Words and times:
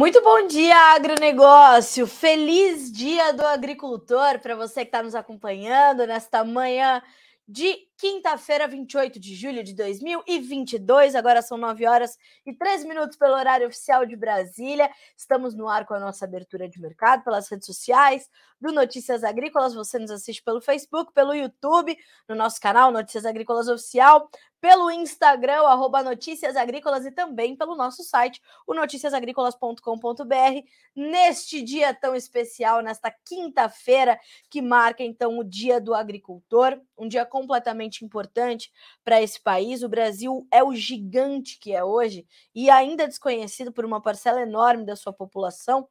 Muito 0.00 0.22
bom 0.22 0.46
dia, 0.46 0.94
agronegócio! 0.94 2.06
Feliz 2.06 2.90
dia 2.90 3.34
do 3.34 3.44
agricultor 3.44 4.38
para 4.38 4.56
você 4.56 4.80
que 4.80 4.88
está 4.88 5.02
nos 5.02 5.14
acompanhando 5.14 6.06
nesta 6.06 6.42
manhã 6.42 7.02
de 7.46 7.76
quinta-feira, 8.00 8.66
28 8.66 9.20
de 9.20 9.34
julho 9.34 9.62
de 9.62 9.74
2022. 9.74 11.14
Agora 11.14 11.42
são 11.42 11.58
9 11.58 11.86
horas 11.86 12.16
e 12.46 12.54
3 12.54 12.84
minutos 12.84 13.14
pelo 13.14 13.34
horário 13.34 13.66
oficial 13.66 14.06
de 14.06 14.16
Brasília. 14.16 14.90
Estamos 15.14 15.54
no 15.54 15.68
ar 15.68 15.84
com 15.84 15.92
a 15.92 16.00
nossa 16.00 16.24
abertura 16.24 16.66
de 16.66 16.80
mercado 16.80 17.22
pelas 17.22 17.46
redes 17.50 17.66
sociais 17.66 18.26
do 18.58 18.72
Notícias 18.72 19.22
Agrícolas. 19.22 19.74
Você 19.74 19.98
nos 19.98 20.10
assiste 20.10 20.42
pelo 20.42 20.62
Facebook, 20.62 21.12
pelo 21.12 21.34
YouTube, 21.34 21.94
no 22.26 22.34
nosso 22.34 22.58
canal 22.58 22.90
Notícias 22.90 23.26
Agrícolas 23.26 23.68
Oficial, 23.68 24.30
pelo 24.60 24.90
Instagram, 24.90 25.62
arroba 25.62 26.02
Notícias 26.02 26.54
Agrícolas 26.54 27.06
e 27.06 27.10
também 27.10 27.56
pelo 27.56 27.74
nosso 27.74 28.04
site, 28.04 28.42
o 28.66 28.74
noticiasagricolas.com.br, 28.74 30.66
neste 30.94 31.62
dia 31.62 31.94
tão 31.94 32.14
especial, 32.14 32.82
nesta 32.82 33.10
quinta-feira, 33.24 34.20
que 34.50 34.60
marca 34.60 35.02
então 35.02 35.38
o 35.38 35.44
Dia 35.44 35.80
do 35.80 35.94
Agricultor, 35.94 36.78
um 36.98 37.08
dia 37.08 37.24
completamente 37.24 37.89
importante 38.04 38.70
para 39.04 39.20
esse 39.20 39.40
país. 39.42 39.82
O 39.82 39.88
Brasil 39.88 40.46
é 40.50 40.62
o 40.62 40.74
gigante 40.74 41.58
que 41.58 41.72
é 41.74 41.84
hoje 41.84 42.26
e 42.54 42.70
ainda 42.70 43.08
desconhecido 43.08 43.72
por 43.72 43.84
uma 43.84 44.00
parcela 44.00 44.40
enorme 44.42 44.84
da 44.84 44.96
sua 44.96 45.12
população 45.12 45.88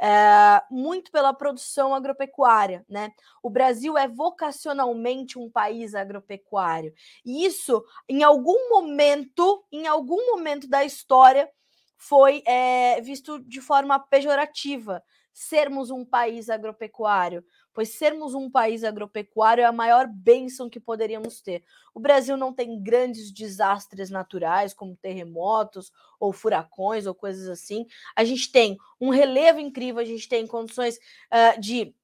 é, 0.00 0.62
muito 0.70 1.10
pela 1.10 1.34
produção 1.34 1.94
agropecuária, 1.94 2.84
né? 2.88 3.10
O 3.42 3.50
Brasil 3.50 3.98
é 3.98 4.06
vocacionalmente 4.06 5.38
um 5.38 5.50
país 5.50 5.94
agropecuário. 5.94 6.94
E 7.24 7.44
isso, 7.44 7.84
em 8.08 8.22
algum 8.22 8.68
momento, 8.70 9.64
em 9.72 9.86
algum 9.86 10.30
momento 10.30 10.68
da 10.68 10.84
história, 10.84 11.50
foi 11.96 12.42
é, 12.46 13.00
visto 13.00 13.40
de 13.40 13.60
forma 13.60 13.98
pejorativa 13.98 15.02
sermos 15.32 15.90
um 15.90 16.04
país 16.04 16.48
agropecuário, 16.48 17.44
pois 17.78 17.90
sermos 17.90 18.34
um 18.34 18.50
país 18.50 18.82
agropecuário 18.82 19.62
é 19.62 19.64
a 19.64 19.70
maior 19.70 20.08
bênção 20.08 20.68
que 20.68 20.80
poderíamos 20.80 21.40
ter. 21.40 21.62
O 21.94 22.00
Brasil 22.00 22.36
não 22.36 22.52
tem 22.52 22.82
grandes 22.82 23.30
desastres 23.30 24.10
naturais, 24.10 24.74
como 24.74 24.96
terremotos 24.96 25.92
ou 26.18 26.32
furacões 26.32 27.06
ou 27.06 27.14
coisas 27.14 27.48
assim. 27.48 27.86
A 28.16 28.24
gente 28.24 28.50
tem 28.50 28.76
um 29.00 29.10
relevo 29.10 29.60
incrível, 29.60 30.02
a 30.02 30.04
gente 30.04 30.28
tem 30.28 30.44
condições 30.44 30.96
uh, 30.96 31.60
de 31.60 31.94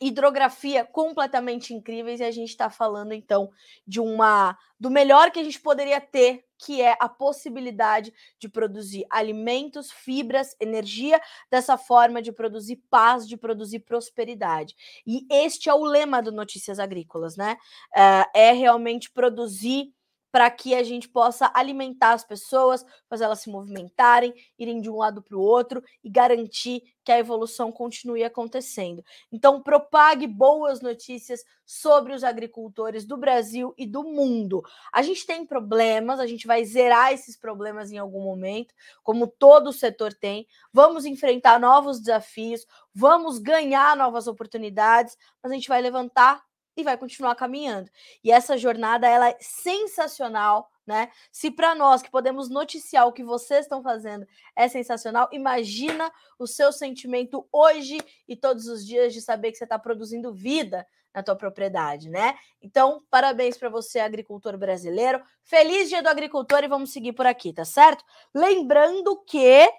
hidrografia 0.00 0.84
completamente 0.84 1.72
incríveis 1.72 2.18
e 2.18 2.24
a 2.24 2.30
gente 2.32 2.48
está 2.48 2.68
falando 2.68 3.12
então 3.12 3.48
de 3.86 4.00
uma 4.00 4.58
do 4.76 4.90
melhor 4.90 5.30
que 5.30 5.38
a 5.38 5.44
gente 5.44 5.60
poderia 5.60 6.00
ter 6.00 6.44
que 6.64 6.80
é 6.80 6.96
a 7.00 7.08
possibilidade 7.08 8.12
de 8.38 8.48
produzir 8.48 9.04
alimentos, 9.10 9.90
fibras, 9.90 10.54
energia, 10.60 11.20
dessa 11.50 11.76
forma 11.76 12.22
de 12.22 12.32
produzir 12.32 12.82
paz, 12.88 13.26
de 13.26 13.36
produzir 13.36 13.80
prosperidade. 13.80 14.74
E 15.06 15.26
este 15.30 15.68
é 15.68 15.74
o 15.74 15.84
lema 15.84 16.22
do 16.22 16.30
Notícias 16.30 16.78
Agrícolas, 16.78 17.36
né? 17.36 17.56
É, 17.94 18.48
é 18.50 18.52
realmente 18.52 19.10
produzir 19.10 19.92
para 20.32 20.50
que 20.50 20.74
a 20.74 20.82
gente 20.82 21.08
possa 21.10 21.52
alimentar 21.54 22.14
as 22.14 22.24
pessoas, 22.24 22.84
fazer 23.06 23.24
elas 23.24 23.40
se 23.40 23.50
movimentarem, 23.50 24.32
irem 24.58 24.80
de 24.80 24.90
um 24.90 24.96
lado 24.96 25.22
para 25.22 25.36
o 25.36 25.40
outro 25.40 25.84
e 26.02 26.08
garantir 26.08 26.82
que 27.04 27.12
a 27.12 27.18
evolução 27.18 27.70
continue 27.70 28.24
acontecendo. 28.24 29.04
Então, 29.30 29.62
propague 29.62 30.26
boas 30.26 30.80
notícias 30.80 31.44
sobre 31.66 32.14
os 32.14 32.24
agricultores 32.24 33.04
do 33.04 33.16
Brasil 33.16 33.74
e 33.76 33.86
do 33.86 34.04
mundo. 34.04 34.62
A 34.92 35.02
gente 35.02 35.26
tem 35.26 35.44
problemas, 35.44 36.18
a 36.18 36.26
gente 36.26 36.46
vai 36.46 36.64
zerar 36.64 37.12
esses 37.12 37.36
problemas 37.36 37.92
em 37.92 37.98
algum 37.98 38.22
momento, 38.22 38.74
como 39.02 39.26
todo 39.26 39.68
o 39.68 39.72
setor 39.72 40.14
tem. 40.14 40.46
Vamos 40.72 41.04
enfrentar 41.04 41.60
novos 41.60 42.00
desafios, 42.00 42.66
vamos 42.94 43.38
ganhar 43.38 43.96
novas 43.96 44.26
oportunidades, 44.26 45.16
mas 45.42 45.52
a 45.52 45.54
gente 45.54 45.68
vai 45.68 45.82
levantar 45.82 46.42
e 46.76 46.82
vai 46.82 46.96
continuar 46.96 47.34
caminhando. 47.34 47.90
E 48.22 48.30
essa 48.30 48.56
jornada 48.56 49.08
ela 49.08 49.28
é 49.28 49.36
sensacional, 49.40 50.70
né? 50.86 51.10
Se 51.30 51.50
para 51.50 51.74
nós 51.74 52.02
que 52.02 52.10
podemos 52.10 52.48
noticiar 52.48 53.06
o 53.06 53.12
que 53.12 53.22
vocês 53.22 53.66
estão 53.66 53.82
fazendo 53.82 54.26
é 54.56 54.68
sensacional, 54.68 55.28
imagina 55.32 56.12
o 56.38 56.46
seu 56.46 56.72
sentimento 56.72 57.46
hoje 57.52 57.98
e 58.26 58.36
todos 58.36 58.66
os 58.66 58.86
dias 58.86 59.12
de 59.12 59.20
saber 59.20 59.52
que 59.52 59.58
você 59.58 59.64
está 59.64 59.78
produzindo 59.78 60.32
vida 60.32 60.86
na 61.14 61.22
tua 61.22 61.36
propriedade, 61.36 62.08
né? 62.08 62.36
Então, 62.60 63.02
parabéns 63.10 63.56
para 63.56 63.68
você, 63.68 64.00
agricultor 64.00 64.56
brasileiro. 64.56 65.22
Feliz 65.42 65.88
Dia 65.88 66.02
do 66.02 66.08
Agricultor 66.08 66.64
e 66.64 66.68
vamos 66.68 66.92
seguir 66.92 67.12
por 67.12 67.26
aqui, 67.26 67.52
tá 67.52 67.64
certo? 67.64 68.02
Lembrando 68.34 69.22
que 69.24 69.70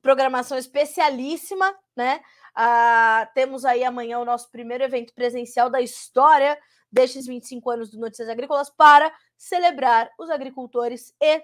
programação 0.00 0.56
especialíssima, 0.56 1.74
né? 1.96 2.20
Ah, 2.54 3.28
temos 3.34 3.64
aí 3.64 3.82
amanhã 3.82 4.18
o 4.18 4.24
nosso 4.24 4.50
primeiro 4.50 4.84
evento 4.84 5.12
presencial 5.12 5.68
da 5.68 5.80
história 5.80 6.58
destes 6.90 7.26
25 7.26 7.68
anos 7.70 7.90
do 7.90 7.98
Notícias 7.98 8.28
Agrícolas 8.28 8.70
para 8.70 9.12
celebrar 9.36 10.08
os 10.16 10.30
agricultores 10.30 11.12
e 11.20 11.42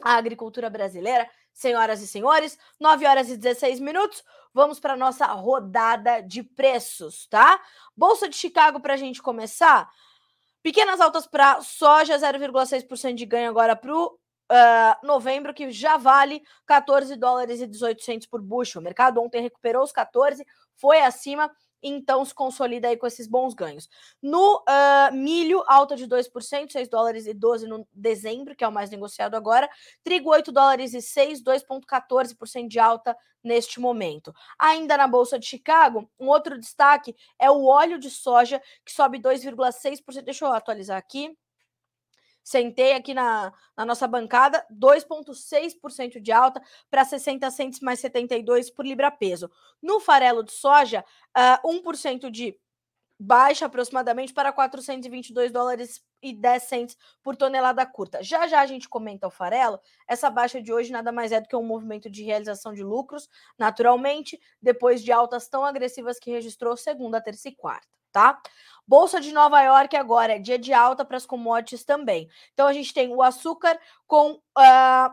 a 0.00 0.14
agricultura 0.14 0.70
brasileira. 0.70 1.28
Senhoras 1.52 2.00
e 2.00 2.06
senhores, 2.06 2.56
9 2.80 3.04
horas 3.06 3.28
e 3.28 3.36
16 3.36 3.80
minutos. 3.80 4.22
Vamos 4.54 4.80
para 4.80 4.94
a 4.94 4.96
nossa 4.96 5.26
rodada 5.26 6.20
de 6.20 6.42
preços, 6.42 7.26
tá? 7.26 7.60
Bolsa 7.96 8.28
de 8.28 8.36
Chicago 8.36 8.80
para 8.80 8.94
a 8.94 8.96
gente 8.96 9.20
começar. 9.20 9.90
Pequenas 10.62 11.00
altas 11.00 11.26
para 11.26 11.60
soja, 11.60 12.16
0,6% 12.16 13.14
de 13.14 13.26
ganho 13.26 13.50
agora 13.50 13.76
para 13.76 13.94
o 13.94 14.18
uh, 14.50 15.06
novembro, 15.06 15.54
que 15.54 15.70
já 15.70 15.96
vale 15.96 16.42
14 16.66 17.16
dólares 17.16 17.60
e 17.60 17.66
18 17.66 18.28
por 18.30 18.40
bushel. 18.40 18.80
O 18.80 18.84
mercado 18.84 19.20
ontem 19.20 19.42
recuperou 19.42 19.82
os 19.82 19.92
14, 19.92 20.44
foi 20.74 21.00
acima, 21.00 21.50
então 21.82 22.24
se 22.24 22.34
consolida 22.34 22.88
aí 22.88 22.96
com 22.96 23.06
esses 23.06 23.26
bons 23.26 23.54
ganhos. 23.54 23.88
No 24.22 24.56
uh, 24.58 25.14
milho, 25.14 25.62
alta 25.66 25.96
de 25.96 26.06
2%, 26.06 26.70
6 26.70 26.88
dólares 26.88 27.26
e 27.26 27.34
12 27.34 27.66
no 27.66 27.86
dezembro, 27.92 28.56
que 28.56 28.64
é 28.64 28.68
o 28.68 28.72
mais 28.72 28.90
negociado 28.90 29.34
agora. 29.34 29.68
Trigo, 30.02 30.30
8 30.30 30.50
dólares 30.50 30.94
e 30.94 31.02
6, 31.02 31.42
2,14% 31.42 32.68
de 32.68 32.78
alta 32.78 33.16
neste 33.42 33.80
momento. 33.80 34.32
Ainda 34.58 34.96
na 34.96 35.06
Bolsa 35.06 35.38
de 35.38 35.46
Chicago, 35.46 36.10
um 36.18 36.28
outro 36.28 36.58
destaque 36.58 37.14
é 37.38 37.50
o 37.50 37.64
óleo 37.64 37.98
de 37.98 38.10
soja, 38.10 38.60
que 38.84 38.92
sobe 38.92 39.18
2,6%. 39.18 40.22
Deixa 40.22 40.44
eu 40.44 40.52
atualizar 40.52 40.98
aqui. 40.98 41.36
Sentei 42.48 42.94
aqui 42.94 43.12
na, 43.12 43.52
na 43.76 43.84
nossa 43.84 44.08
bancada, 44.08 44.64
2,6% 44.72 46.18
de 46.18 46.32
alta 46.32 46.62
para 46.90 47.04
60 47.04 47.50
centos 47.50 47.80
mais 47.80 48.00
72 48.00 48.70
por 48.70 48.86
libra 48.86 49.10
peso. 49.10 49.50
No 49.82 50.00
farelo 50.00 50.42
de 50.42 50.52
soja, 50.52 51.00
uh, 51.00 51.04
ah, 51.34 51.60
1% 51.62 52.30
de 52.30 52.58
baixa 53.20 53.66
aproximadamente 53.66 54.32
para 54.32 54.50
422 54.50 55.52
dólares 55.52 56.02
e 56.22 56.32
10 56.32 56.62
centos 56.62 56.96
por 57.22 57.36
tonelada 57.36 57.84
curta. 57.84 58.22
Já 58.22 58.46
já 58.46 58.62
a 58.62 58.66
gente 58.66 58.88
comenta 58.88 59.26
o 59.26 59.30
farelo. 59.30 59.78
Essa 60.08 60.30
baixa 60.30 60.62
de 60.62 60.72
hoje 60.72 60.90
nada 60.90 61.12
mais 61.12 61.32
é 61.32 61.42
do 61.42 61.48
que 61.48 61.54
um 61.54 61.62
movimento 61.62 62.08
de 62.08 62.22
realização 62.24 62.72
de 62.72 62.82
lucros, 62.82 63.28
naturalmente, 63.58 64.40
depois 64.62 65.04
de 65.04 65.12
altas 65.12 65.48
tão 65.48 65.66
agressivas 65.66 66.18
que 66.18 66.30
registrou 66.30 66.78
segunda, 66.78 67.20
terça 67.20 67.50
e 67.50 67.54
quarta 67.54 67.97
tá? 68.12 68.40
Bolsa 68.88 69.20
de 69.20 69.32
Nova 69.32 69.60
York 69.60 69.94
agora 69.96 70.36
é 70.36 70.38
dia 70.38 70.58
de 70.58 70.72
alta 70.72 71.04
para 71.04 71.18
as 71.18 71.26
commodities 71.26 71.84
também. 71.84 72.26
Então 72.54 72.66
a 72.66 72.72
gente 72.72 72.94
tem 72.94 73.14
o 73.14 73.20
açúcar 73.22 73.78
com 74.06 74.32
uh, 74.32 75.10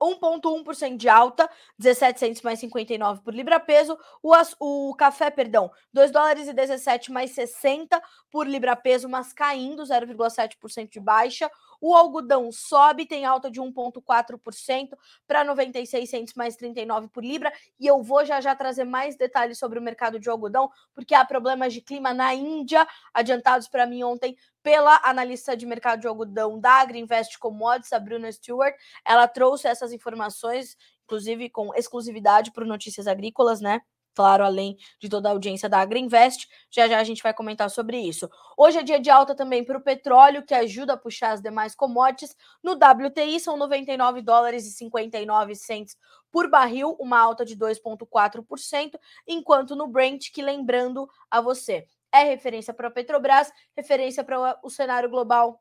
1,1% 0.00 0.96
de 0.96 1.10
alta, 1.10 1.46
17 1.78 2.18
centos 2.18 2.40
mais 2.40 2.58
59 2.58 3.20
por 3.22 3.34
libra 3.34 3.60
peso. 3.60 3.98
O, 4.22 4.32
o 4.60 4.94
café, 4.94 5.30
perdão, 5.30 5.70
2 5.92 6.10
dólares 6.10 6.48
e 6.48 6.54
17 6.54 7.12
mais 7.12 7.32
60 7.32 8.02
por 8.30 8.46
libra 8.48 8.74
peso, 8.74 9.10
mas 9.10 9.34
caindo 9.34 9.82
0,7% 9.82 10.88
de 10.88 11.00
baixa. 11.00 11.50
O 11.82 11.96
algodão 11.96 12.52
sobe, 12.52 13.04
tem 13.04 13.24
alta 13.24 13.50
de 13.50 13.60
1,4% 13.60 14.96
para 15.26 15.42
96 15.42 16.08
centos 16.08 16.34
mais 16.34 16.54
39 16.54 17.08
por 17.08 17.24
libra. 17.24 17.52
E 17.80 17.88
eu 17.88 18.00
vou 18.04 18.24
já 18.24 18.40
já 18.40 18.54
trazer 18.54 18.84
mais 18.84 19.16
detalhes 19.16 19.58
sobre 19.58 19.80
o 19.80 19.82
mercado 19.82 20.20
de 20.20 20.30
algodão, 20.30 20.70
porque 20.94 21.12
há 21.12 21.24
problemas 21.24 21.74
de 21.74 21.80
clima 21.80 22.14
na 22.14 22.32
Índia, 22.32 22.86
adiantados 23.12 23.66
para 23.66 23.84
mim 23.84 24.04
ontem 24.04 24.36
pela 24.62 25.00
analista 25.02 25.56
de 25.56 25.66
mercado 25.66 26.00
de 26.02 26.06
algodão 26.06 26.60
da 26.60 26.74
Agriinvest 26.74 27.36
Commodities, 27.40 27.92
a 27.92 27.98
Bruna 27.98 28.30
Stewart. 28.30 28.76
Ela 29.04 29.26
trouxe 29.26 29.66
essas 29.66 29.92
informações, 29.92 30.76
inclusive 31.02 31.50
com 31.50 31.74
exclusividade 31.74 32.52
para 32.52 32.64
Notícias 32.64 33.08
Agrícolas, 33.08 33.60
né? 33.60 33.80
Claro, 34.14 34.44
além 34.44 34.76
de 35.00 35.08
toda 35.08 35.28
a 35.28 35.32
audiência 35.32 35.68
da 35.68 35.78
Agriinvest. 35.80 36.48
Já 36.70 36.88
já 36.88 36.98
a 36.98 37.04
gente 37.04 37.22
vai 37.22 37.34
comentar 37.34 37.70
sobre 37.70 37.98
isso. 37.98 38.28
Hoje 38.56 38.78
é 38.78 38.82
dia 38.82 39.00
de 39.00 39.10
alta 39.10 39.34
também 39.34 39.64
para 39.64 39.78
o 39.78 39.82
petróleo, 39.82 40.44
que 40.44 40.54
ajuda 40.54 40.94
a 40.94 40.96
puxar 40.96 41.32
as 41.32 41.40
demais 41.42 41.74
commodities. 41.74 42.36
No 42.62 42.72
WTI 42.72 43.40
são 43.40 43.56
99 43.56 44.22
dólares 44.22 44.66
e 44.66 44.70
59 44.72 45.54
cents 45.54 45.96
por 46.30 46.48
barril, 46.48 46.96
uma 46.98 47.18
alta 47.18 47.44
de 47.44 47.56
2,4%, 47.56 48.98
enquanto 49.26 49.76
no 49.76 49.86
Brent, 49.86 50.32
que 50.32 50.42
lembrando 50.42 51.06
a 51.30 51.40
você, 51.40 51.86
é 52.10 52.24
referência 52.24 52.72
para 52.72 52.88
a 52.88 52.90
Petrobras, 52.90 53.52
referência 53.76 54.24
para 54.24 54.58
o 54.62 54.70
cenário 54.70 55.10
global 55.10 55.60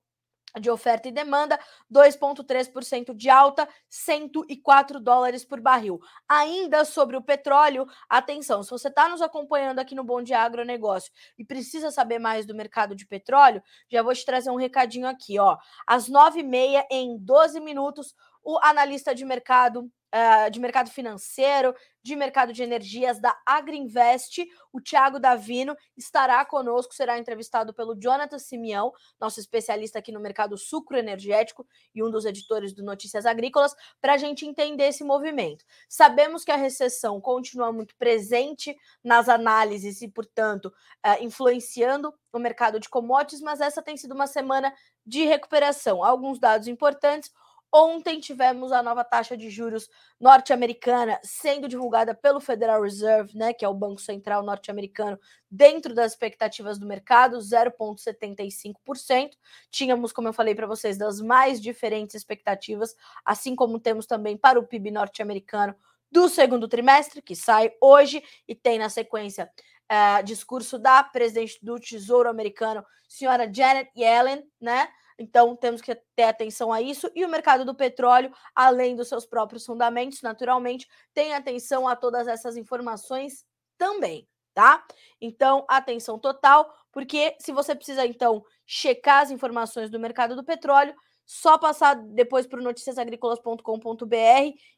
de 0.59 0.69
oferta 0.69 1.07
e 1.07 1.11
demanda, 1.11 1.59
2,3% 1.91 3.13
de 3.15 3.29
alta, 3.29 3.67
104 3.89 4.99
dólares 4.99 5.45
por 5.45 5.59
barril. 5.59 5.99
Ainda 6.27 6.83
sobre 6.85 7.15
o 7.15 7.21
petróleo, 7.21 7.85
atenção, 8.09 8.63
se 8.63 8.71
você 8.71 8.87
está 8.87 9.07
nos 9.07 9.21
acompanhando 9.21 9.79
aqui 9.79 9.95
no 9.95 10.03
Bom 10.03 10.21
Dia 10.21 10.39
Agronegócio 10.39 11.11
e 11.37 11.45
precisa 11.45 11.91
saber 11.91 12.19
mais 12.19 12.45
do 12.45 12.55
mercado 12.55 12.95
de 12.95 13.05
petróleo, 13.05 13.61
já 13.89 14.01
vou 14.01 14.13
te 14.13 14.25
trazer 14.25 14.49
um 14.49 14.55
recadinho 14.55 15.07
aqui, 15.07 15.39
ó. 15.39 15.57
Às 15.85 16.09
9h30, 16.09 16.85
em 16.89 17.17
12 17.17 17.59
minutos, 17.59 18.15
o 18.43 18.57
analista 18.63 19.13
de 19.13 19.23
mercado 19.23 19.91
uh, 20.13 20.49
de 20.51 20.59
mercado 20.59 20.89
financeiro, 20.89 21.73
de 22.03 22.15
mercado 22.15 22.51
de 22.51 22.63
energias 22.63 23.19
da 23.19 23.35
Agriinvest, 23.45 24.45
o 24.73 24.81
Thiago 24.81 25.19
Davino, 25.19 25.75
estará 25.95 26.43
conosco, 26.45 26.93
será 26.93 27.17
entrevistado 27.17 27.73
pelo 27.73 27.95
Jonathan 27.95 28.39
Simeão, 28.39 28.91
nosso 29.19 29.39
especialista 29.39 29.99
aqui 29.99 30.11
no 30.11 30.19
mercado 30.19 30.57
sucroenergético 30.57 31.65
e 31.93 32.03
um 32.03 32.09
dos 32.09 32.25
editores 32.25 32.73
do 32.73 32.83
Notícias 32.83 33.25
Agrícolas, 33.25 33.75
para 34.01 34.13
a 34.13 34.17
gente 34.17 34.45
entender 34.45 34.85
esse 34.85 35.03
movimento. 35.03 35.63
Sabemos 35.87 36.43
que 36.43 36.51
a 36.51 36.55
recessão 36.55 37.21
continua 37.21 37.71
muito 37.71 37.95
presente 37.95 38.75
nas 39.03 39.29
análises 39.29 40.01
e, 40.01 40.07
portanto, 40.07 40.65
uh, 41.05 41.23
influenciando 41.23 42.13
o 42.33 42.39
mercado 42.39 42.79
de 42.79 42.89
commodities, 42.89 43.41
mas 43.41 43.61
essa 43.61 43.81
tem 43.81 43.97
sido 43.97 44.13
uma 44.13 44.27
semana 44.27 44.73
de 45.05 45.23
recuperação. 45.25 46.03
Alguns 46.03 46.39
dados 46.39 46.67
importantes. 46.67 47.31
Ontem 47.73 48.19
tivemos 48.19 48.73
a 48.73 48.83
nova 48.83 49.03
taxa 49.03 49.37
de 49.37 49.49
juros 49.49 49.89
norte-americana 50.19 51.17
sendo 51.23 51.69
divulgada 51.69 52.13
pelo 52.13 52.41
Federal 52.41 52.81
Reserve, 52.81 53.37
né, 53.37 53.53
que 53.53 53.63
é 53.63 53.67
o 53.67 53.73
Banco 53.73 54.01
Central 54.01 54.43
norte-americano, 54.43 55.17
dentro 55.49 55.93
das 55.93 56.11
expectativas 56.11 56.77
do 56.77 56.85
mercado, 56.85 57.37
0,75%. 57.37 59.37
Tínhamos, 59.69 60.11
como 60.11 60.27
eu 60.27 60.33
falei 60.33 60.53
para 60.53 60.67
vocês, 60.67 60.97
das 60.97 61.21
mais 61.21 61.61
diferentes 61.61 62.13
expectativas, 62.13 62.93
assim 63.23 63.55
como 63.55 63.79
temos 63.79 64.05
também 64.05 64.35
para 64.35 64.59
o 64.59 64.67
PIB 64.67 64.91
norte-americano 64.91 65.73
do 66.11 66.27
segundo 66.27 66.67
trimestre, 66.67 67.21
que 67.21 67.37
sai 67.37 67.71
hoje 67.79 68.21
e 68.45 68.53
tem 68.53 68.77
na 68.77 68.89
sequência 68.89 69.49
uh, 69.89 70.21
discurso 70.23 70.77
da 70.77 71.01
presidente 71.03 71.57
do 71.63 71.79
Tesouro 71.79 72.29
americano, 72.29 72.85
senhora 73.07 73.49
Janet 73.51 73.89
Yellen, 73.95 74.43
né? 74.59 74.89
Então, 75.21 75.55
temos 75.55 75.81
que 75.81 75.93
ter 76.15 76.23
atenção 76.23 76.73
a 76.73 76.81
isso. 76.81 77.09
E 77.15 77.23
o 77.23 77.29
mercado 77.29 77.63
do 77.63 77.75
petróleo, 77.75 78.33
além 78.55 78.95
dos 78.95 79.07
seus 79.07 79.25
próprios 79.25 79.65
fundamentos, 79.65 80.21
naturalmente, 80.23 80.87
tem 81.13 81.33
atenção 81.33 81.87
a 81.87 81.95
todas 81.95 82.27
essas 82.27 82.57
informações 82.57 83.45
também, 83.77 84.27
tá? 84.53 84.83
Então, 85.21 85.63
atenção 85.69 86.17
total, 86.17 86.73
porque 86.91 87.35
se 87.39 87.51
você 87.51 87.75
precisa, 87.75 88.05
então, 88.05 88.43
checar 88.65 89.21
as 89.21 89.29
informações 89.31 89.91
do 89.91 89.99
mercado 89.99 90.35
do 90.35 90.43
petróleo, 90.43 90.95
só 91.23 91.57
passar 91.57 91.93
depois 91.93 92.47
para 92.47 92.59
noticiasagricolas.com.br 92.61 94.15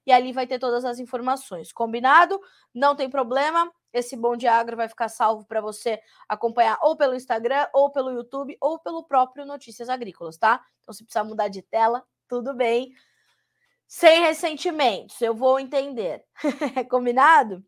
e 0.05 0.11
ali 0.11 0.33
vai 0.33 0.45
ter 0.45 0.59
todas 0.59 0.83
as 0.83 0.99
informações. 0.99 1.71
Combinado? 1.71 2.39
Não 2.73 2.95
tem 2.95 3.09
problema. 3.09 3.71
Esse 3.93 4.15
Bom 4.15 4.35
de 4.35 4.47
Agro 4.47 4.75
vai 4.75 4.89
ficar 4.89 5.07
salvo 5.07 5.45
para 5.45 5.61
você 5.61 6.01
acompanhar 6.27 6.77
ou 6.81 6.97
pelo 6.97 7.15
Instagram, 7.15 7.67
ou 7.73 7.91
pelo 7.91 8.11
YouTube, 8.11 8.57
ou 8.59 8.79
pelo 8.79 9.03
próprio 9.03 9.45
Notícias 9.45 9.87
Agrícolas, 9.87 10.37
tá? 10.37 10.61
Então, 10.81 10.93
se 10.93 11.03
precisar 11.03 11.23
mudar 11.23 11.47
de 11.47 11.61
tela, 11.61 12.03
tudo 12.27 12.53
bem. 12.53 12.93
Sem 13.87 14.21
ressentimentos, 14.21 15.21
eu 15.21 15.35
vou 15.35 15.59
entender. 15.59 16.25
Combinado? 16.89 17.63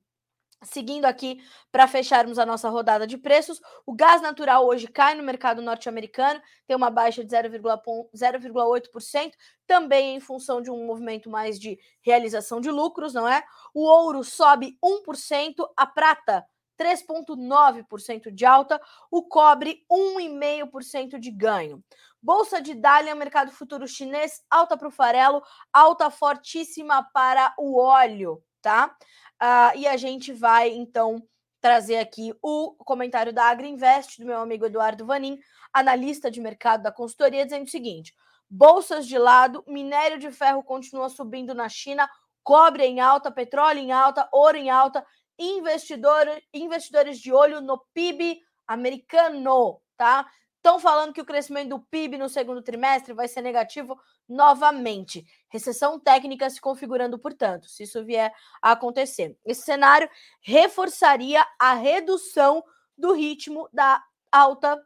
Seguindo 0.65 1.05
aqui 1.05 1.41
para 1.71 1.87
fecharmos 1.87 2.39
a 2.39 2.45
nossa 2.45 2.69
rodada 2.69 3.05
de 3.05 3.17
preços, 3.17 3.61
o 3.85 3.93
gás 3.93 4.21
natural 4.21 4.65
hoje 4.65 4.87
cai 4.87 5.15
no 5.15 5.23
mercado 5.23 5.61
norte-americano, 5.61 6.41
tem 6.67 6.75
uma 6.75 6.89
baixa 6.89 7.23
de 7.23 7.35
0,8%, 7.35 9.31
também 9.67 10.15
em 10.15 10.19
função 10.19 10.61
de 10.61 10.69
um 10.69 10.85
movimento 10.85 11.29
mais 11.29 11.59
de 11.59 11.77
realização 12.01 12.59
de 12.59 12.69
lucros, 12.71 13.13
não 13.13 13.27
é? 13.27 13.43
O 13.73 13.83
ouro 13.83 14.23
sobe 14.23 14.77
1%, 14.83 15.67
a 15.77 15.85
prata 15.85 16.45
3,9% 16.77 18.31
de 18.31 18.45
alta, 18.45 18.81
o 19.09 19.23
cobre 19.23 19.85
1,5% 19.89 21.19
de 21.19 21.31
ganho. 21.31 21.83
Bolsa 22.21 22.61
de 22.61 22.73
Dália, 22.73 23.15
mercado 23.15 23.51
futuro 23.51 23.87
chinês, 23.87 24.43
alta 24.49 24.75
para 24.75 24.87
o 24.87 24.91
farelo, 24.91 25.41
alta 25.71 26.09
fortíssima 26.09 27.03
para 27.13 27.53
o 27.57 27.79
óleo, 27.79 28.43
tá? 28.65 28.97
Uh, 29.39 29.77
e 29.77 29.87
a 29.87 29.95
gente 29.95 30.33
vai, 30.33 30.69
então, 30.69 31.21
trazer 31.61 31.97
aqui 31.97 32.33
o 32.41 32.73
comentário 32.79 33.31
da 33.31 33.43
Agriinvest, 33.45 34.19
do 34.19 34.25
meu 34.25 34.39
amigo 34.39 34.65
Eduardo 34.65 35.05
Vanin, 35.05 35.37
analista 35.71 36.31
de 36.31 36.41
mercado 36.41 36.81
da 36.81 36.91
consultoria, 36.91 37.45
dizendo 37.45 37.65
o 37.65 37.69
seguinte: 37.69 38.11
bolsas 38.49 39.05
de 39.05 39.19
lado, 39.19 39.63
minério 39.67 40.17
de 40.17 40.31
ferro 40.31 40.63
continua 40.63 41.09
subindo 41.09 41.53
na 41.53 41.69
China, 41.69 42.09
cobre 42.43 42.83
em 42.85 42.99
alta, 42.99 43.31
petróleo 43.31 43.81
em 43.81 43.91
alta, 43.91 44.27
ouro 44.31 44.57
em 44.57 44.71
alta, 44.71 45.05
investidor, 45.37 46.25
investidores 46.51 47.19
de 47.19 47.31
olho 47.31 47.61
no 47.61 47.77
PIB 47.93 48.39
americano, 48.65 49.79
tá? 49.95 50.25
Estão 50.65 50.79
falando 50.79 51.13
que 51.13 51.21
o 51.21 51.25
crescimento 51.25 51.69
do 51.69 51.79
PIB 51.79 52.17
no 52.17 52.27
segundo 52.27 52.59
trimestre 52.59 53.13
vai 53.13 53.27
ser 53.27 53.43
negativo 53.43 54.01
novamente. 54.27 55.23
Recessão 55.47 55.99
técnica 55.99 56.49
se 56.49 56.59
configurando, 56.59 57.19
portanto, 57.19 57.69
se 57.69 57.83
isso 57.83 58.03
vier 58.03 58.33
a 58.59 58.71
acontecer. 58.71 59.37
Esse 59.45 59.61
cenário 59.61 60.09
reforçaria 60.41 61.45
a 61.59 61.75
redução 61.75 62.63
do 62.97 63.13
ritmo 63.13 63.69
da 63.71 64.03
alta 64.31 64.83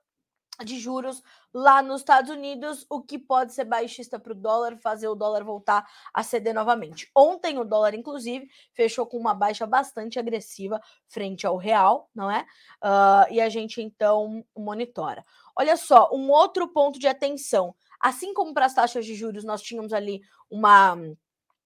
de 0.65 0.77
juros 0.77 1.23
lá 1.53 1.81
nos 1.81 2.01
Estados 2.01 2.29
Unidos, 2.29 2.85
o 2.89 3.01
que 3.01 3.17
pode 3.17 3.53
ser 3.53 3.65
baixista 3.65 4.19
para 4.19 4.33
o 4.33 4.35
dólar, 4.35 4.77
fazer 4.77 5.07
o 5.07 5.15
dólar 5.15 5.43
voltar 5.43 5.87
a 6.13 6.21
ceder 6.21 6.53
novamente. 6.53 7.09
Ontem 7.15 7.57
o 7.57 7.63
dólar, 7.63 7.95
inclusive, 7.95 8.47
fechou 8.73 9.05
com 9.05 9.17
uma 9.17 9.33
baixa 9.33 9.65
bastante 9.65 10.19
agressiva 10.19 10.79
frente 11.07 11.47
ao 11.47 11.57
real, 11.57 12.09
não 12.13 12.29
é? 12.29 12.45
Uh, 12.83 13.33
e 13.33 13.41
a 13.41 13.49
gente 13.49 13.81
então 13.81 14.45
monitora. 14.55 15.25
Olha 15.59 15.75
só, 15.75 16.09
um 16.13 16.29
outro 16.29 16.69
ponto 16.69 16.97
de 16.97 17.05
atenção. 17.05 17.75
Assim 17.99 18.33
como 18.33 18.53
para 18.53 18.65
as 18.65 18.73
taxas 18.73 19.05
de 19.05 19.13
juros, 19.13 19.43
nós 19.43 19.61
tínhamos 19.61 19.91
ali 19.91 20.21
uma 20.49 20.95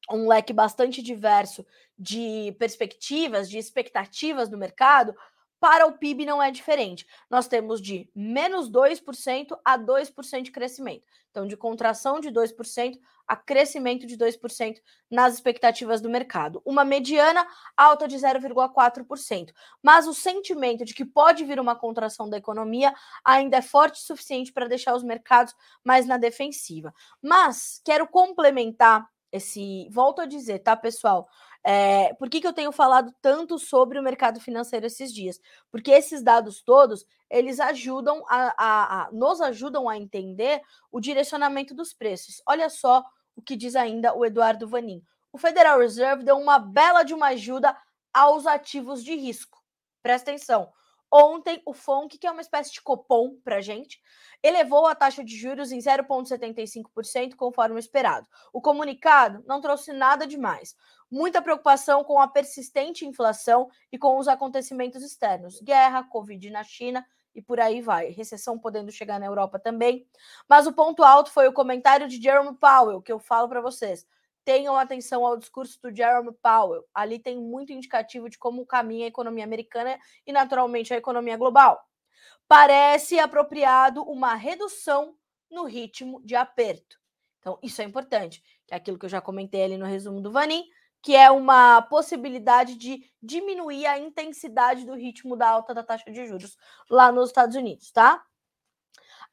um 0.10 0.28
leque 0.28 0.52
bastante 0.52 1.02
diverso 1.02 1.64
de 1.98 2.56
perspectivas, 2.58 3.48
de 3.48 3.60
expectativas 3.60 4.50
do 4.50 4.58
mercado, 4.58 5.16
para 5.63 5.88
o 5.88 5.93
PIB 5.93 6.25
não 6.25 6.43
é 6.43 6.51
diferente. 6.51 7.08
Nós 7.29 7.48
temos 7.48 7.82
de 7.82 8.10
menos 8.13 8.70
2% 8.70 9.58
a 9.63 9.79
2% 9.79 10.41
de 10.41 10.51
crescimento. 10.51 11.05
Então, 11.32 11.48
de 11.48 11.55
contração 11.55 12.20
de 12.20 12.29
2% 12.29 13.00
a 13.25 13.38
crescimento 13.38 14.05
de 14.05 14.17
2% 14.17 14.82
nas 15.10 15.36
expectativas 15.36 16.01
do 16.01 16.10
mercado. 16.10 16.62
Uma 16.65 16.84
mediana 16.84 17.48
alta 17.77 18.10
de 18.10 18.17
0,4%. 18.17 19.53
Mas 19.82 20.05
o 20.05 20.13
sentimento 20.13 20.84
de 20.84 20.93
que 20.93 21.05
pode 21.05 21.46
vir 21.46 21.62
uma 21.62 21.77
contração 21.77 22.29
da 22.29 22.38
economia 22.38 22.93
ainda 23.24 23.55
é 23.55 23.62
forte 23.62 24.01
o 24.01 24.05
suficiente 24.05 24.51
para 24.51 24.67
deixar 24.67 24.93
os 24.93 25.01
mercados 25.01 25.55
mais 25.82 26.05
na 26.05 26.17
defensiva. 26.17 26.93
Mas 27.22 27.79
quero 27.86 28.05
complementar 28.05 29.10
esse. 29.34 29.90
Volto 29.90 30.22
a 30.22 30.25
dizer, 30.25 30.60
tá, 30.60 30.78
pessoal? 30.78 31.28
É, 31.66 32.13
por 32.16 32.30
que, 32.30 32.40
que 32.40 32.48
eu 32.48 32.54
tenho 32.54 32.72
falado 32.72 33.13
tanto 33.22 33.58
sobre 33.58 34.00
o 34.00 34.04
mercado 34.04 34.40
financeiro 34.40 34.86
esses 34.86 35.12
dias? 35.12 35.42
Porque 35.72 35.92
esses 35.92 36.22
dados 36.22 36.62
todos, 36.62 37.06
eles 37.30 37.60
ajudam 37.60 38.24
a, 38.30 38.54
a, 38.58 39.02
a, 39.02 39.12
nos 39.12 39.42
ajudam 39.42 39.90
a 39.90 39.98
entender 39.98 40.62
o 40.92 41.00
direcionamento 41.00 41.74
dos 41.74 41.94
preços. 41.94 42.42
Olha 42.48 42.70
só 42.70 43.04
o 43.36 43.42
que 43.42 43.56
diz 43.56 43.75
ainda 43.75 44.13
o 44.13 44.24
Eduardo 44.24 44.68
Vanin. 44.68 45.04
O 45.32 45.38
Federal 45.38 45.80
Reserve 45.80 46.24
deu 46.24 46.38
uma 46.38 46.60
bela 46.60 47.02
de 47.02 47.13
uma 47.13 47.28
ajuda 47.28 47.75
aos 48.13 48.46
ativos 48.46 49.04
de 49.04 49.16
risco. 49.16 49.58
Presta 50.04 50.30
atenção. 50.30 50.72
Ontem, 51.15 51.62
o 51.63 51.75
FONC, 51.75 52.17
que 52.17 52.25
é 52.25 52.32
uma 52.32 52.41
espécie 52.41 52.74
de 52.74 52.82
copom 52.82 53.36
para 53.43 53.62
gente, 53.62 54.01
elevou 54.41 54.88
a 54.88 54.96
taxa 54.96 55.24
de 55.24 55.38
juros 55.38 55.72
em 55.72 55.77
0,75%, 55.77 57.36
conforme 57.36 57.79
esperado. 57.79 58.27
O 58.51 58.60
comunicado 58.60 59.43
não 59.46 59.62
trouxe 59.62 59.93
nada 59.93 60.25
demais. 60.25 60.75
Muita 61.12 61.39
preocupação 61.39 62.03
com 62.03 62.20
a 62.20 62.27
persistente 62.27 63.05
inflação 63.05 63.70
e 63.91 63.98
com 64.00 64.17
os 64.17 64.27
acontecimentos 64.27 65.03
externos. 65.03 65.62
Guerra, 65.62 66.03
Covid 66.03 66.50
na 66.50 66.63
China 66.63 67.05
e 67.36 67.43
por 67.43 67.60
aí 67.60 67.79
vai. 67.79 68.10
Recessão 68.10 68.58
podendo 68.58 68.91
chegar 68.91 69.20
na 69.20 69.27
Europa 69.27 69.60
também. 69.60 70.08
Mas 70.50 70.65
o 70.65 70.74
ponto 70.74 71.03
alto 71.03 71.29
foi 71.29 71.48
o 71.48 71.53
comentário 71.53 72.08
de 72.08 72.20
Jerome 72.20 72.58
Powell, 72.58 73.03
que 73.03 73.12
eu 73.12 73.20
falo 73.20 73.48
para 73.48 73.62
vocês 73.62 74.03
tenham 74.46 74.78
atenção 74.78 75.26
ao 75.26 75.38
discurso 75.38 75.80
do 75.82 75.96
Jerome 75.96 76.32
Powell. 76.42 76.86
Ali 76.94 77.20
tem 77.20 77.38
muito 77.38 77.72
indicativo 77.72 78.30
de 78.30 78.38
como 78.38 78.66
caminha 78.66 79.06
a 79.06 79.10
economia 79.10 79.44
americana 79.44 80.00
e, 80.26 80.32
naturalmente, 80.32 80.94
a 80.94 80.98
economia 80.98 81.38
global. 81.38 81.82
Parece 82.48 83.20
apropriado 83.20 84.04
uma 84.04 84.36
redução 84.36 85.16
no 85.50 85.66
ritmo 85.66 86.22
de 86.24 86.36
aperto. 86.36 86.98
Então, 87.40 87.60
isso 87.62 87.82
é 87.82 87.86
importante, 87.86 88.42
que 88.66 88.74
é 88.74 88.78
aquilo 88.78 88.98
que 88.98 89.06
eu 89.06 89.10
já 89.10 89.22
comentei 89.22 89.64
ali 89.64 89.78
no 89.78 89.86
resumo 89.86 90.22
do 90.22 90.32
Vanin, 90.32 90.64
que 91.02 91.16
é 91.16 91.30
uma 91.30 91.82
possibilidade 91.82 92.76
de 92.76 93.04
diminuir 93.22 93.86
a 93.86 94.00
intensidade 94.00 94.86
do 94.86 94.96
ritmo 94.96 95.36
da 95.36 95.50
alta 95.50 95.74
da 95.74 95.84
taxa 95.84 96.10
de 96.10 96.26
juros 96.26 96.58
lá 96.90 97.12
nos 97.12 97.30
Estados 97.30 97.58
Unidos, 97.58 97.92
tá? 97.92 98.24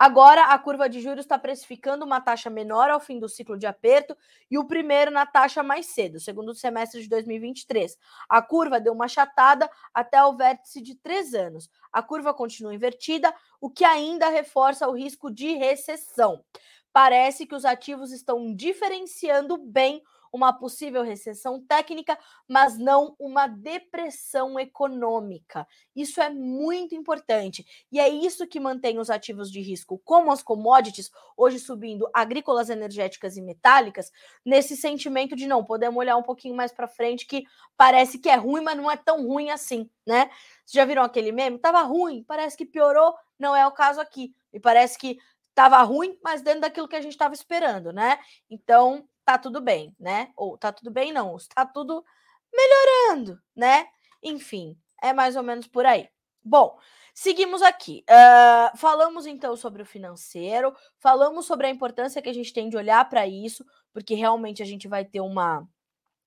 Agora, 0.03 0.45
a 0.45 0.59
curva 0.59 0.89
de 0.89 0.99
juros 0.99 1.27
está 1.27 1.39
precificando 1.39 2.07
uma 2.07 2.23
taxa 2.23 2.49
menor 2.49 2.89
ao 2.89 2.99
fim 2.99 3.19
do 3.19 3.29
ciclo 3.29 3.59
de 3.59 3.67
aperto 3.67 4.17
e 4.51 4.57
o 4.57 4.67
primeiro 4.67 5.11
na 5.11 5.27
taxa 5.27 5.63
mais 5.63 5.89
cedo, 5.89 6.19
segundo 6.19 6.55
semestre 6.55 7.03
de 7.03 7.09
2023. 7.11 7.99
A 8.27 8.41
curva 8.41 8.81
deu 8.81 8.95
uma 8.95 9.07
chatada 9.07 9.71
até 9.93 10.25
o 10.25 10.35
vértice 10.35 10.81
de 10.81 10.95
três 10.95 11.35
anos. 11.35 11.69
A 11.93 12.03
curva 12.03 12.33
continua 12.33 12.75
invertida, 12.75 13.31
o 13.61 13.69
que 13.69 13.85
ainda 13.85 14.31
reforça 14.31 14.89
o 14.89 14.97
risco 14.97 15.31
de 15.31 15.53
recessão. 15.53 16.43
Parece 16.95 17.47
que 17.47 17.55
os 17.55 17.67
ativos 17.67 18.11
estão 18.11 18.55
diferenciando 18.55 19.59
bem 19.59 20.03
uma 20.33 20.53
possível 20.53 21.03
recessão 21.03 21.61
técnica, 21.61 22.19
mas 22.49 22.79
não 22.79 23.15
uma 23.19 23.47
depressão 23.47 24.59
econômica. 24.59 25.67
Isso 25.95 26.21
é 26.21 26.31
muito 26.31 26.95
importante 26.95 27.65
e 27.91 27.99
é 27.99 28.09
isso 28.09 28.47
que 28.47 28.61
mantém 28.61 28.99
os 28.99 29.11
ativos 29.11 29.51
de 29.51 29.61
risco, 29.61 30.01
como 30.05 30.31
as 30.31 30.43
commodities, 30.43 31.11
hoje 31.37 31.59
subindo, 31.59 32.09
agrícolas, 32.13 32.71
energéticas 32.71 33.37
e 33.37 33.43
metálicas, 33.43 34.11
nesse 34.45 34.77
sentimento 34.77 35.35
de 35.35 35.47
não, 35.47 35.65
podemos 35.65 35.99
olhar 35.99 36.17
um 36.17 36.23
pouquinho 36.23 36.55
mais 36.55 36.73
para 36.73 36.89
frente 36.89 37.27
que 37.27 37.45
parece 37.77 38.19
que 38.19 38.29
é 38.29 38.37
ruim, 38.37 38.63
mas 38.63 38.77
não 38.77 38.91
é 38.91 38.97
tão 38.97 39.27
ruim 39.27 39.51
assim, 39.51 39.89
né? 40.07 40.31
Vocês 40.65 40.73
já 40.75 40.85
viram 40.85 41.03
aquele 41.03 41.33
meme? 41.33 41.59
Tava 41.59 41.83
ruim, 41.83 42.25
parece 42.27 42.57
que 42.57 42.65
piorou, 42.65 43.15
não 43.39 43.57
é 43.57 43.67
o 43.67 43.73
caso 43.73 44.01
aqui. 44.01 44.35
E 44.53 44.61
parece 44.61 44.99
que 44.99 45.19
estava 45.49 45.83
ruim, 45.83 46.19
mas 46.23 46.43
dentro 46.43 46.63
daquilo 46.63 46.89
que 46.89 46.97
a 46.97 47.01
gente 47.01 47.13
estava 47.13 47.35
esperando, 47.35 47.93
né? 47.93 48.19
Então, 48.49 49.05
tá 49.31 49.39
tudo 49.39 49.61
bem, 49.61 49.95
né? 49.99 50.33
Ou 50.37 50.59
tá 50.59 50.73
tudo 50.73 50.91
bem, 50.91 51.13
não, 51.13 51.37
está 51.37 51.65
tudo 51.65 52.05
melhorando, 52.53 53.41
né? 53.55 53.87
Enfim, 54.21 54.77
é 55.01 55.13
mais 55.13 55.37
ou 55.37 55.43
menos 55.43 55.69
por 55.69 55.87
aí. 55.87 56.09
Bom, 56.43 56.77
seguimos 57.15 57.63
aqui. 57.63 58.05
Uh, 58.11 58.77
falamos 58.77 59.27
então 59.27 59.57
sobre 59.57 59.83
o 59.83 59.87
financeiro, 59.87 60.75
falamos 60.99 61.47
sobre 61.47 61.69
a 61.69 61.71
importância 61.71 62.21
que 62.21 62.29
a 62.29 62.33
gente 62.35 62.53
tem 62.53 62.69
de 62.69 62.77
olhar 62.77 63.09
para 63.09 63.25
isso, 63.27 63.65
porque 63.93 64.15
realmente 64.15 64.63
a 64.63 64.67
gente 64.67 64.89
vai 64.89 65.05
ter 65.05 65.21
uma, 65.21 65.65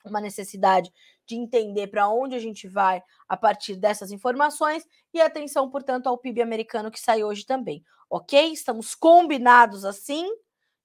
uma 0.05 0.21
necessidade 0.21 0.89
de 1.25 1.35
entender 1.35 1.87
para 1.87 2.07
onde 2.07 2.35
a 2.35 2.39
gente 2.39 2.69
vai 2.69 3.03
a 3.27 3.35
partir 3.35 3.75
dessas 3.75 4.11
informações 4.11 4.85
e 5.13 5.19
atenção, 5.19 5.69
portanto, 5.69 6.07
ao 6.07 6.17
PIB 6.17 6.41
americano 6.41 6.91
que 6.91 6.99
sai 6.99 7.21
hoje 7.21 7.45
também, 7.45 7.83
ok? 8.09 8.53
Estamos 8.53 8.95
combinados 8.95 9.83
assim? 9.83 10.25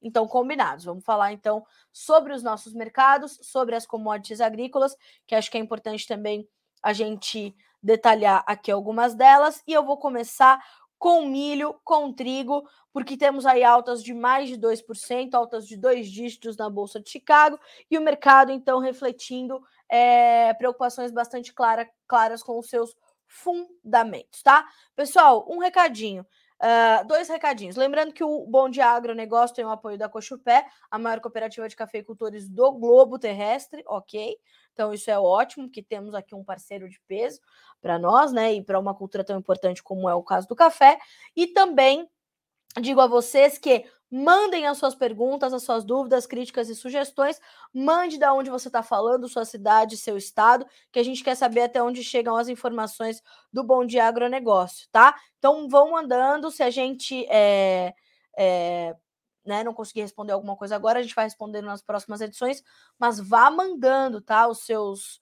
Então, 0.03 0.27
combinados. 0.27 0.85
Vamos 0.85 1.05
falar 1.05 1.33
então 1.33 1.65
sobre 1.93 2.33
os 2.33 2.43
nossos 2.43 2.73
mercados, 2.73 3.39
sobre 3.43 3.75
as 3.75 3.87
commodities 3.87 4.41
agrícolas, 4.41 4.97
que 5.27 5.35
acho 5.35 5.51
que 5.51 5.59
é 5.59 5.61
importante 5.61 6.07
também 6.07 6.49
a 6.83 6.93
gente 6.93 7.55
detalhar 7.83 8.45
aqui 8.47 8.71
algumas 8.71 9.15
delas. 9.15 9.63
E 9.67 9.73
eu 9.73 9.85
vou 9.85 9.97
começar 9.99 10.61
com 10.99 11.27
milho, 11.27 11.81
com 11.85 12.13
trigo, 12.13 12.69
porque 12.93 13.17
temos 13.17 13.47
aí 13.47 13.63
altas 13.63 14.03
de 14.03 14.13
mais 14.13 14.49
de 14.49 14.57
2%, 14.59 15.35
altas 15.35 15.67
de 15.67 15.77
dois 15.77 16.09
dígitos 16.09 16.57
na 16.57 16.69
Bolsa 16.69 17.01
de 17.01 17.09
Chicago, 17.09 17.59
e 17.89 17.97
o 17.97 18.03
mercado, 18.03 18.51
então, 18.51 18.81
refletindo 18.81 19.63
é, 19.89 20.53
preocupações 20.55 21.13
bastante 21.13 21.55
clara, 21.55 21.89
claras 22.07 22.43
com 22.43 22.59
os 22.59 22.69
seus 22.69 22.97
fundamentos, 23.27 24.43
tá? 24.43 24.67
Pessoal, 24.97 25.47
um 25.49 25.59
recadinho. 25.59 26.27
Uh, 26.61 27.07
dois 27.07 27.29
recadinhos. 27.29 27.77
Lembrando 27.77 28.13
que 28.13 28.25
o 28.25 28.45
Bom 28.47 28.69
Dia 28.69 28.87
Agronegócio 28.87 29.55
tem 29.55 29.65
o 29.65 29.71
apoio 29.71 29.97
da 29.97 30.09
Cochupé, 30.09 30.67
a 30.91 30.99
maior 30.99 31.21
cooperativa 31.21 31.69
de 31.69 31.77
cafeicultores 31.77 32.49
do 32.49 32.73
globo 32.73 33.17
terrestre, 33.17 33.85
ok? 33.87 34.37
Então 34.73 34.93
isso 34.93 35.09
é 35.09 35.19
ótimo, 35.19 35.71
que 35.71 35.83
temos 35.83 36.15
aqui 36.15 36.35
um 36.35 36.43
parceiro 36.43 36.89
de 36.89 37.01
peso 37.07 37.41
para 37.81 37.97
nós, 37.97 38.33
né? 38.33 38.55
E 38.55 38.63
para 38.63 38.79
uma 38.79 38.95
cultura 38.95 39.23
tão 39.23 39.39
importante 39.39 39.83
como 39.83 40.09
é 40.09 40.15
o 40.15 40.23
caso 40.23 40.49
do 40.49 40.57
café. 40.57 40.99
E 41.37 41.47
também 41.47 42.09
digo 42.81 43.01
a 43.01 43.07
vocês 43.07 43.57
que 43.57 43.85
Mandem 44.11 44.67
as 44.67 44.79
suas 44.79 44.95
perguntas, 44.95 45.53
as 45.53 45.63
suas 45.63 45.85
dúvidas, 45.85 46.27
críticas 46.27 46.69
e 46.69 46.75
sugestões. 46.75 47.39
Mande 47.75 48.19
de 48.19 48.27
onde 48.27 48.49
você 48.49 48.69
está 48.69 48.83
falando, 48.83 49.29
sua 49.29 49.45
cidade, 49.45 49.97
seu 49.99 50.17
estado, 50.17 50.67
que 50.91 50.99
a 50.99 51.03
gente 51.03 51.23
quer 51.23 51.35
saber 51.35 51.63
até 51.63 51.83
onde 51.83 52.03
chegam 52.03 52.37
as 52.37 52.49
informações 52.49 53.23
do 53.53 53.63
Bom 53.63 53.85
Dia 53.85 54.07
Agronegócio, 54.07 54.89
tá? 54.91 55.15
Então 55.39 55.69
vão 55.69 55.91
mandando. 55.91 56.51
Se 56.51 56.63
a 56.63 56.71
gente 56.71 57.27
é, 57.29 57.93
é, 58.39 58.97
né, 59.45 59.63
não 59.63 59.75
conseguir 59.75 60.01
responder 60.03 60.33
alguma 60.33 60.57
coisa 60.57 60.75
agora, 60.77 61.01
a 61.01 61.03
gente 61.03 61.15
vai 61.15 61.25
responder 61.25 61.61
nas 61.61 61.83
próximas 61.83 62.21
edições, 62.21 62.63
mas 62.99 63.21
vá 63.21 63.51
mandando, 63.51 64.21
tá? 64.23 64.49
Os 64.49 64.65
seus 64.65 65.21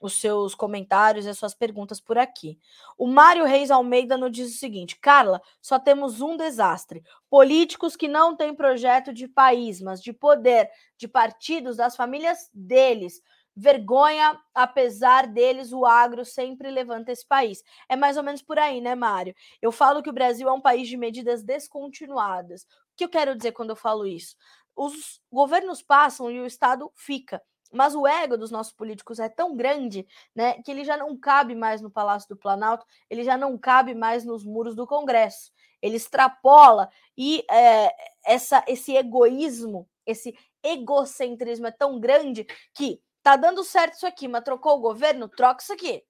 os 0.00 0.20
seus 0.20 0.54
comentários 0.54 1.26
e 1.26 1.28
as 1.28 1.38
suas 1.38 1.54
perguntas 1.54 2.00
por 2.00 2.18
aqui. 2.18 2.58
O 2.96 3.06
Mário 3.06 3.44
Reis 3.44 3.70
Almeida 3.70 4.16
nos 4.16 4.32
diz 4.32 4.54
o 4.54 4.58
seguinte: 4.58 4.96
Carla, 4.96 5.40
só 5.60 5.78
temos 5.78 6.20
um 6.20 6.36
desastre. 6.36 7.02
Políticos 7.28 7.96
que 7.96 8.08
não 8.08 8.36
têm 8.36 8.54
projeto 8.54 9.12
de 9.12 9.28
país, 9.28 9.80
mas 9.80 10.02
de 10.02 10.12
poder, 10.12 10.70
de 10.96 11.06
partidos, 11.06 11.76
das 11.76 11.96
famílias 11.96 12.50
deles. 12.52 13.20
Vergonha, 13.54 14.40
apesar 14.54 15.26
deles, 15.26 15.72
o 15.72 15.84
agro 15.84 16.24
sempre 16.24 16.70
levanta 16.70 17.12
esse 17.12 17.26
país. 17.26 17.62
É 17.88 17.96
mais 17.96 18.16
ou 18.16 18.22
menos 18.22 18.40
por 18.40 18.58
aí, 18.58 18.80
né, 18.80 18.94
Mário? 18.94 19.34
Eu 19.60 19.72
falo 19.72 20.02
que 20.02 20.08
o 20.08 20.14
Brasil 20.14 20.48
é 20.48 20.52
um 20.52 20.60
país 20.60 20.88
de 20.88 20.96
medidas 20.96 21.42
descontinuadas. 21.42 22.62
O 22.62 22.66
que 22.96 23.04
eu 23.04 23.08
quero 23.08 23.36
dizer 23.36 23.52
quando 23.52 23.70
eu 23.70 23.76
falo 23.76 24.06
isso? 24.06 24.36
Os 24.74 25.20
governos 25.30 25.82
passam 25.82 26.30
e 26.30 26.40
o 26.40 26.46
Estado 26.46 26.90
fica. 26.94 27.42
Mas 27.72 27.94
o 27.94 28.06
ego 28.06 28.36
dos 28.36 28.50
nossos 28.50 28.72
políticos 28.72 29.18
é 29.18 29.28
tão 29.28 29.56
grande, 29.56 30.06
né, 30.34 30.60
que 30.62 30.70
ele 30.70 30.84
já 30.84 30.96
não 30.96 31.16
cabe 31.16 31.54
mais 31.54 31.80
no 31.80 31.90
Palácio 31.90 32.28
do 32.28 32.36
Planalto, 32.36 32.84
ele 33.08 33.22
já 33.22 33.36
não 33.36 33.56
cabe 33.56 33.94
mais 33.94 34.24
nos 34.24 34.44
muros 34.44 34.74
do 34.74 34.86
Congresso. 34.86 35.52
Ele 35.80 35.96
extrapola 35.96 36.90
e 37.16 37.44
é, 37.50 37.94
essa, 38.24 38.64
esse 38.66 38.96
egoísmo, 38.96 39.88
esse 40.04 40.36
egocentrismo 40.62 41.66
é 41.66 41.70
tão 41.70 41.98
grande 41.98 42.44
que 42.74 43.00
tá 43.22 43.36
dando 43.36 43.64
certo 43.64 43.94
isso 43.94 44.06
aqui, 44.06 44.28
mas 44.28 44.44
trocou 44.44 44.76
o 44.76 44.80
governo, 44.80 45.28
troca 45.28 45.62
isso 45.62 45.72
aqui. 45.72 46.04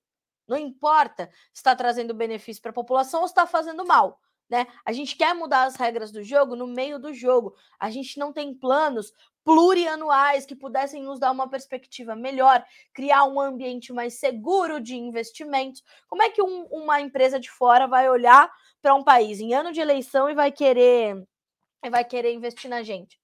Não 0.48 0.56
importa 0.56 1.30
se 1.52 1.60
está 1.60 1.76
trazendo 1.76 2.14
benefício 2.14 2.60
para 2.60 2.70
a 2.70 2.74
população 2.74 3.20
ou 3.20 3.26
está 3.26 3.46
fazendo 3.46 3.86
mal. 3.86 4.18
Né? 4.50 4.66
A 4.84 4.90
gente 4.90 5.14
quer 5.14 5.32
mudar 5.32 5.62
as 5.62 5.76
regras 5.76 6.10
do 6.10 6.24
jogo 6.24 6.56
no 6.56 6.66
meio 6.66 6.98
do 6.98 7.14
jogo. 7.14 7.54
A 7.78 7.88
gente 7.88 8.18
não 8.18 8.32
tem 8.32 8.52
planos 8.52 9.12
plurianuais 9.44 10.44
que 10.44 10.54
pudessem 10.54 11.02
nos 11.02 11.18
dar 11.18 11.30
uma 11.30 11.48
perspectiva 11.48 12.14
melhor, 12.14 12.64
criar 12.92 13.24
um 13.24 13.40
ambiente 13.40 13.92
mais 13.92 14.14
seguro 14.14 14.80
de 14.80 14.96
investimentos. 14.96 15.82
Como 16.08 16.22
é 16.22 16.30
que 16.30 16.42
um, 16.42 16.64
uma 16.66 17.00
empresa 17.00 17.40
de 17.40 17.50
fora 17.50 17.86
vai 17.86 18.08
olhar 18.08 18.50
para 18.82 18.94
um 18.94 19.02
país 19.02 19.40
em 19.40 19.54
ano 19.54 19.72
de 19.72 19.80
eleição 19.80 20.28
e 20.28 20.34
vai 20.34 20.52
querer 20.52 21.26
e 21.84 21.90
vai 21.90 22.04
querer 22.04 22.32
investir 22.32 22.68
na 22.70 22.82
gente? 22.82 23.18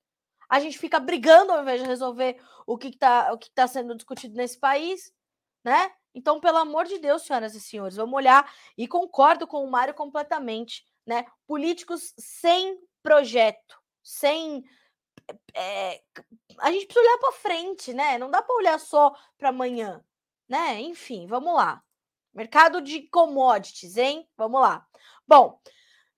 A 0.49 0.61
gente 0.61 0.79
fica 0.79 0.99
brigando 1.01 1.53
ao 1.53 1.63
invés 1.63 1.81
de 1.81 1.87
resolver 1.87 2.41
o 2.67 2.79
que 2.79 2.89
está 2.89 3.33
o 3.33 3.39
que 3.39 3.49
está 3.49 3.67
sendo 3.67 3.95
discutido 3.95 4.35
nesse 4.35 4.59
país, 4.59 5.13
né? 5.65 5.91
Então, 6.15 6.41
pelo 6.41 6.59
amor 6.59 6.87
de 6.87 6.99
Deus, 6.99 7.23
senhoras 7.23 7.55
e 7.55 7.61
senhores, 7.61 7.97
vamos 7.97 8.15
olhar 8.15 8.51
e 8.79 8.89
concordo 8.89 9.47
com 9.47 9.63
o 9.63 9.71
Mário 9.71 9.93
completamente 9.93 10.83
né? 11.07 11.25
Políticos 11.47 12.13
sem 12.19 12.79
projeto, 13.03 13.81
sem 14.03 14.65
é, 15.55 16.01
a 16.59 16.71
gente 16.71 16.87
precisa 16.87 17.05
olhar 17.05 17.19
para 17.19 17.33
frente, 17.33 17.93
né? 17.93 18.19
Não 18.19 18.31
dá 18.31 18.43
para 18.43 18.57
olhar 18.57 18.79
só 18.79 19.15
para 19.39 19.51
amanhã, 19.51 20.03
né? 20.49 20.81
Enfim, 20.81 21.27
vamos 21.27 21.55
lá. 21.55 21.83
Mercado 22.35 22.81
de 22.81 23.03
commodities, 23.09 23.97
hein? 23.97 24.29
Vamos 24.37 24.61
lá. 24.61 24.87
Bom, 25.27 25.59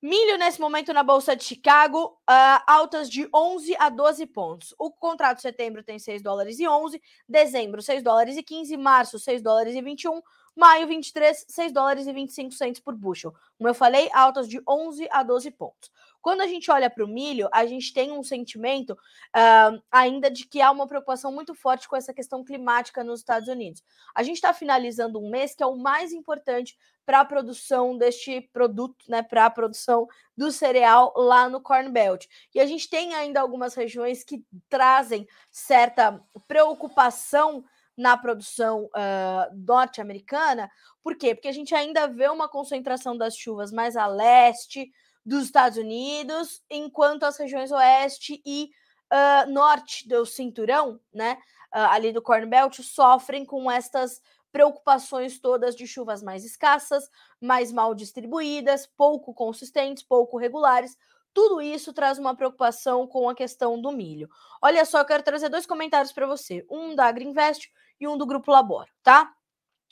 milho 0.02 0.36
nesse 0.36 0.60
momento 0.60 0.92
na 0.92 1.02
Bolsa 1.02 1.36
de 1.36 1.44
Chicago, 1.44 2.18
uh, 2.28 2.62
altas 2.66 3.08
de 3.08 3.28
11 3.32 3.76
a 3.78 3.88
12 3.88 4.26
pontos. 4.26 4.74
O 4.78 4.90
contrato 4.90 5.36
de 5.36 5.42
setembro 5.42 5.82
tem 5.82 5.98
6 5.98 6.22
dólares 6.22 6.58
e 6.58 6.68
11, 6.68 7.00
dezembro 7.28 7.80
6 7.80 8.02
dólares 8.02 8.36
e 8.36 8.42
15, 8.42 8.76
março 8.76 9.18
6 9.18 9.42
dólares 9.42 9.74
e 9.74 9.82
21, 9.82 10.20
Maio 10.58 10.88
23, 10.88 11.46
6 11.48 11.72
dólares 11.72 12.08
e 12.08 12.12
25 12.12 12.50
centos 12.50 12.80
por 12.80 12.92
bushel. 12.92 13.32
Como 13.56 13.68
eu 13.68 13.74
falei, 13.74 14.10
altas 14.12 14.48
de 14.48 14.60
11 14.66 15.06
a 15.12 15.22
12 15.22 15.52
pontos. 15.52 15.88
Quando 16.20 16.40
a 16.40 16.46
gente 16.46 16.70
olha 16.70 16.90
para 16.90 17.04
o 17.04 17.08
milho, 17.08 17.48
a 17.52 17.64
gente 17.66 17.92
tem 17.92 18.12
um 18.12 18.22
sentimento 18.22 18.92
uh, 18.92 19.82
ainda 19.90 20.30
de 20.30 20.46
que 20.46 20.60
há 20.60 20.70
uma 20.70 20.86
preocupação 20.86 21.32
muito 21.32 21.54
forte 21.54 21.88
com 21.88 21.96
essa 21.96 22.12
questão 22.12 22.44
climática 22.44 23.04
nos 23.04 23.20
Estados 23.20 23.48
Unidos. 23.48 23.82
A 24.14 24.22
gente 24.22 24.36
está 24.36 24.52
finalizando 24.52 25.18
um 25.18 25.30
mês 25.30 25.54
que 25.54 25.62
é 25.62 25.66
o 25.66 25.76
mais 25.76 26.12
importante 26.12 26.76
para 27.06 27.20
a 27.20 27.24
produção 27.24 27.96
deste 27.96 28.42
produto, 28.52 28.96
né, 29.08 29.22
para 29.22 29.46
a 29.46 29.50
produção 29.50 30.06
do 30.36 30.52
cereal 30.52 31.12
lá 31.16 31.48
no 31.48 31.60
Corn 31.60 31.90
Belt. 31.90 32.26
E 32.54 32.60
a 32.60 32.66
gente 32.66 32.90
tem 32.90 33.14
ainda 33.14 33.40
algumas 33.40 33.74
regiões 33.74 34.22
que 34.22 34.44
trazem 34.68 35.26
certa 35.50 36.22
preocupação 36.46 37.64
na 37.96 38.16
produção 38.16 38.84
uh, 38.84 39.56
norte-americana. 39.56 40.70
Por 41.02 41.16
quê? 41.16 41.34
Porque 41.34 41.48
a 41.48 41.52
gente 41.52 41.74
ainda 41.74 42.06
vê 42.06 42.28
uma 42.28 42.48
concentração 42.48 43.16
das 43.16 43.36
chuvas 43.36 43.72
mais 43.72 43.96
a 43.96 44.06
leste 44.06 44.88
dos 45.28 45.44
Estados 45.44 45.76
Unidos, 45.76 46.62
enquanto 46.70 47.24
as 47.24 47.36
regiões 47.36 47.70
oeste 47.70 48.40
e 48.46 48.70
uh, 49.12 49.50
norte 49.50 50.08
do 50.08 50.24
cinturão, 50.24 50.98
né, 51.12 51.34
uh, 51.74 51.90
ali 51.90 52.12
do 52.12 52.22
Corn 52.22 52.46
Belt, 52.46 52.80
sofrem 52.80 53.44
com 53.44 53.70
estas 53.70 54.22
preocupações 54.50 55.38
todas 55.38 55.76
de 55.76 55.86
chuvas 55.86 56.22
mais 56.22 56.44
escassas, 56.46 57.10
mais 57.38 57.70
mal 57.70 57.94
distribuídas, 57.94 58.86
pouco 58.86 59.34
consistentes, 59.34 60.02
pouco 60.02 60.38
regulares, 60.38 60.96
tudo 61.34 61.60
isso 61.60 61.92
traz 61.92 62.18
uma 62.18 62.34
preocupação 62.34 63.06
com 63.06 63.28
a 63.28 63.34
questão 63.34 63.78
do 63.80 63.92
milho. 63.92 64.30
Olha 64.62 64.84
só, 64.86 65.00
eu 65.00 65.04
quero 65.04 65.22
trazer 65.22 65.50
dois 65.50 65.66
comentários 65.66 66.10
para 66.10 66.26
você, 66.26 66.64
um 66.70 66.94
da 66.94 67.04
Agriinvest 67.04 67.70
e 68.00 68.08
um 68.08 68.16
do 68.16 68.26
Grupo 68.26 68.50
Labor, 68.50 68.86
tá? 69.02 69.30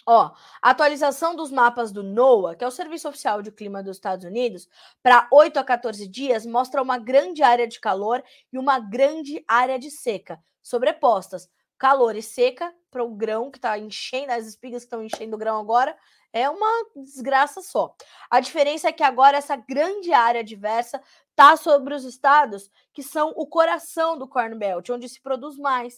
Ó, 0.08 0.30
atualização 0.62 1.34
dos 1.34 1.50
mapas 1.50 1.90
do 1.90 2.04
NOAA, 2.04 2.54
que 2.54 2.62
é 2.62 2.66
o 2.66 2.70
Serviço 2.70 3.08
Oficial 3.08 3.42
de 3.42 3.50
Clima 3.50 3.82
dos 3.82 3.96
Estados 3.96 4.24
Unidos, 4.24 4.68
para 5.02 5.28
8 5.32 5.58
a 5.58 5.64
14 5.64 6.06
dias, 6.06 6.46
mostra 6.46 6.80
uma 6.80 6.96
grande 6.96 7.42
área 7.42 7.66
de 7.66 7.80
calor 7.80 8.22
e 8.52 8.56
uma 8.56 8.78
grande 8.78 9.44
área 9.48 9.80
de 9.80 9.90
seca, 9.90 10.40
sobrepostas. 10.62 11.48
Calor 11.76 12.14
e 12.14 12.22
seca 12.22 12.72
para 12.88 13.04
o 13.04 13.14
grão 13.14 13.50
que 13.50 13.58
está 13.58 13.76
enchendo, 13.76 14.32
as 14.32 14.46
espigas 14.46 14.82
que 14.82 14.86
estão 14.86 15.04
enchendo 15.04 15.34
o 15.34 15.38
grão 15.38 15.58
agora, 15.58 15.94
é 16.32 16.48
uma 16.48 16.70
desgraça 16.94 17.60
só. 17.60 17.94
A 18.30 18.40
diferença 18.40 18.88
é 18.88 18.92
que 18.92 19.02
agora 19.02 19.36
essa 19.36 19.56
grande 19.56 20.12
área 20.12 20.44
diversa 20.44 21.02
está 21.36 21.54
sobre 21.54 21.94
os 21.94 22.04
estados 22.04 22.70
que 22.94 23.02
são 23.02 23.28
o 23.36 23.46
coração 23.46 24.16
do 24.16 24.26
Corn 24.26 24.56
Belt, 24.56 24.88
onde 24.88 25.06
se 25.06 25.20
produz 25.20 25.58
mais, 25.58 25.96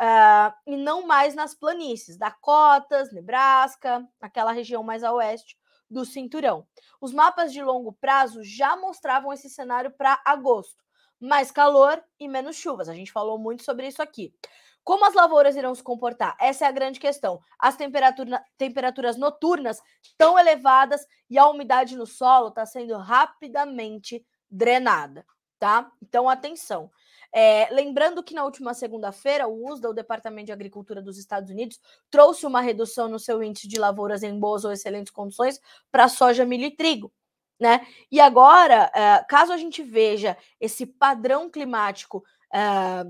uh, 0.00 0.52
e 0.66 0.76
não 0.76 1.06
mais 1.06 1.32
nas 1.32 1.54
planícies, 1.54 2.18
Dakotas, 2.18 3.12
Nebraska, 3.12 4.04
aquela 4.20 4.50
região 4.50 4.82
mais 4.82 5.04
a 5.04 5.12
oeste 5.12 5.56
do 5.88 6.04
cinturão. 6.04 6.66
Os 7.00 7.12
mapas 7.12 7.52
de 7.52 7.62
longo 7.62 7.92
prazo 7.92 8.42
já 8.42 8.76
mostravam 8.76 9.32
esse 9.32 9.48
cenário 9.48 9.92
para 9.92 10.20
agosto, 10.24 10.82
mais 11.20 11.52
calor 11.52 12.02
e 12.18 12.26
menos 12.26 12.56
chuvas. 12.56 12.88
A 12.88 12.94
gente 12.94 13.12
falou 13.12 13.38
muito 13.38 13.62
sobre 13.62 13.86
isso 13.86 14.02
aqui. 14.02 14.34
Como 14.82 15.06
as 15.06 15.14
lavouras 15.14 15.54
irão 15.54 15.72
se 15.72 15.84
comportar? 15.84 16.36
Essa 16.40 16.64
é 16.64 16.68
a 16.68 16.72
grande 16.72 16.98
questão. 16.98 17.38
As 17.58 17.76
temperatura, 17.76 18.42
temperaturas 18.58 19.16
noturnas 19.16 19.80
estão 20.02 20.36
elevadas 20.36 21.06
e 21.28 21.38
a 21.38 21.48
umidade 21.48 21.96
no 21.96 22.06
solo 22.06 22.48
está 22.48 22.66
sendo 22.66 22.96
rapidamente 22.96 24.24
drenada, 24.50 25.24
tá? 25.58 25.90
Então, 26.02 26.28
atenção. 26.28 26.90
É, 27.32 27.68
lembrando 27.70 28.22
que 28.22 28.34
na 28.34 28.44
última 28.44 28.74
segunda-feira, 28.74 29.46
o 29.46 29.70
USDA, 29.70 29.90
o 29.90 29.94
Departamento 29.94 30.46
de 30.46 30.52
Agricultura 30.52 31.00
dos 31.00 31.16
Estados 31.16 31.50
Unidos, 31.50 31.78
trouxe 32.10 32.44
uma 32.44 32.60
redução 32.60 33.08
no 33.08 33.18
seu 33.18 33.42
índice 33.42 33.68
de 33.68 33.78
lavouras 33.78 34.22
em 34.22 34.38
boas 34.38 34.64
ou 34.64 34.72
excelentes 34.72 35.12
condições 35.12 35.60
para 35.92 36.08
soja, 36.08 36.44
milho 36.44 36.64
e 36.64 36.76
trigo. 36.76 37.12
Né? 37.58 37.86
E 38.10 38.18
agora, 38.20 38.90
é, 38.94 39.24
caso 39.28 39.52
a 39.52 39.56
gente 39.56 39.82
veja 39.82 40.36
esse 40.58 40.86
padrão 40.86 41.50
climático 41.50 42.24
é, 42.52 43.04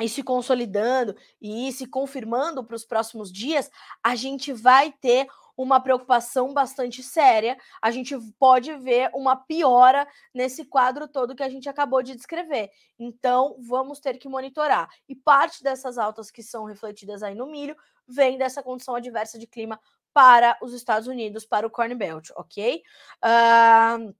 e 0.00 0.08
se 0.08 0.22
consolidando 0.22 1.16
e 1.40 1.72
se 1.72 1.86
confirmando 1.86 2.62
para 2.62 2.76
os 2.76 2.84
próximos 2.84 3.32
dias, 3.32 3.70
a 4.04 4.14
gente 4.14 4.52
vai 4.52 4.92
ter 4.92 5.26
uma 5.58 5.80
preocupação 5.80 6.54
bastante 6.54 7.02
séria. 7.02 7.58
A 7.82 7.90
gente 7.90 8.16
pode 8.38 8.72
ver 8.76 9.10
uma 9.12 9.34
piora 9.34 10.06
nesse 10.32 10.64
quadro 10.64 11.08
todo 11.08 11.34
que 11.34 11.42
a 11.42 11.48
gente 11.48 11.68
acabou 11.68 12.00
de 12.00 12.14
descrever. 12.14 12.70
Então, 12.96 13.56
vamos 13.58 13.98
ter 13.98 14.18
que 14.18 14.28
monitorar. 14.28 14.88
E 15.08 15.16
parte 15.16 15.62
dessas 15.64 15.98
altas 15.98 16.30
que 16.30 16.44
são 16.44 16.64
refletidas 16.64 17.24
aí 17.24 17.34
no 17.34 17.46
milho 17.46 17.76
vem 18.06 18.38
dessa 18.38 18.62
condição 18.62 18.94
adversa 18.94 19.36
de 19.36 19.48
clima 19.48 19.80
para 20.14 20.56
os 20.62 20.72
Estados 20.72 21.08
Unidos, 21.08 21.44
para 21.44 21.66
o 21.66 21.70
Corn 21.70 21.94
Belt, 21.94 22.30
ok? 22.36 22.82
Uh, 23.24 24.14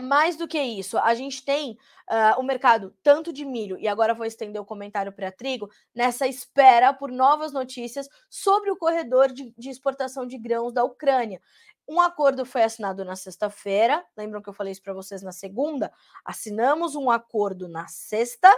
mais 0.00 0.36
do 0.36 0.46
que 0.46 0.60
isso, 0.60 0.98
a 0.98 1.14
gente 1.14 1.44
tem 1.44 1.72
uh, 2.10 2.38
o 2.38 2.42
mercado 2.42 2.94
tanto 3.02 3.32
de 3.32 3.44
milho, 3.44 3.78
e 3.78 3.88
agora 3.88 4.14
vou 4.14 4.26
estender 4.26 4.60
o 4.60 4.64
comentário 4.64 5.12
para 5.12 5.32
trigo, 5.32 5.70
nessa 5.94 6.26
espera 6.26 6.92
por 6.92 7.10
novas 7.10 7.52
notícias 7.52 8.08
sobre 8.28 8.70
o 8.70 8.76
corredor 8.76 9.32
de, 9.32 9.54
de 9.56 9.70
exportação 9.70 10.26
de 10.26 10.36
grãos 10.36 10.72
da 10.72 10.84
Ucrânia. 10.84 11.40
Um 11.88 12.00
acordo 12.00 12.44
foi 12.44 12.62
assinado 12.64 13.04
na 13.04 13.14
sexta-feira, 13.14 14.04
lembram 14.16 14.42
que 14.42 14.48
eu 14.48 14.54
falei 14.54 14.72
isso 14.72 14.82
para 14.82 14.92
vocês 14.92 15.22
na 15.22 15.32
segunda? 15.32 15.92
Assinamos 16.24 16.96
um 16.96 17.10
acordo 17.10 17.68
na 17.68 17.86
sexta, 17.86 18.52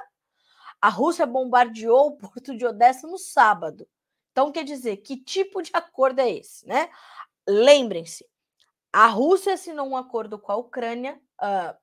a 0.81 0.88
Rússia 0.88 1.27
bombardeou 1.27 2.09
o 2.09 2.16
porto 2.16 2.57
de 2.57 2.64
Odessa 2.64 3.07
no 3.07 3.18
sábado. 3.18 3.87
Então, 4.33 4.53
quer 4.53 4.64
dizer, 4.64 4.98
que 4.98 5.16
tipo 5.16 5.61
de 5.61 5.70
acordo 5.74 6.20
é 6.20 6.31
esse, 6.31 6.66
né? 6.66 6.88
Lembrem-se, 7.46 8.24
a 8.92 9.07
Rússia 9.07 9.55
assinou 9.55 9.87
um 9.87 9.96
acordo 9.96 10.38
com 10.38 10.53
a 10.53 10.57
Ucrânia 10.57 11.20
uh, 11.40 11.77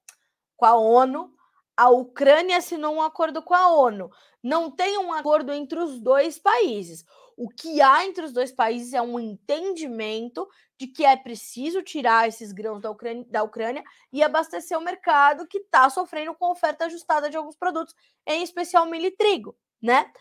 com 0.58 0.66
a 0.66 0.76
ONU. 0.76 1.34
A 1.78 1.90
Ucrânia 1.90 2.58
assinou 2.58 2.96
um 2.96 3.02
acordo 3.02 3.42
com 3.42 3.54
a 3.54 3.70
ONU. 3.70 4.10
Não 4.42 4.72
tem 4.72 4.98
um 4.98 5.12
acordo 5.12 5.52
entre 5.52 5.78
os 5.80 6.00
dois 6.00 6.40
países. 6.40 7.04
O 7.38 7.50
que 7.50 7.82
há 7.82 8.06
entre 8.06 8.24
os 8.24 8.32
dois 8.32 8.52
países 8.52 8.94
é 8.94 9.02
um 9.02 9.20
entendimento 9.20 10.48
de 10.78 10.88
que 10.88 11.06
é 11.06 11.16
preciso 11.18 11.82
tirar 11.82 12.28
esses 12.28 12.52
grãos 12.52 12.82
da 12.82 12.90
Ucrânia, 12.90 13.26
da 13.30 13.44
Ucrânia 13.44 13.84
e 14.12 14.24
abastecer 14.24 14.78
o 14.78 14.84
mercado 14.84 15.48
que 15.48 15.60
está 15.60 15.90
sofrendo 15.90 16.34
com 16.34 16.52
oferta 16.52 16.86
ajustada 16.86 17.30
de 17.30 17.36
alguns 17.36 17.56
produtos, 17.56 17.94
em 18.26 18.42
especial 18.42 18.86
milho 18.86 19.08
e 19.08 19.12
trigo, 19.12 19.56
né? 19.82 20.12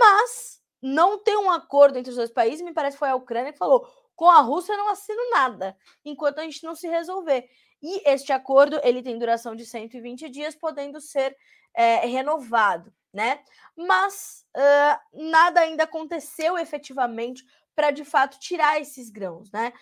Mas 0.00 0.62
não 0.80 1.18
tem 1.18 1.36
um 1.36 1.50
acordo 1.50 1.98
entre 1.98 2.10
os 2.10 2.16
dois 2.16 2.30
países, 2.30 2.64
me 2.64 2.72
parece 2.72 2.96
que 2.96 3.00
foi 3.00 3.08
a 3.08 3.16
Ucrânia 3.16 3.52
que 3.52 3.58
falou: 3.58 3.86
com 4.14 4.28
a 4.28 4.40
Rússia 4.40 4.76
não 4.76 4.90
assino 4.90 5.30
nada, 5.30 5.76
enquanto 6.04 6.38
a 6.38 6.42
gente 6.42 6.62
não 6.64 6.74
se 6.74 6.88
resolver. 6.88 7.48
E 7.82 8.08
este 8.08 8.32
acordo 8.32 8.80
ele 8.82 9.02
tem 9.02 9.18
duração 9.18 9.54
de 9.54 9.66
120 9.66 10.28
dias, 10.30 10.54
podendo 10.54 11.00
ser 11.00 11.36
é, 11.74 12.06
renovado, 12.06 12.92
né? 13.12 13.40
Mas 13.76 14.46
uh, 14.56 15.30
nada 15.30 15.60
ainda 15.60 15.84
aconteceu 15.84 16.56
efetivamente 16.56 17.44
para 17.74 17.90
de 17.90 18.04
fato 18.04 18.38
tirar 18.38 18.80
esses 18.80 19.10
grãos, 19.10 19.50
né? 19.50 19.72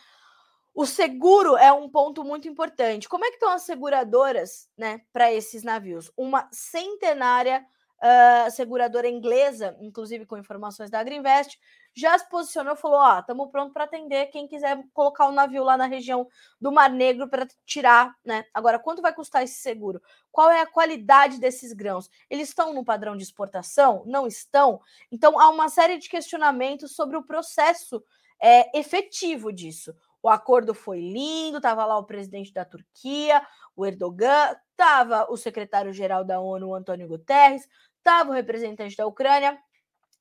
O 0.75 0.87
seguro 0.87 1.57
é 1.57 1.71
um 1.71 1.89
ponto 1.89 2.25
muito 2.25 2.49
importante. 2.49 3.09
Como 3.09 3.25
é 3.25 3.29
que 3.29 3.35
estão 3.35 3.51
as 3.51 3.63
seguradoras, 3.63 4.71
né, 4.77 5.03
para 5.13 5.31
esses 5.31 5.63
navios? 5.63 6.11
Uma 6.17 6.49
centenária 6.51 7.63
uh, 8.03 8.51
seguradora 8.51 9.07
inglesa, 9.07 9.77
inclusive 9.81 10.25
com 10.25 10.39
informações 10.39 10.91
da 10.91 10.99
Agriinvest, 10.99 11.59
já 11.95 12.17
se 12.19 12.29
posicionou, 12.29 12.75
falou: 12.77 12.99
ó, 12.99 13.19
estamos 13.19 13.51
pronto 13.51 13.73
para 13.73 13.85
atender 13.85 14.27
quem 14.27 14.47
quiser 14.49 14.83
colocar 14.93 15.27
o 15.27 15.31
um 15.31 15.35
navio 15.35 15.63
lá 15.63 15.77
na 15.77 15.87
região 15.87 16.27
do 16.61 16.73
Mar 16.73 16.91
Negro 16.91 17.29
para 17.29 17.47
tirar, 17.67 18.15
né? 18.25 18.45
Agora, 18.55 18.79
quanto 18.79 19.03
vai 19.03 19.13
custar 19.13 19.43
esse 19.43 19.61
seguro? 19.61 20.01
Qual 20.31 20.51
é 20.51 20.61
a 20.61 20.67
qualidade 20.67 21.39
desses 21.39 21.73
grãos? 21.73 22.09
Eles 22.31 22.49
estão 22.49 22.73
no 22.73 22.85
padrão 22.85 23.17
de 23.17 23.23
exportação? 23.23 24.03
Não 24.07 24.27
estão? 24.27 24.81
Então, 25.11 25.39
há 25.39 25.49
uma 25.51 25.69
série 25.69 25.99
de 25.99 26.09
questionamentos 26.09 26.95
sobre 26.95 27.17
o 27.17 27.23
processo 27.23 28.03
é, 28.43 28.79
efetivo 28.79 29.53
disso. 29.53 29.95
O 30.23 30.29
acordo 30.29 30.73
foi 30.73 31.01
lindo, 31.01 31.57
estava 31.57 31.85
lá 31.85 31.99
o 31.99 32.05
presidente 32.05 32.53
da 32.53 32.65
Turquia, 32.65 33.45
o 33.75 33.85
Erdogan, 33.85 34.57
estava 34.71 35.27
o 35.31 35.37
secretário-geral 35.37 36.25
da 36.25 36.41
ONU, 36.41 36.75
Antônio 36.75 37.09
Guterres, 37.09 37.69
estava 37.99 38.31
o 38.31 38.33
representante 38.33 38.97
da 38.97 39.07
Ucrânia, 39.07 39.59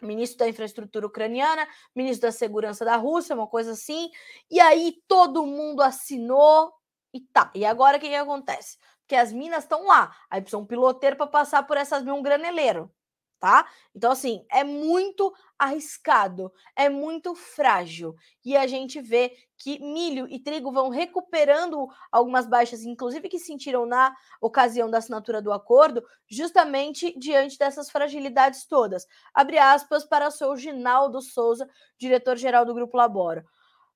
ministro 0.02 0.40
da 0.40 0.50
infraestrutura 0.50 1.06
ucraniana, 1.06 1.68
ministro 1.96 2.28
da 2.28 2.32
segurança 2.32 2.84
da 2.84 2.96
Rússia, 2.96 3.36
uma 3.36 3.48
coisa 3.48 3.72
assim. 3.72 4.10
E 4.50 4.60
aí 4.60 4.96
todo 5.08 5.46
mundo 5.46 5.82
assinou 5.82 6.74
e 7.14 7.20
tá. 7.22 7.52
E 7.56 7.66
agora 7.66 7.98
o 7.98 8.00
que, 8.00 8.10
que 8.10 8.16
acontece? 8.16 8.78
Porque 9.02 9.16
as 9.16 9.34
minas 9.34 9.64
estão 9.64 9.86
lá, 9.86 10.16
aí 10.30 10.42
precisa 10.42 10.58
um 10.58 10.66
piloteiro 10.66 11.16
para 11.16 11.28
passar 11.28 11.64
por 11.64 11.78
essas 11.78 12.04
minas, 12.04 12.18
um 12.18 12.24
graneleiro 12.24 12.92
tá? 13.42 13.68
Então, 13.96 14.12
assim, 14.12 14.46
é 14.52 14.64
muito 14.64 15.34
arriscado, 15.58 16.54
é 16.76 16.88
muito 16.88 17.34
frágil. 17.34 18.16
E 18.46 18.56
a 18.56 18.68
gente 18.68 19.02
vê 19.02 19.36
que 19.58 19.80
milho 19.80 20.28
e 20.30 20.40
trigo 20.40 20.72
vão 20.72 20.90
recuperando 20.90 21.88
algumas 22.12 22.48
baixas, 22.48 22.84
inclusive 22.84 23.28
que 23.28 23.40
sentiram 23.40 23.86
na 23.86 24.16
ocasião 24.40 24.90
da 24.90 25.00
assinatura 25.00 25.42
do 25.42 25.52
acordo, 25.52 26.04
justamente 26.30 27.18
diante 27.18 27.58
dessas 27.58 27.90
fragilidades 27.90 28.66
todas. 28.66 29.08
Abre 29.34 29.58
aspas 29.58 30.06
para 30.06 30.28
o 30.28 30.32
seu 30.32 30.56
Ginaldo 30.56 31.20
Souza, 31.20 31.68
diretor-geral 31.98 32.64
do 32.64 32.76
Grupo 32.76 32.96
Laboro. 32.96 33.44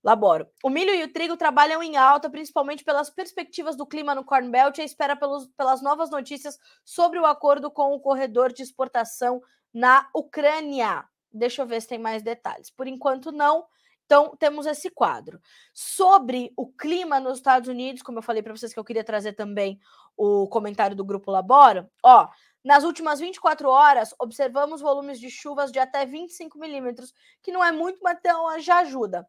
Laboro. 0.06 0.48
O 0.64 0.70
milho 0.70 0.94
e 0.94 1.04
o 1.04 1.12
trigo 1.12 1.36
trabalham 1.36 1.82
em 1.82 1.98
alta, 1.98 2.30
principalmente 2.30 2.84
pelas 2.84 3.10
perspectivas 3.10 3.76
do 3.76 3.88
clima 3.88 4.14
no 4.14 4.24
Corn 4.24 4.48
Belt 4.52 4.78
e 4.78 4.84
espera 4.84 5.16
pelos, 5.16 5.48
pelas 5.58 5.82
novas 5.82 6.12
notícias 6.12 6.60
sobre 6.84 7.18
o 7.18 7.26
acordo 7.26 7.72
com 7.72 7.92
o 7.92 8.00
corredor 8.00 8.54
de 8.54 8.62
exportação 8.62 9.42
na 9.74 10.08
Ucrânia. 10.14 11.04
Deixa 11.34 11.64
eu 11.64 11.66
ver 11.66 11.82
se 11.82 11.88
tem 11.88 11.98
mais 11.98 12.22
detalhes. 12.22 12.70
Por 12.70 12.88
enquanto, 12.88 13.32
não. 13.32 13.66
Então, 14.06 14.36
temos 14.38 14.68
esse 14.68 14.92
quadro. 14.92 15.42
Sobre 15.74 16.54
o 16.56 16.72
clima 16.72 17.20
nos 17.20 17.40
Estados 17.40 17.68
Unidos, 17.68 18.04
como 18.04 18.20
eu 18.20 18.24
falei 18.24 18.44
para 18.44 18.56
vocês 18.56 18.72
que 18.72 18.80
eu 18.80 18.86
queria 18.86 19.04
trazer 19.04 19.34
também 19.34 19.80
o 20.16 20.48
comentário 20.48 20.96
do 20.96 21.04
Grupo 21.04 21.32
Laboro, 21.32 21.90
ó, 22.04 22.30
nas 22.64 22.84
últimas 22.84 23.20
24 23.20 23.68
horas, 23.68 24.14
observamos 24.20 24.82
volumes 24.82 25.20
de 25.20 25.32
chuvas 25.32 25.72
de 25.72 25.80
até 25.80 26.06
25 26.06 26.60
milímetros, 26.60 27.12
que 27.42 27.52
não 27.52 27.64
é 27.64 27.72
muito, 27.72 28.00
mas 28.04 28.20
então 28.20 28.60
já 28.60 28.82
ajuda 28.82 29.28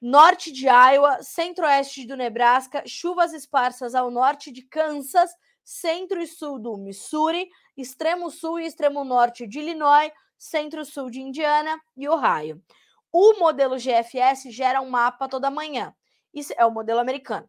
norte 0.00 0.50
de 0.50 0.66
Iowa, 0.66 1.22
centro-oeste 1.22 2.06
do 2.06 2.16
Nebraska, 2.16 2.82
chuvas 2.86 3.32
esparsas 3.32 3.94
ao 3.94 4.10
norte 4.10 4.50
de 4.50 4.62
Kansas, 4.62 5.30
centro 5.64 6.20
e 6.20 6.26
sul 6.26 6.58
do 6.58 6.76
Missouri, 6.76 7.48
extremo 7.76 8.30
sul 8.30 8.58
e 8.58 8.66
extremo 8.66 9.04
norte 9.04 9.46
de 9.46 9.58
Illinois, 9.58 10.10
centro-sul 10.38 11.10
de 11.10 11.20
Indiana 11.20 11.78
e 11.96 12.08
Ohio. 12.08 12.62
O 13.12 13.34
modelo 13.38 13.76
GFS 13.76 14.50
gera 14.50 14.80
um 14.80 14.88
mapa 14.88 15.28
toda 15.28 15.50
manhã. 15.50 15.94
Isso 16.32 16.54
é 16.56 16.64
o 16.64 16.70
modelo 16.70 17.00
americano. 17.00 17.48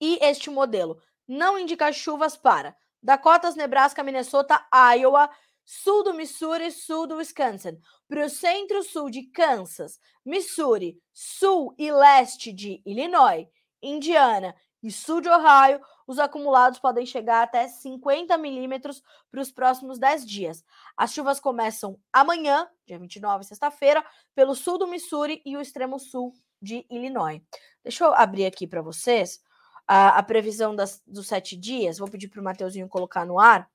E 0.00 0.18
este 0.20 0.50
modelo 0.50 1.00
não 1.26 1.58
indica 1.58 1.92
chuvas 1.92 2.36
para 2.36 2.76
Dakotas, 3.02 3.54
Nebraska, 3.54 4.02
Minnesota, 4.02 4.66
Iowa, 4.96 5.30
sul 5.64 6.04
do 6.04 6.14
Missouri, 6.14 6.70
sul 6.70 7.06
do 7.06 7.16
Wisconsin, 7.16 7.78
para 8.08 8.26
o 8.26 8.28
centro-sul 8.28 9.10
de 9.10 9.22
Kansas, 9.30 9.98
Missouri, 10.24 10.98
sul 11.12 11.74
e 11.78 11.90
leste 11.90 12.52
de 12.52 12.82
Illinois, 12.84 13.46
Indiana 13.82 14.54
e 14.82 14.90
sul 14.90 15.20
de 15.20 15.28
Ohio, 15.28 15.80
os 16.06 16.18
acumulados 16.18 16.78
podem 16.78 17.06
chegar 17.06 17.42
até 17.42 17.66
50 17.66 18.36
milímetros 18.36 19.02
para 19.30 19.40
os 19.40 19.50
próximos 19.50 19.98
10 19.98 20.26
dias. 20.26 20.62
As 20.96 21.12
chuvas 21.12 21.40
começam 21.40 21.98
amanhã, 22.12 22.68
dia 22.86 22.98
29, 22.98 23.44
sexta-feira, 23.44 24.04
pelo 24.34 24.54
sul 24.54 24.76
do 24.76 24.86
Missouri 24.86 25.40
e 25.44 25.56
o 25.56 25.60
extremo 25.60 25.98
sul 25.98 26.34
de 26.60 26.86
Illinois. 26.90 27.40
Deixa 27.82 28.04
eu 28.04 28.14
abrir 28.14 28.44
aqui 28.44 28.66
para 28.66 28.82
vocês 28.82 29.40
a, 29.86 30.18
a 30.18 30.22
previsão 30.22 30.76
das, 30.76 31.02
dos 31.06 31.26
sete 31.26 31.56
dias. 31.56 31.98
Vou 31.98 32.10
pedir 32.10 32.28
para 32.28 32.40
o 32.40 32.44
Mateuzinho 32.44 32.88
colocar 32.88 33.24
no 33.24 33.40
ar. 33.40 33.68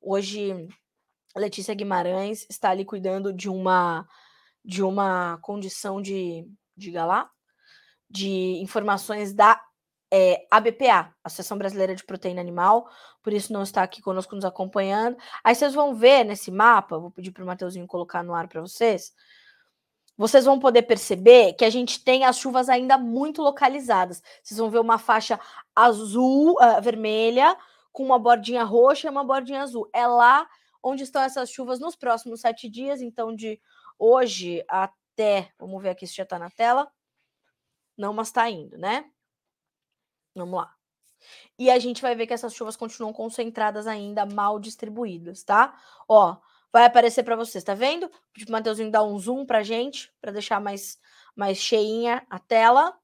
Hoje 0.00 0.68
Letícia 1.36 1.74
Guimarães 1.74 2.46
está 2.48 2.70
ali 2.70 2.84
cuidando 2.84 3.32
de 3.32 3.48
uma 3.48 4.06
de 4.64 4.82
uma 4.82 5.38
condição 5.42 6.00
de, 6.00 6.46
diga 6.76 7.04
lá, 7.04 7.28
de 8.08 8.60
informações 8.60 9.32
da 9.32 9.60
é, 10.12 10.46
ABPA, 10.50 11.12
Associação 11.24 11.58
Brasileira 11.58 11.94
de 11.94 12.04
Proteína 12.04 12.40
Animal, 12.40 12.88
por 13.22 13.32
isso 13.32 13.52
não 13.52 13.62
está 13.62 13.82
aqui 13.82 14.02
conosco 14.02 14.34
nos 14.34 14.44
acompanhando. 14.44 15.16
Aí 15.42 15.54
vocês 15.54 15.74
vão 15.74 15.94
ver 15.94 16.22
nesse 16.24 16.50
mapa, 16.50 16.98
vou 16.98 17.10
pedir 17.10 17.32
para 17.32 17.42
o 17.42 17.46
Mateuzinho 17.46 17.86
colocar 17.86 18.22
no 18.22 18.34
ar 18.34 18.46
para 18.46 18.60
vocês, 18.60 19.12
vocês 20.16 20.44
vão 20.44 20.60
poder 20.60 20.82
perceber 20.82 21.54
que 21.54 21.64
a 21.64 21.70
gente 21.70 22.04
tem 22.04 22.24
as 22.24 22.36
chuvas 22.38 22.68
ainda 22.68 22.98
muito 22.98 23.42
localizadas. 23.42 24.22
Vocês 24.42 24.58
vão 24.58 24.70
ver 24.70 24.78
uma 24.78 24.98
faixa 24.98 25.40
azul, 25.74 26.54
uh, 26.60 26.80
vermelha, 26.82 27.56
com 27.90 28.04
uma 28.04 28.18
bordinha 28.18 28.62
roxa 28.62 29.06
e 29.06 29.10
uma 29.10 29.24
bordinha 29.24 29.62
azul. 29.62 29.88
É 29.92 30.06
lá 30.06 30.46
onde 30.82 31.04
estão 31.04 31.22
essas 31.22 31.50
chuvas 31.50 31.78
nos 31.78 31.96
próximos 31.96 32.40
sete 32.40 32.68
dias, 32.68 33.00
então 33.00 33.34
de 33.34 33.60
hoje 33.98 34.64
até. 34.68 35.52
Vamos 35.58 35.82
ver 35.82 35.90
aqui 35.90 36.06
se 36.06 36.14
já 36.14 36.24
está 36.24 36.38
na 36.38 36.50
tela. 36.50 36.90
Não, 37.96 38.12
mas 38.12 38.28
está 38.28 38.48
indo, 38.50 38.76
né? 38.78 39.10
Vamos 40.34 40.60
lá. 40.60 40.74
E 41.58 41.70
a 41.70 41.78
gente 41.78 42.02
vai 42.02 42.14
ver 42.14 42.26
que 42.26 42.32
essas 42.32 42.54
chuvas 42.54 42.76
continuam 42.76 43.12
concentradas 43.12 43.86
ainda, 43.86 44.26
mal 44.26 44.58
distribuídas, 44.58 45.44
tá? 45.44 45.78
Ó, 46.08 46.36
vai 46.72 46.84
aparecer 46.84 47.22
para 47.22 47.36
vocês, 47.36 47.62
tá 47.62 47.74
vendo? 47.74 48.06
O 48.06 48.50
Mateuzinho 48.50 48.90
dá 48.90 49.02
um 49.02 49.18
zoom 49.18 49.46
pra 49.46 49.62
gente, 49.62 50.12
para 50.20 50.32
deixar 50.32 50.60
mais, 50.60 50.98
mais 51.36 51.58
cheinha 51.58 52.26
a 52.28 52.38
tela. 52.38 52.98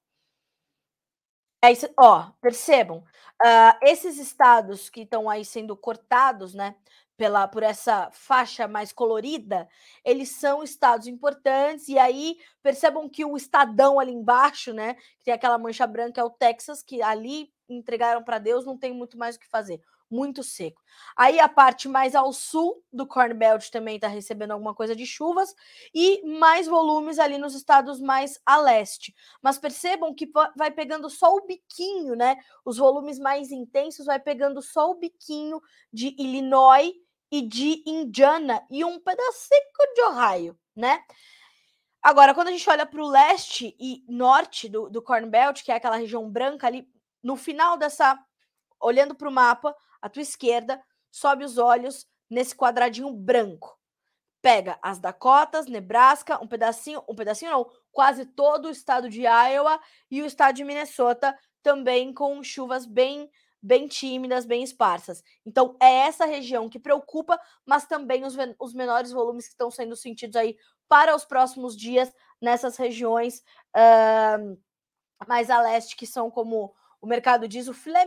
É 1.63 1.73
isso, 1.73 1.89
ó, 1.99 2.31
percebam, 2.41 2.99
uh, 2.99 3.79
esses 3.83 4.17
estados 4.19 4.89
que 4.89 5.01
estão 5.01 5.29
aí 5.29 5.45
sendo 5.45 5.77
cortados, 5.77 6.55
né, 6.55 6.77
pela 7.19 7.49
por 7.49 7.65
essa 7.65 8.09
faixa 8.13 8.69
mais 8.69 8.93
colorida, 8.93 9.69
eles 10.05 10.31
são 10.31 10.63
estados 10.63 11.09
importantes 11.09 11.89
e 11.89 11.99
aí 11.99 12.39
percebam 12.63 13.09
que 13.09 13.25
o 13.25 13.37
estadão 13.37 13.99
ali 13.99 14.13
embaixo, 14.13 14.73
né, 14.73 14.95
que 14.95 15.25
tem 15.25 15.35
aquela 15.35 15.59
mancha 15.59 15.87
branca 15.87 16.21
é 16.21 16.25
o 16.25 16.31
Texas, 16.31 16.81
que 16.81 17.03
ali 17.03 17.53
entregaram 17.69 18.23
para 18.23 18.39
Deus, 18.39 18.65
não 18.65 18.79
tem 18.79 18.95
muito 18.95 19.19
mais 19.19 19.35
o 19.35 19.41
que 19.41 19.49
fazer 19.49 19.81
muito 20.11 20.43
seco. 20.43 20.81
Aí 21.17 21.39
a 21.39 21.49
parte 21.49 21.89
mais 21.89 22.15
ao 22.15 22.33
sul 22.33 22.83
do 22.93 23.07
Corn 23.07 23.35
Belt 23.35 23.69
também 23.71 23.97
está 23.97 24.09
recebendo 24.09 24.53
alguma 24.53 24.75
coisa 24.75 24.97
de 24.97 25.05
chuvas 25.05 25.55
e 25.95 26.23
mais 26.27 26.67
volumes 26.67 27.19
ali 27.19 27.39
nos 27.39 27.55
estados 27.55 28.01
mais 28.01 28.41
a 28.45 28.57
leste. 28.57 29.15
Mas 29.43 29.59
percebam 29.59 30.15
que 30.15 30.31
vai 30.57 30.71
pegando 30.71 31.11
só 31.11 31.35
o 31.35 31.47
biquinho, 31.47 32.15
né? 32.15 32.37
Os 32.65 32.79
volumes 32.79 33.19
mais 33.19 33.51
intensos 33.51 34.07
vai 34.07 34.19
pegando 34.19 34.63
só 34.63 34.91
o 34.91 34.99
biquinho 34.99 35.61
de 35.93 36.15
Illinois 36.19 36.93
e 37.31 37.43
de 37.43 37.83
Indiana 37.87 38.65
e 38.71 38.85
um 38.85 38.99
pedacinho 39.01 39.95
de 39.95 40.03
Ohio, 40.03 40.59
né? 40.75 41.03
Agora, 42.03 42.33
quando 42.33 42.49
a 42.49 42.53
gente 42.53 42.69
olha 42.71 42.87
para 42.87 43.03
o 43.03 43.09
leste 43.09 43.77
e 43.79 44.05
norte 44.09 44.69
do, 44.69 44.89
do 44.89 45.03
Corn 45.03 45.29
Belt, 45.29 45.63
que 45.63 45.73
é 45.73 45.75
aquela 45.75 45.97
região 45.97 46.31
branca 46.31 46.67
ali, 46.67 46.89
no 47.23 47.37
final 47.37 47.77
dessa, 47.77 48.19
olhando 48.81 49.15
para 49.15 49.29
o 49.29 49.33
mapa, 49.33 49.75
à 50.01 50.09
tua 50.09 50.23
esquerda, 50.23 50.83
sobe 51.11 51.45
os 51.45 51.59
olhos 51.59 52.07
nesse 52.31 52.55
quadradinho 52.55 53.13
branco. 53.13 53.77
Pega 54.41 54.79
as 54.81 55.01
Dakotas, 55.01 55.67
Nebraska, 55.67 56.43
um 56.43 56.47
pedacinho, 56.47 57.03
um 57.09 57.15
pedacinho 57.15 57.51
não, 57.51 57.71
quase 57.91 58.25
todo 58.25 58.67
o 58.67 58.71
estado 58.71 59.11
de 59.11 59.23
Iowa 59.23 59.81
e 60.11 60.23
o 60.23 60.27
estado 60.27 60.55
de 60.55 60.65
Minnesota 60.65 61.37
também 61.63 62.15
com 62.15 62.43
chuvas 62.43 62.87
bem 62.87 63.29
bem 63.63 63.89
tímidas, 63.89 64.47
bem 64.47 64.63
esparsas. 64.63 65.23
Então 65.45 65.77
é 65.81 66.07
essa 66.07 66.25
região 66.25 66.69
que 66.69 66.79
preocupa, 66.79 67.39
mas 67.67 67.87
também 67.87 68.25
os, 68.25 68.37
os 68.59 68.75
menores 68.75 69.11
volumes 69.11 69.47
que 69.47 69.53
estão 69.53 69.71
sendo 69.71 69.97
sentidos 69.97 70.37
aí 70.37 70.57
para 70.89 71.15
os 71.15 71.25
próximos 71.25 71.77
dias 71.77 72.13
nessas 72.41 72.77
regiões 72.77 73.43
uh, 73.77 74.59
mais 75.27 75.51
a 75.51 75.61
leste, 75.61 75.97
que 75.97 76.07
são 76.07 76.31
como 76.31 76.75
o 77.01 77.07
mercado 77.07 77.47
diz, 77.47 77.69
o 77.69 77.75
filé 77.75 78.05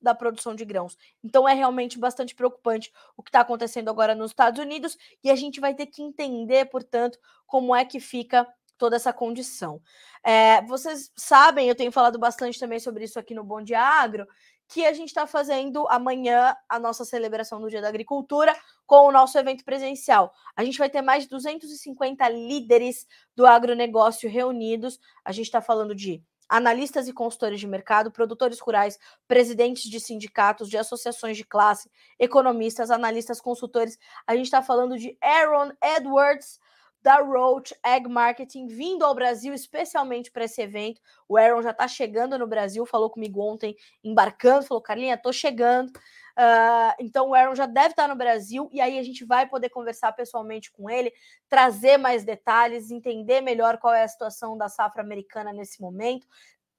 da 0.00 0.14
produção 0.14 0.54
de 0.54 0.64
grãos. 0.64 0.96
Então 1.24 1.48
é 1.48 1.54
realmente 1.54 1.98
bastante 1.98 2.34
preocupante 2.34 2.92
o 3.16 3.22
que 3.22 3.30
está 3.30 3.40
acontecendo 3.40 3.88
agora 3.88 4.14
nos 4.14 4.30
Estados 4.30 4.60
Unidos 4.60 4.96
e 5.24 5.30
a 5.30 5.36
gente 5.36 5.60
vai 5.60 5.74
ter 5.74 5.86
que 5.86 6.02
entender, 6.02 6.66
portanto, 6.66 7.18
como 7.46 7.74
é 7.74 7.84
que 7.84 7.98
fica 7.98 8.46
toda 8.78 8.96
essa 8.96 9.12
condição. 9.12 9.80
É, 10.24 10.62
vocês 10.62 11.12
sabem, 11.16 11.68
eu 11.68 11.74
tenho 11.74 11.92
falado 11.92 12.18
bastante 12.18 12.58
também 12.58 12.80
sobre 12.80 13.04
isso 13.04 13.18
aqui 13.18 13.34
no 13.34 13.44
Bom 13.44 13.62
Dia 13.62 13.80
Agro, 13.80 14.26
que 14.72 14.86
a 14.86 14.92
gente 14.94 15.08
está 15.08 15.26
fazendo 15.26 15.86
amanhã 15.88 16.56
a 16.66 16.78
nossa 16.78 17.04
celebração 17.04 17.60
do 17.60 17.68
Dia 17.68 17.82
da 17.82 17.88
Agricultura 17.88 18.56
com 18.86 19.06
o 19.06 19.12
nosso 19.12 19.36
evento 19.36 19.64
presencial. 19.64 20.32
A 20.56 20.64
gente 20.64 20.78
vai 20.78 20.88
ter 20.88 21.02
mais 21.02 21.24
de 21.24 21.28
250 21.28 22.26
líderes 22.30 23.06
do 23.36 23.46
agronegócio 23.46 24.30
reunidos. 24.30 24.98
A 25.22 25.30
gente 25.30 25.44
está 25.44 25.60
falando 25.60 25.94
de 25.94 26.24
analistas 26.48 27.06
e 27.06 27.12
consultores 27.12 27.60
de 27.60 27.66
mercado, 27.66 28.10
produtores 28.10 28.60
rurais, 28.60 28.98
presidentes 29.28 29.90
de 29.90 30.00
sindicatos, 30.00 30.70
de 30.70 30.78
associações 30.78 31.36
de 31.36 31.44
classe, 31.44 31.90
economistas, 32.18 32.90
analistas, 32.90 33.42
consultores. 33.42 33.98
A 34.26 34.34
gente 34.34 34.46
está 34.46 34.62
falando 34.62 34.96
de 34.96 35.18
Aaron 35.20 35.72
Edwards, 35.82 36.58
da 37.02 37.16
Roach 37.16 37.74
Egg 37.84 38.08
Marketing, 38.08 38.66
vindo 38.66 39.04
ao 39.04 39.14
Brasil 39.14 39.52
especialmente 39.52 40.30
para 40.30 40.44
esse 40.44 40.62
evento. 40.62 41.00
O 41.28 41.36
Aaron 41.36 41.62
já 41.62 41.70
está 41.70 41.88
chegando 41.88 42.38
no 42.38 42.46
Brasil, 42.46 42.86
falou 42.86 43.10
comigo 43.10 43.40
ontem, 43.40 43.76
embarcando, 44.04 44.66
falou: 44.66 44.82
Carlinha, 44.82 45.14
estou 45.14 45.32
chegando. 45.32 45.88
Uh, 45.88 46.94
então 46.98 47.28
o 47.28 47.34
Aaron 47.34 47.54
já 47.54 47.66
deve 47.66 47.88
estar 47.88 48.08
no 48.08 48.16
Brasil 48.16 48.70
e 48.72 48.80
aí 48.80 48.98
a 48.98 49.02
gente 49.02 49.22
vai 49.24 49.46
poder 49.46 49.68
conversar 49.68 50.12
pessoalmente 50.12 50.72
com 50.72 50.88
ele, 50.88 51.12
trazer 51.48 51.98
mais 51.98 52.24
detalhes, 52.24 52.90
entender 52.90 53.42
melhor 53.42 53.78
qual 53.78 53.92
é 53.92 54.02
a 54.02 54.08
situação 54.08 54.56
da 54.56 54.68
safra 54.68 55.02
americana 55.02 55.52
nesse 55.52 55.80
momento 55.80 56.26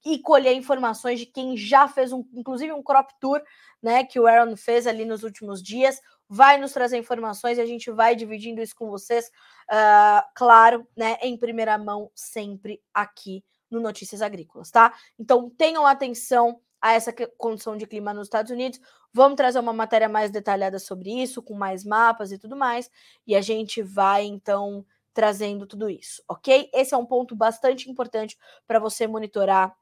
e 0.05 0.19
colher 0.19 0.53
informações 0.53 1.19
de 1.19 1.25
quem 1.25 1.55
já 1.55 1.87
fez 1.87 2.11
um, 2.11 2.25
inclusive 2.33 2.73
um 2.73 2.83
crop 2.83 3.13
tour, 3.19 3.41
né, 3.81 4.03
que 4.03 4.19
o 4.19 4.27
Aaron 4.27 4.57
fez 4.57 4.85
ali 4.85 5.05
nos 5.05 5.23
últimos 5.23 5.61
dias, 5.61 6.01
vai 6.29 6.57
nos 6.57 6.71
trazer 6.71 6.97
informações 6.97 7.57
e 7.57 7.61
a 7.61 7.65
gente 7.65 7.91
vai 7.91 8.15
dividindo 8.15 8.61
isso 8.61 8.75
com 8.75 8.89
vocês, 8.89 9.27
uh, 9.71 10.23
claro, 10.33 10.87
né, 10.95 11.17
em 11.21 11.37
primeira 11.37 11.77
mão 11.77 12.09
sempre 12.15 12.81
aqui 12.93 13.43
no 13.69 13.79
Notícias 13.79 14.21
Agrícolas, 14.21 14.71
tá? 14.71 14.93
Então 15.17 15.49
tenham 15.49 15.85
atenção 15.85 16.59
a 16.81 16.93
essa 16.93 17.13
condição 17.37 17.77
de 17.77 17.87
clima 17.87 18.13
nos 18.13 18.27
Estados 18.27 18.51
Unidos. 18.51 18.79
Vamos 19.13 19.37
trazer 19.37 19.59
uma 19.59 19.73
matéria 19.73 20.09
mais 20.09 20.31
detalhada 20.31 20.79
sobre 20.79 21.09
isso, 21.09 21.41
com 21.41 21.53
mais 21.53 21.85
mapas 21.85 22.31
e 22.31 22.37
tudo 22.37 22.55
mais, 22.55 22.89
e 23.25 23.35
a 23.35 23.41
gente 23.41 23.81
vai 23.81 24.23
então 24.23 24.85
trazendo 25.13 25.67
tudo 25.67 25.89
isso, 25.89 26.23
ok? 26.27 26.69
Esse 26.73 26.93
é 26.93 26.97
um 26.97 27.05
ponto 27.05 27.35
bastante 27.35 27.89
importante 27.89 28.37
para 28.67 28.79
você 28.79 29.05
monitorar 29.05 29.73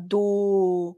do, 0.00 0.96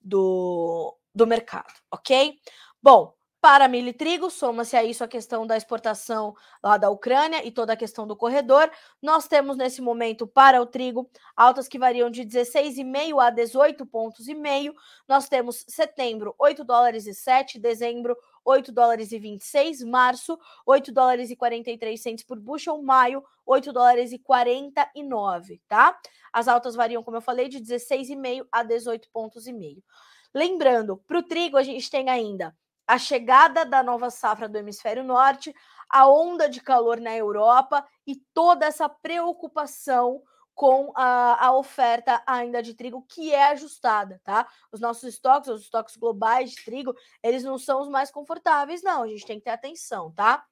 do, 0.00 0.96
do 1.14 1.26
mercado, 1.26 1.72
ok? 1.90 2.36
Bom, 2.82 3.14
para 3.44 3.68
milho 3.68 3.88
e 3.88 3.92
trigo, 3.92 4.30
soma-se 4.30 4.74
a 4.74 4.82
isso 4.82 5.04
a 5.04 5.06
questão 5.06 5.46
da 5.46 5.54
exportação 5.54 6.34
lá 6.62 6.78
da 6.78 6.88
Ucrânia 6.88 7.46
e 7.46 7.50
toda 7.50 7.74
a 7.74 7.76
questão 7.76 8.06
do 8.06 8.16
corredor. 8.16 8.70
Nós 9.02 9.28
temos 9.28 9.54
nesse 9.54 9.82
momento 9.82 10.26
para 10.26 10.62
o 10.62 10.64
trigo 10.64 11.10
altas 11.36 11.68
que 11.68 11.78
variam 11.78 12.08
de 12.08 12.22
16,5 12.22 13.22
a 13.22 13.28
18 13.28 13.84
pontos 13.84 14.28
e 14.28 14.34
meio. 14.34 14.74
Nós 15.06 15.28
temos 15.28 15.62
setembro 15.68 16.34
8 16.38 16.64
dólares 16.64 17.06
e 17.06 17.12
7, 17.12 17.58
dezembro 17.58 18.16
8 18.46 18.72
dólares 18.72 19.12
e 19.12 19.18
26, 19.18 19.82
março 19.82 20.38
8 20.64 20.90
dólares 20.90 21.30
e 21.30 21.36
43 21.36 22.00
centos 22.00 22.24
por 22.24 22.40
bushel, 22.40 22.80
maio 22.80 23.22
8 23.44 23.74
dólares 23.74 24.10
e 24.10 24.18
49, 24.18 25.60
tá? 25.68 25.94
As 26.32 26.48
altas 26.48 26.74
variam, 26.74 27.02
como 27.02 27.18
eu 27.18 27.20
falei, 27.20 27.50
de 27.50 27.60
16,5 27.60 28.46
a 28.50 28.62
18 28.62 29.06
pontos 29.12 29.46
e 29.46 29.52
meio. 29.52 29.84
Lembrando, 30.32 30.96
para 30.96 31.18
o 31.18 31.22
trigo 31.22 31.58
a 31.58 31.62
gente 31.62 31.90
tem 31.90 32.08
ainda 32.08 32.56
a 32.86 32.98
chegada 32.98 33.64
da 33.64 33.82
nova 33.82 34.10
safra 34.10 34.48
do 34.48 34.58
hemisfério 34.58 35.02
norte, 35.02 35.54
a 35.88 36.08
onda 36.08 36.48
de 36.48 36.60
calor 36.60 37.00
na 37.00 37.14
Europa 37.16 37.86
e 38.06 38.16
toda 38.32 38.66
essa 38.66 38.88
preocupação 38.88 40.22
com 40.54 40.92
a, 40.94 41.46
a, 41.46 41.52
oferta 41.52 42.22
ainda 42.26 42.62
de 42.62 42.74
trigo 42.74 43.04
que 43.08 43.32
é 43.32 43.50
ajustada, 43.50 44.20
tá? 44.22 44.46
Os 44.70 44.80
nossos 44.80 45.02
estoques, 45.04 45.48
os 45.48 45.62
estoques 45.62 45.96
globais 45.96 46.52
de 46.52 46.64
trigo, 46.64 46.94
eles 47.22 47.42
não 47.42 47.58
são 47.58 47.80
os 47.80 47.88
mais 47.88 48.10
confortáveis, 48.10 48.82
não. 48.82 49.02
A 49.02 49.08
gente 49.08 49.26
tem 49.26 49.38
que 49.38 49.44
ter 49.44 49.50
atenção, 49.50 50.12
tá? 50.12 50.44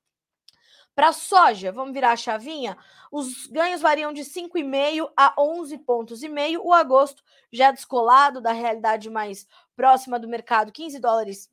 Para 0.95 1.13
soja, 1.13 1.73
vamos 1.73 1.95
virar 1.95 2.13
a 2.13 2.17
chavinha? 2.17 2.77
Os 3.11 3.47
ganhos 3.47 3.81
variam 3.81 4.13
de 4.13 4.23
5,5 4.23 5.11
a 5.17 5.35
11 5.39 5.79
pontos 5.79 6.23
e 6.23 6.29
meio. 6.29 6.63
O 6.63 6.73
agosto 6.73 7.23
já 7.51 7.71
descolado 7.71 8.41
da 8.41 8.53
realidade 8.53 9.09
mais 9.09 9.47
próxima 9.75 10.19
do 10.19 10.29
mercado, 10.29 10.73
15 10.73 10.99
dólares 10.99 11.51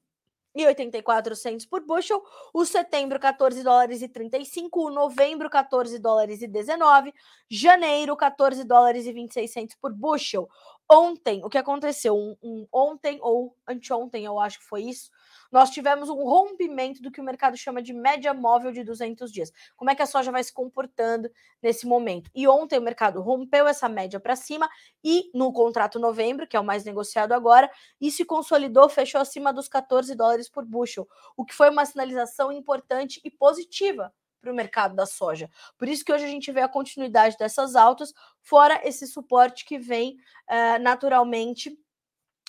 e 0.56 0.66
84 0.66 1.36
centos 1.36 1.66
por 1.66 1.86
bushel, 1.86 2.22
o 2.54 2.66
setembro 2.66 3.20
14 3.20 3.64
dólares 3.64 4.02
e 4.02 4.08
35, 4.08 4.88
o 4.88 4.90
novembro 4.90 5.50
14 5.50 6.00
dólares 6.00 6.42
e 6.42 6.48
19, 6.48 7.14
janeiro 7.50 8.16
14 8.16 8.64
dólares 8.64 9.06
e 9.06 9.14
26 9.14 9.52
centos 9.52 9.76
por 9.76 9.94
bushel. 9.94 10.50
Ontem, 10.92 11.46
o 11.46 11.50
que 11.50 11.58
aconteceu? 11.58 12.18
Um, 12.18 12.36
um, 12.42 12.68
ontem 12.74 13.20
ou 13.22 13.56
anteontem, 13.68 14.26
eu 14.26 14.40
acho 14.40 14.58
que 14.58 14.66
foi 14.66 14.82
isso, 14.82 15.12
nós 15.52 15.70
tivemos 15.70 16.10
um 16.10 16.24
rompimento 16.24 17.00
do 17.00 17.12
que 17.12 17.22
o 17.22 17.24
mercado 17.24 17.56
chama 17.56 17.80
de 17.80 17.94
média 17.94 18.34
móvel 18.34 18.72
de 18.72 18.84
200 18.84 19.32
dias. 19.32 19.52
Como 19.78 19.92
é 19.92 19.96
que 19.96 20.02
a 20.02 20.08
soja 20.08 20.32
vai 20.32 20.44
se 20.44 20.52
comportando 20.52 21.30
nesse 21.62 21.86
momento? 21.86 22.32
E 22.34 22.48
ontem 22.48 22.80
o 22.80 22.82
mercado 22.82 23.22
rompeu 23.22 23.68
essa 23.68 23.88
média 23.88 24.20
para 24.20 24.36
cima 24.36 24.68
e 25.04 25.30
no 25.32 25.54
contrato 25.54 26.00
novembro, 26.00 26.48
que 26.48 26.58
é 26.58 26.60
o 26.60 26.64
mais 26.66 26.84
negociado 26.84 27.34
agora, 27.34 27.70
e 28.02 28.10
se 28.10 28.26
consolidou, 28.26 28.90
fechou 28.90 29.22
acima 29.22 29.54
dos 29.54 29.68
14 29.68 30.16
dólares 30.16 30.50
por 30.50 30.66
bushel, 30.66 31.08
o 31.38 31.46
que 31.46 31.54
foi 31.54 31.70
uma 31.70 31.86
sinalização 31.86 32.52
importante 32.52 33.22
e 33.24 33.30
positiva 33.30 34.12
para 34.40 34.52
o 34.52 34.56
mercado 34.56 34.96
da 34.96 35.06
soja. 35.06 35.50
Por 35.78 35.88
isso 35.88 36.04
que 36.04 36.14
hoje 36.14 36.26
a 36.26 36.30
gente 36.30 36.52
vê 36.52 36.62
a 36.62 36.68
continuidade 36.68 37.38
dessas 37.38 37.76
altas, 37.76 38.14
fora 38.42 38.82
esse 38.84 39.06
suporte 39.08 39.66
que 39.66 39.78
vem 39.78 40.18
uh, 40.50 40.82
naturalmente 40.82 41.78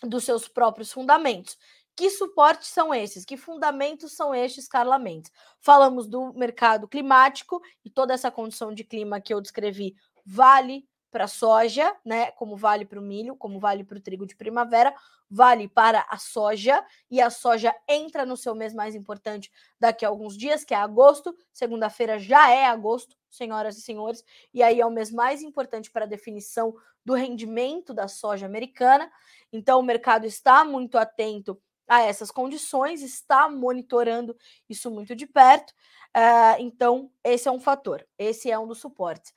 dos 0.03 0.25
seus 0.25 0.49
próprios 0.49 0.93
fundamentos. 0.93 1.59
Que 1.97 2.09
suportes 2.09 2.69
são 2.69 2.95
esses? 2.95 3.25
Que 3.25 3.37
fundamentos 3.37 4.13
são 4.13 4.35
estes, 4.35 4.67
Carla 4.67 4.99
Mendes? 4.99 5.31
Falamos 5.61 6.09
do 6.09 6.33
mercado 6.33 6.89
climático 6.89 7.61
e 7.85 7.91
toda 7.91 8.15
essa 8.15 8.31
condição 8.31 8.73
de 8.73 8.85
clima 8.85 9.21
que 9.21 9.35
eu 9.35 9.41
descrevi 9.41 9.95
vale 10.25 10.89
para 11.11 11.25
a 11.25 11.29
soja, 11.29 11.95
né? 12.05 12.31
Como 12.33 12.57
vale 12.57 12.85
para 12.85 12.99
o 12.99 13.03
milho, 13.03 13.37
como 13.37 13.59
vale 13.59 13.85
para 13.85 13.99
o 13.99 14.01
trigo 14.01 14.27
de 14.27 14.37
primavera, 14.37 14.95
vale 15.29 15.69
para 15.69 16.07
a 16.09 16.19
soja, 16.19 16.85
e 17.11 17.21
a 17.21 17.31
soja 17.31 17.75
entra 17.89 18.25
no 18.25 18.37
seu 18.37 18.55
mês 18.55 18.73
mais 18.75 18.95
importante 18.95 19.51
daqui 19.79 20.05
a 20.05 20.09
alguns 20.09 20.37
dias, 20.37 20.65
que 20.65 20.75
é 20.75 20.77
agosto. 20.77 21.37
Segunda-feira 21.53 22.19
já 22.19 22.51
é 22.51 22.67
agosto, 22.67 23.17
senhoras 23.31 23.77
e 23.77 23.83
senhores, 23.83 24.25
e 24.53 24.63
aí 24.63 24.81
é 24.81 24.87
o 24.87 24.91
mês 24.91 25.11
mais 25.11 25.43
importante 25.43 25.91
para 25.91 26.05
a 26.05 26.09
definição 26.09 26.75
do 27.05 27.15
rendimento 27.15 27.95
da 27.95 28.09
soja 28.09 28.47
americana. 28.47 29.11
Então, 29.53 29.81
o 29.81 29.83
mercado 29.83 30.27
está 30.27 30.65
muito 30.65 30.99
atento 30.99 31.61
a 31.89 32.03
essas 32.03 32.31
condições, 32.31 33.03
está 33.03 33.49
monitorando 33.49 34.37
isso 34.69 34.91
muito 34.91 35.15
de 35.17 35.27
perto. 35.27 35.71
Uh, 36.17 36.61
então, 36.61 37.11
esse 37.25 37.49
é 37.49 37.53
um 37.53 37.61
fator, 37.61 38.07
esse 38.17 38.51
é 38.51 38.59
um 38.59 38.67
dos 38.67 38.79
suportes. 38.79 39.33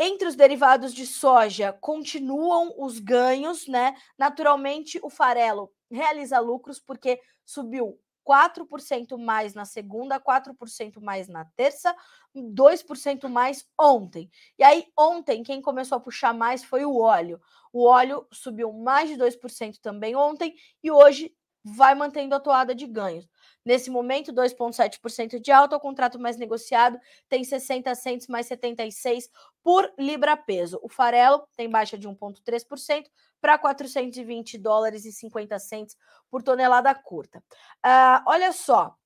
Entre 0.00 0.28
os 0.28 0.36
derivados 0.36 0.94
de 0.94 1.04
soja, 1.04 1.72
continuam 1.72 2.72
os 2.78 3.00
ganhos, 3.00 3.66
né? 3.66 3.96
Naturalmente, 4.16 5.00
o 5.02 5.10
farelo 5.10 5.72
realiza 5.90 6.38
lucros 6.38 6.78
porque 6.78 7.20
subiu 7.44 7.98
4% 8.24 9.18
mais 9.18 9.54
na 9.54 9.64
segunda, 9.64 10.20
4% 10.20 11.00
mais 11.00 11.26
na 11.26 11.46
terça, 11.56 11.96
2% 12.32 13.28
mais 13.28 13.66
ontem. 13.80 14.30
E 14.56 14.62
aí, 14.62 14.86
ontem, 14.96 15.42
quem 15.42 15.60
começou 15.60 15.96
a 15.96 16.00
puxar 16.00 16.32
mais 16.32 16.62
foi 16.62 16.84
o 16.84 16.98
óleo. 16.98 17.40
O 17.72 17.84
óleo 17.84 18.24
subiu 18.30 18.72
mais 18.72 19.08
de 19.08 19.16
2% 19.16 19.78
também 19.80 20.14
ontem 20.14 20.54
e 20.82 20.90
hoje 20.90 21.34
vai 21.64 21.94
mantendo 21.94 22.34
a 22.34 22.40
toada 22.40 22.74
de 22.74 22.86
ganhos. 22.86 23.28
Nesse 23.68 23.90
momento, 23.90 24.32
2,7% 24.32 25.38
de 25.38 25.52
alta, 25.52 25.76
o 25.76 25.80
contrato 25.80 26.18
mais 26.18 26.38
negociado 26.38 26.98
tem 27.28 27.44
60 27.44 27.94
centos 27.96 28.26
mais 28.26 28.46
76 28.46 29.28
por 29.62 29.92
libra 29.98 30.38
peso. 30.38 30.80
O 30.82 30.88
farelo 30.88 31.46
tem 31.54 31.68
baixa 31.68 31.98
de 31.98 32.08
1,3% 32.08 33.04
para 33.42 33.58
420 33.58 34.56
dólares 34.56 35.04
e 35.04 35.12
50 35.12 35.58
centos 35.58 35.98
por 36.30 36.42
tonelada 36.42 36.94
curta. 36.94 37.44
Uh, 37.84 38.24
olha 38.26 38.52
só, 38.52 38.96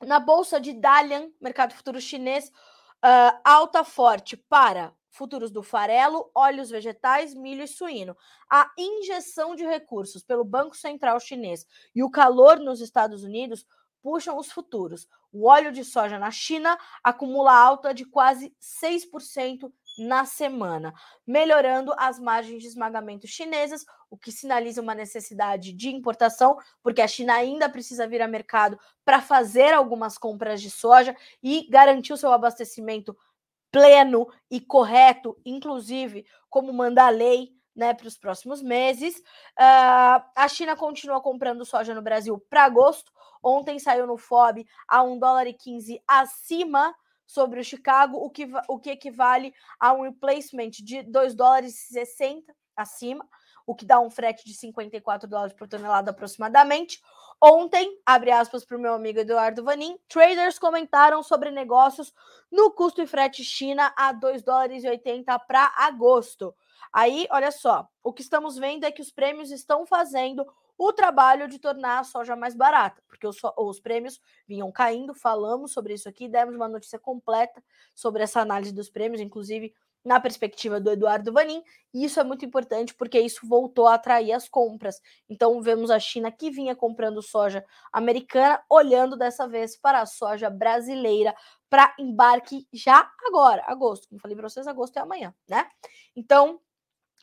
na 0.00 0.20
bolsa 0.20 0.60
de 0.60 0.72
Dalian, 0.72 1.28
mercado 1.40 1.74
futuro 1.74 2.00
chinês, 2.00 2.48
uh, 3.04 3.40
alta 3.42 3.82
forte 3.82 4.36
para 4.36 4.94
futuros 5.10 5.50
do 5.50 5.64
farelo, 5.64 6.30
óleos 6.32 6.70
vegetais, 6.70 7.34
milho 7.34 7.64
e 7.64 7.66
suíno. 7.66 8.16
A 8.48 8.70
injeção 8.78 9.56
de 9.56 9.66
recursos 9.66 10.22
pelo 10.22 10.44
Banco 10.44 10.76
Central 10.76 11.18
Chinês 11.18 11.66
e 11.92 12.04
o 12.04 12.10
calor 12.10 12.60
nos 12.60 12.80
Estados 12.80 13.24
Unidos 13.24 13.66
puxam 14.06 14.38
os 14.38 14.52
futuros. 14.52 15.08
O 15.32 15.48
óleo 15.48 15.72
de 15.72 15.84
soja 15.84 16.16
na 16.16 16.30
China 16.30 16.78
acumula 17.02 17.52
alta 17.52 17.92
de 17.92 18.04
quase 18.04 18.54
6% 18.62 19.68
na 19.98 20.24
semana, 20.24 20.94
melhorando 21.26 21.92
as 21.98 22.16
margens 22.20 22.62
de 22.62 22.68
esmagamento 22.68 23.26
chinesas, 23.26 23.84
o 24.08 24.16
que 24.16 24.30
sinaliza 24.30 24.80
uma 24.80 24.94
necessidade 24.94 25.72
de 25.72 25.88
importação, 25.88 26.56
porque 26.84 27.02
a 27.02 27.08
China 27.08 27.34
ainda 27.34 27.68
precisa 27.68 28.06
vir 28.06 28.22
a 28.22 28.28
mercado 28.28 28.78
para 29.04 29.20
fazer 29.20 29.74
algumas 29.74 30.16
compras 30.16 30.62
de 30.62 30.70
soja 30.70 31.16
e 31.42 31.66
garantir 31.68 32.12
o 32.12 32.16
seu 32.16 32.30
abastecimento 32.30 33.18
pleno 33.72 34.28
e 34.48 34.60
correto, 34.60 35.36
inclusive 35.44 36.24
como 36.48 36.72
manda 36.72 37.04
a 37.04 37.10
lei 37.10 37.56
né, 37.74 37.92
para 37.92 38.06
os 38.06 38.16
próximos 38.16 38.62
meses. 38.62 39.18
Uh, 39.58 40.22
a 40.36 40.46
China 40.48 40.76
continua 40.76 41.20
comprando 41.20 41.64
soja 41.64 41.92
no 41.92 42.02
Brasil 42.02 42.38
para 42.48 42.64
agosto. 42.64 43.15
Ontem 43.48 43.78
saiu 43.78 44.08
no 44.08 44.16
FOB 44.16 44.66
a 44.88 45.04
1 45.04 45.20
dólar 45.20 45.46
e 45.46 45.52
15 45.52 46.02
acima 46.04 46.92
sobre 47.24 47.60
o 47.60 47.64
Chicago, 47.64 48.16
o 48.16 48.28
que, 48.28 48.48
o 48.68 48.76
que 48.76 48.90
equivale 48.90 49.54
a 49.78 49.92
um 49.92 50.02
replacement 50.02 50.70
de 50.70 51.04
2 51.04 51.32
dólares 51.36 51.88
e 51.90 51.92
60 51.92 52.52
acima, 52.74 53.24
o 53.64 53.72
que 53.72 53.84
dá 53.84 54.00
um 54.00 54.10
frete 54.10 54.44
de 54.44 54.52
54 54.52 55.28
dólares 55.28 55.52
por 55.52 55.68
tonelada 55.68 56.10
aproximadamente. 56.10 57.00
Ontem, 57.40 57.96
abre 58.04 58.32
aspas 58.32 58.64
para 58.64 58.76
o 58.76 58.80
meu 58.80 58.94
amigo 58.94 59.20
Eduardo 59.20 59.62
Vanin, 59.62 59.96
traders 60.08 60.58
comentaram 60.58 61.22
sobre 61.22 61.52
negócios 61.52 62.12
no 62.50 62.72
custo 62.72 63.00
e 63.00 63.06
frete 63.06 63.44
China 63.44 63.94
a 63.96 64.10
2 64.10 64.42
dólares 64.42 64.82
e 64.82 64.88
80 64.88 65.38
para 65.40 65.72
agosto. 65.76 66.52
Aí, 66.92 67.28
olha 67.30 67.52
só, 67.52 67.88
o 68.02 68.12
que 68.12 68.22
estamos 68.22 68.56
vendo 68.56 68.82
é 68.82 68.90
que 68.90 69.02
os 69.02 69.12
prêmios 69.12 69.52
estão 69.52 69.86
fazendo 69.86 70.44
o 70.78 70.92
trabalho 70.92 71.48
de 71.48 71.58
tornar 71.58 72.00
a 72.00 72.04
soja 72.04 72.36
mais 72.36 72.54
barata, 72.54 73.02
porque 73.08 73.26
os, 73.26 73.38
os, 73.56 73.80
prêmios 73.80 74.20
vinham 74.46 74.70
caindo, 74.70 75.14
falamos 75.14 75.72
sobre 75.72 75.94
isso 75.94 76.08
aqui, 76.08 76.28
demos 76.28 76.54
uma 76.54 76.68
notícia 76.68 76.98
completa 76.98 77.62
sobre 77.94 78.22
essa 78.22 78.40
análise 78.40 78.72
dos 78.72 78.90
prêmios, 78.90 79.20
inclusive 79.20 79.72
na 80.06 80.20
perspectiva 80.20 80.78
do 80.78 80.92
Eduardo 80.92 81.32
Vanin, 81.32 81.64
e 81.92 82.04
isso 82.04 82.20
é 82.20 82.22
muito 82.22 82.44
importante 82.44 82.94
porque 82.94 83.18
isso 83.18 83.44
voltou 83.44 83.88
a 83.88 83.94
atrair 83.94 84.32
as 84.32 84.48
compras. 84.48 85.00
Então 85.28 85.60
vemos 85.60 85.90
a 85.90 85.98
China 85.98 86.30
que 86.30 86.48
vinha 86.48 86.76
comprando 86.76 87.20
soja 87.20 87.64
americana, 87.92 88.62
olhando 88.70 89.16
dessa 89.16 89.48
vez 89.48 89.76
para 89.76 90.00
a 90.00 90.06
soja 90.06 90.48
brasileira 90.48 91.34
para 91.68 91.92
embarque 91.98 92.68
já 92.72 93.10
agora, 93.26 93.64
agosto. 93.66 94.08
Como 94.08 94.20
falei 94.20 94.36
para 94.36 94.48
vocês, 94.48 94.68
agosto 94.68 94.96
é 94.96 95.00
amanhã, 95.00 95.34
né? 95.48 95.68
Então, 96.14 96.60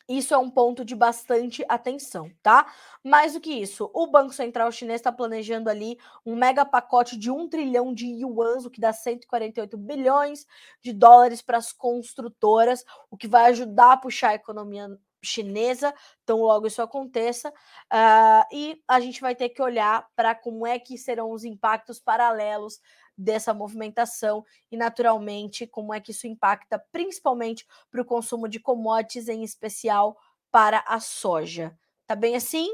isso 0.08 0.34
é 0.34 0.38
um 0.38 0.50
ponto 0.50 0.84
de 0.84 0.94
bastante 0.94 1.64
atenção, 1.68 2.30
tá? 2.42 2.72
Mais 3.02 3.32
do 3.32 3.40
que 3.40 3.52
isso, 3.52 3.90
o 3.94 4.06
Banco 4.06 4.32
Central 4.32 4.70
Chinês 4.70 5.00
está 5.00 5.10
planejando 5.10 5.70
ali 5.70 5.98
um 6.24 6.36
mega 6.36 6.64
pacote 6.64 7.16
de 7.16 7.30
um 7.30 7.48
trilhão 7.48 7.92
de 7.94 8.06
yuans, 8.06 8.64
o 8.64 8.70
que 8.70 8.80
dá 8.80 8.92
148 8.92 9.76
bilhões 9.78 10.46
de 10.82 10.92
dólares 10.92 11.40
para 11.40 11.58
as 11.58 11.72
construtoras, 11.72 12.84
o 13.10 13.16
que 13.16 13.26
vai 13.26 13.46
ajudar 13.50 13.92
a 13.92 13.96
puxar 13.96 14.30
a 14.30 14.34
economia 14.34 14.88
chinesa, 15.24 15.94
então 16.22 16.40
logo 16.40 16.66
isso 16.66 16.82
aconteça, 16.82 17.48
uh, 17.48 18.44
e 18.52 18.80
a 18.86 19.00
gente 19.00 19.20
vai 19.20 19.34
ter 19.34 19.48
que 19.48 19.62
olhar 19.62 20.06
para 20.14 20.34
como 20.34 20.66
é 20.66 20.78
que 20.78 20.98
serão 20.98 21.30
os 21.30 21.44
impactos 21.44 21.98
paralelos 21.98 22.78
dessa 23.16 23.54
movimentação 23.54 24.44
e, 24.70 24.76
naturalmente, 24.76 25.66
como 25.66 25.94
é 25.94 26.00
que 26.00 26.10
isso 26.10 26.26
impacta 26.26 26.78
principalmente 26.90 27.66
para 27.90 28.02
o 28.02 28.04
consumo 28.04 28.48
de 28.48 28.60
commodities, 28.60 29.28
em 29.28 29.42
especial 29.42 30.16
para 30.50 30.84
a 30.86 31.00
soja. 31.00 31.76
Tá 32.06 32.14
bem 32.14 32.36
assim? 32.36 32.68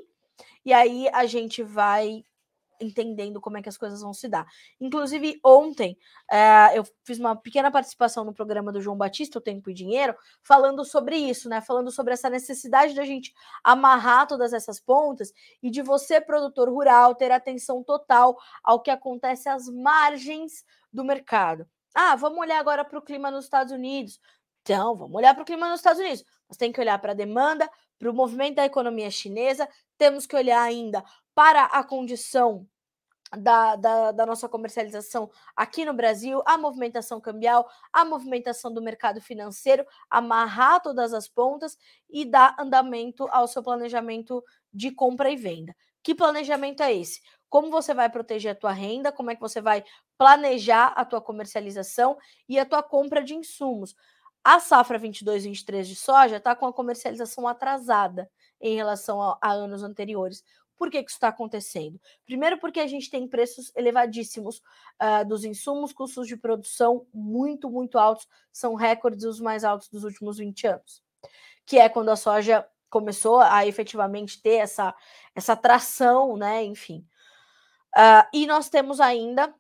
E 0.65 0.73
aí 0.73 1.09
a 1.13 1.27
gente 1.27 1.63
vai 1.63 2.25
entendendo 2.81 3.41
como 3.41 3.59
é 3.59 3.63
que 3.63 3.69
as 3.69 3.77
coisas 3.77 4.01
vão 4.01 4.13
se 4.13 4.29
dar. 4.29 4.47
Inclusive, 4.81 5.39
ontem 5.45 5.97
uh, 6.31 6.75
eu 6.75 6.85
fiz 7.05 7.19
uma 7.19 7.37
pequena 7.37 7.71
participação 7.71 8.25
no 8.25 8.33
programa 8.33 8.73
do 8.73 8.81
João 8.81 8.97
Batista, 8.97 9.39
O 9.39 9.43
Tempo 9.43 9.71
e 9.71 9.75
Dinheiro, 9.75 10.15
falando 10.43 10.85
sobre 10.85 11.17
isso, 11.17 11.49
né? 11.49 11.61
Falando 11.61 11.91
sobre 11.91 12.13
essa 12.13 12.31
necessidade 12.31 12.95
da 12.95 13.05
gente 13.05 13.33
amarrar 13.63 14.27
todas 14.27 14.53
essas 14.53 14.81
pontas 14.81 15.33
e 15.63 15.71
de 15.71 15.83
você, 15.83 16.21
produtor 16.21 16.69
rural, 16.69 17.15
ter 17.15 17.31
atenção 17.31 17.83
total 17.83 18.37
ao 18.63 18.81
que 18.81 18.91
acontece 18.91 19.49
às 19.49 19.69
margens 19.69 20.65
do 20.93 21.05
mercado. 21.05 21.67
Ah, 21.95 22.17
vamos 22.17 22.39
olhar 22.39 22.59
agora 22.59 22.85
para 22.85 22.99
o 22.99 23.03
clima 23.03 23.31
nos 23.31 23.45
Estados 23.45 23.73
Unidos. 23.73 24.21
Então, 24.63 24.95
vamos 24.95 25.17
olhar 25.17 25.35
para 25.35 25.43
o 25.43 25.47
clima 25.47 25.69
nos 25.69 25.81
Estados 25.81 26.01
Unidos. 26.01 26.25
Nós 26.49 26.57
temos 26.57 26.75
que 26.75 26.81
olhar 26.81 26.99
para 26.99 27.13
a 27.13 27.15
demanda, 27.15 27.69
para 28.01 28.11
o 28.11 28.15
movimento 28.15 28.57
da 28.57 28.65
economia 28.65 29.11
chinesa, 29.11 29.69
temos 29.99 30.27
que 30.27 30.35
olhar 30.35 30.63
ainda 30.63 31.05
para 31.41 31.65
a 31.65 31.83
condição 31.83 32.69
da, 33.35 33.75
da, 33.75 34.13
da, 34.13 34.27
nossa 34.27 34.47
comercialização 34.47 35.31
aqui 35.57 35.87
no 35.87 35.95
Brasil, 35.95 36.43
a 36.45 36.59
movimentação 36.59 37.19
cambial, 37.19 37.67
a 37.91 38.05
movimentação 38.05 38.71
do 38.71 38.83
mercado 38.83 39.23
financeiro, 39.23 39.87
amarrar 40.11 40.83
todas 40.83 41.15
as 41.15 41.29
pontas 41.29 41.79
e 42.11 42.27
dar 42.27 42.55
andamento 42.59 43.27
ao 43.31 43.49
seu 43.49 43.63
planejamento 43.63 44.45
de 44.71 44.91
compra 44.91 45.31
e 45.31 45.37
venda. 45.37 45.75
Que 46.03 46.15
planejamento 46.15 46.83
é 46.83 46.93
esse? 46.93 47.23
Como 47.49 47.71
você 47.71 47.95
vai 47.95 48.11
proteger 48.11 48.53
a 48.53 48.55
tua 48.55 48.73
renda, 48.73 49.11
como 49.11 49.31
é 49.31 49.35
que 49.35 49.41
você 49.41 49.63
vai 49.63 49.83
planejar 50.19 50.89
a 50.89 51.07
tua 51.07 51.23
comercialização 51.23 52.19
e 52.47 52.59
a 52.59 52.67
tua 52.67 52.83
compra 52.83 53.25
de 53.25 53.35
insumos. 53.35 53.97
A 54.45 54.61
safra 54.61 54.99
22-23 54.99 55.85
de 55.85 55.97
soja 55.97 56.37
está 56.37 56.55
com 56.55 56.67
a 56.67 56.73
comercialização 56.73 57.49
atrasada 57.49 58.31
em 58.61 58.77
relação 58.77 59.23
a, 59.23 59.39
a 59.41 59.53
anos 59.53 59.83
anteriores. 59.83 60.45
Por 60.81 60.91
que, 60.91 61.03
que 61.03 61.11
isso 61.11 61.19
está 61.19 61.29
acontecendo? 61.29 62.01
Primeiro, 62.25 62.57
porque 62.57 62.81
a 62.81 62.87
gente 62.87 63.11
tem 63.11 63.29
preços 63.29 63.71
elevadíssimos 63.77 64.63
uh, 64.99 65.29
dos 65.29 65.45
insumos, 65.45 65.93
custos 65.93 66.27
de 66.27 66.39
produção 66.39 67.07
muito, 67.13 67.69
muito 67.69 67.99
altos, 67.99 68.27
são 68.51 68.75
recordes 68.75 69.27
os 69.27 69.41
mais 69.41 69.63
altos 69.63 69.91
dos 69.91 70.05
últimos 70.05 70.39
20 70.39 70.67
anos, 70.67 71.03
que 71.67 71.79
é 71.79 71.87
quando 71.87 72.09
a 72.09 72.17
soja 72.17 72.67
começou 72.89 73.41
a 73.41 73.67
efetivamente 73.67 74.41
ter 74.41 74.55
essa, 74.55 74.95
essa 75.35 75.55
tração, 75.55 76.39
né? 76.39 76.65
Enfim. 76.65 77.07
Uh, 77.95 78.25
e 78.33 78.47
nós 78.47 78.71
temos 78.71 79.01
ainda 79.01 79.55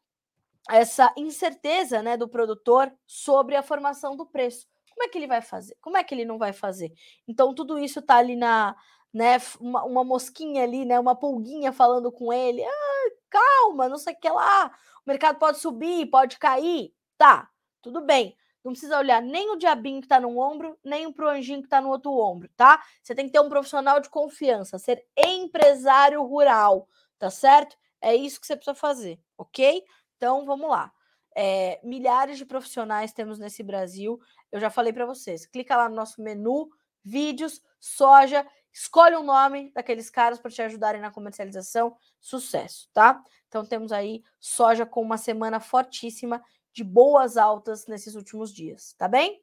essa 0.70 1.12
incerteza 1.18 2.00
né, 2.02 2.16
do 2.16 2.30
produtor 2.30 2.90
sobre 3.06 3.56
a 3.56 3.62
formação 3.62 4.16
do 4.16 4.24
preço. 4.24 4.66
Como 4.90 5.04
é 5.04 5.08
que 5.08 5.18
ele 5.18 5.26
vai 5.26 5.42
fazer? 5.42 5.76
Como 5.82 5.98
é 5.98 6.02
que 6.02 6.14
ele 6.14 6.24
não 6.24 6.38
vai 6.38 6.54
fazer? 6.54 6.94
Então, 7.28 7.54
tudo 7.54 7.78
isso 7.78 7.98
está 7.98 8.16
ali 8.16 8.36
na, 8.36 8.74
né, 9.12 9.38
uma, 9.60 9.84
uma, 9.84 10.04
mosquinha 10.04 10.62
ali, 10.62 10.84
né, 10.84 10.98
uma 10.98 11.14
pulguinha 11.14 11.72
falando 11.72 12.12
com 12.12 12.32
ele, 12.32 12.62
ah, 12.64 13.10
calma, 13.28 13.88
não 13.88 13.98
sei 13.98 14.14
o 14.14 14.18
que 14.18 14.28
lá, 14.28 14.72
o 15.04 15.08
mercado 15.10 15.38
pode 15.38 15.58
subir, 15.58 16.06
pode 16.06 16.38
cair, 16.38 16.94
tá, 17.18 17.48
tudo 17.82 18.00
bem. 18.00 18.36
Não 18.62 18.72
precisa 18.72 18.98
olhar 18.98 19.22
nem 19.22 19.50
o 19.50 19.56
diabinho 19.56 20.00
que 20.00 20.04
está 20.04 20.20
num 20.20 20.38
ombro, 20.38 20.78
nem 20.84 21.10
pro 21.10 21.30
anjinho 21.30 21.60
que 21.60 21.66
está 21.66 21.80
no 21.80 21.88
outro 21.88 22.12
ombro, 22.12 22.48
tá? 22.56 22.82
Você 23.02 23.14
tem 23.14 23.24
que 23.24 23.32
ter 23.32 23.40
um 23.40 23.48
profissional 23.48 24.00
de 24.00 24.10
confiança, 24.10 24.78
ser 24.78 25.06
empresário 25.16 26.22
rural, 26.22 26.86
tá 27.18 27.30
certo? 27.30 27.76
É 28.02 28.14
isso 28.14 28.38
que 28.38 28.46
você 28.46 28.56
precisa 28.56 28.74
fazer, 28.74 29.18
ok? 29.36 29.82
Então, 30.16 30.44
vamos 30.44 30.68
lá. 30.68 30.92
É, 31.34 31.80
milhares 31.82 32.36
de 32.36 32.44
profissionais 32.44 33.12
temos 33.12 33.38
nesse 33.38 33.62
Brasil. 33.62 34.20
Eu 34.52 34.60
já 34.60 34.68
falei 34.68 34.92
para 34.92 35.06
vocês. 35.06 35.46
Clica 35.46 35.76
lá 35.76 35.88
no 35.88 35.94
nosso 35.94 36.20
menu, 36.20 36.68
vídeos, 37.02 37.62
soja, 37.78 38.46
escolhe 38.72 39.16
um 39.16 39.22
nome 39.22 39.70
daqueles 39.74 40.10
caras 40.10 40.38
para 40.38 40.50
te 40.50 40.62
ajudarem 40.62 41.00
na 41.00 41.10
comercialização. 41.10 41.96
Sucesso, 42.20 42.88
tá? 42.92 43.22
Então 43.48 43.64
temos 43.64 43.92
aí 43.92 44.22
soja 44.38 44.86
com 44.86 45.02
uma 45.02 45.16
semana 45.16 45.60
fortíssima 45.60 46.42
de 46.72 46.84
boas 46.84 47.36
altas 47.36 47.86
nesses 47.86 48.14
últimos 48.14 48.52
dias, 48.52 48.94
tá 48.96 49.08
bem? 49.08 49.42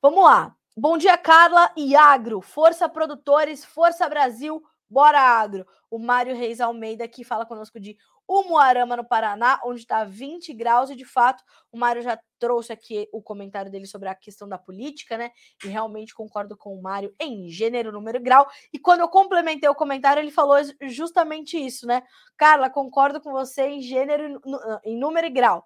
Vamos 0.00 0.24
lá. 0.24 0.56
Bom 0.76 0.96
dia, 0.96 1.18
Carla 1.18 1.72
e 1.76 1.94
Agro. 1.94 2.40
Força 2.40 2.88
Produtores, 2.88 3.64
Força 3.64 4.08
Brasil, 4.08 4.62
bora 4.88 5.20
Agro. 5.20 5.66
O 5.90 5.98
Mário 5.98 6.34
Reis 6.34 6.60
Almeida 6.60 7.04
aqui 7.04 7.24
fala 7.24 7.44
conosco 7.44 7.78
de 7.78 7.96
Umuarama, 8.28 8.96
no 8.96 9.04
Paraná, 9.04 9.60
onde 9.64 9.80
está 9.80 10.04
20 10.04 10.52
graus, 10.54 10.90
e 10.90 10.96
de 10.96 11.04
fato 11.04 11.42
o 11.70 11.78
Mário 11.78 12.02
já 12.02 12.18
trouxe 12.38 12.72
aqui 12.72 13.08
o 13.12 13.22
comentário 13.22 13.70
dele 13.70 13.86
sobre 13.86 14.08
a 14.08 14.14
questão 14.14 14.48
da 14.48 14.58
política, 14.58 15.16
né? 15.16 15.30
E 15.64 15.68
realmente 15.68 16.14
concordo 16.14 16.56
com 16.56 16.74
o 16.74 16.82
Mário 16.82 17.14
em 17.20 17.48
gênero, 17.48 17.92
número 17.92 18.18
e 18.18 18.20
grau. 18.20 18.48
E 18.72 18.78
quando 18.78 19.00
eu 19.00 19.08
complementei 19.08 19.68
o 19.68 19.74
comentário, 19.74 20.20
ele 20.20 20.30
falou 20.30 20.56
justamente 20.82 21.56
isso, 21.56 21.86
né? 21.86 22.02
Carla, 22.36 22.68
concordo 22.68 23.20
com 23.20 23.30
você 23.30 23.66
em 23.68 23.80
gênero, 23.80 24.40
em 24.84 24.96
número 24.98 25.26
e 25.26 25.30
grau. 25.30 25.64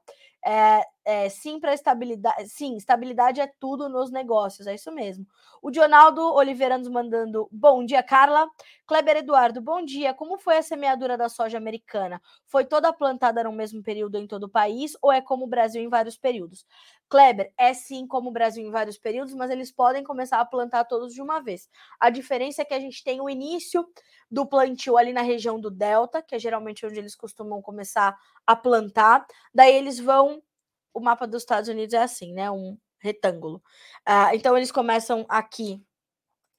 É, 0.49 0.85
é, 1.05 1.29
sim 1.29 1.59
para 1.59 1.75
estabilidade. 1.75 2.49
Sim, 2.49 2.77
estabilidade 2.77 3.41
é 3.41 3.49
tudo 3.59 3.89
nos 3.89 4.13
negócios, 4.13 4.69
é 4.69 4.75
isso 4.77 4.93
mesmo. 4.93 5.27
O 5.61 5.73
Dionaldo 5.73 6.23
Oliveira 6.23 6.79
nos 6.79 6.87
mandando 6.89 7.49
bom 7.51 7.85
dia, 7.85 8.01
Carla. 8.01 8.49
Kleber 8.87 9.17
Eduardo, 9.17 9.61
bom 9.61 9.85
dia. 9.85 10.15
Como 10.15 10.39
foi 10.39 10.59
a 10.59 10.63
semeadura 10.63 11.17
da 11.19 11.29
soja 11.29 11.59
americana? 11.59 12.23
Foi 12.47 12.65
toda 12.65 12.93
plantada 12.93 13.43
no 13.43 13.51
mesmo 13.51 13.83
período 13.83 14.19
em 14.19 14.27
todo 14.29 14.45
o 14.45 14.49
país 14.49 14.97
ou 15.03 15.11
é 15.11 15.21
como 15.21 15.45
o 15.47 15.49
Brasil 15.49 15.83
em 15.83 15.89
vários 15.89 16.17
períodos? 16.17 16.65
Kleber, 17.09 17.53
é 17.57 17.73
sim 17.73 18.07
como 18.07 18.31
o 18.31 18.33
Brasil 18.33 18.67
em 18.67 18.71
vários 18.71 18.99
períodos, 18.99 19.35
mas 19.35 19.51
eles 19.51 19.71
podem 19.71 20.03
começar 20.03 20.41
a 20.41 20.45
plantar 20.45 20.85
todos 20.85 21.15
de 21.15 21.23
uma 21.23 21.41
vez. 21.41 21.69
A 22.01 22.11
diferença 22.11 22.63
é 22.63 22.65
que 22.65 22.75
a 22.75 22.81
gente 22.81 23.05
tem 23.05 23.21
o 23.21 23.31
início 23.31 23.87
do 24.31 24.47
plantio 24.47 24.97
ali 24.97 25.13
na 25.13 25.23
região 25.23 25.61
do 25.61 25.71
Delta, 25.71 26.21
que 26.21 26.35
é 26.35 26.39
geralmente 26.39 26.85
onde 26.85 26.99
eles 26.99 27.15
costumam 27.15 27.63
começar 27.63 28.17
a 28.47 28.57
plantar. 28.57 29.25
Daí 29.55 29.75
eles 29.75 29.99
vão 29.99 30.43
o 30.97 31.01
mapa 31.01 31.27
dos 31.27 31.43
Estados 31.43 31.69
Unidos 31.69 31.93
é 31.93 32.03
assim, 32.03 32.33
né? 32.33 32.51
Um 32.51 32.79
retângulo. 32.99 33.63
Uh, 34.09 34.35
então 34.35 34.57
eles 34.57 34.73
começam 34.73 35.27
aqui 35.29 35.85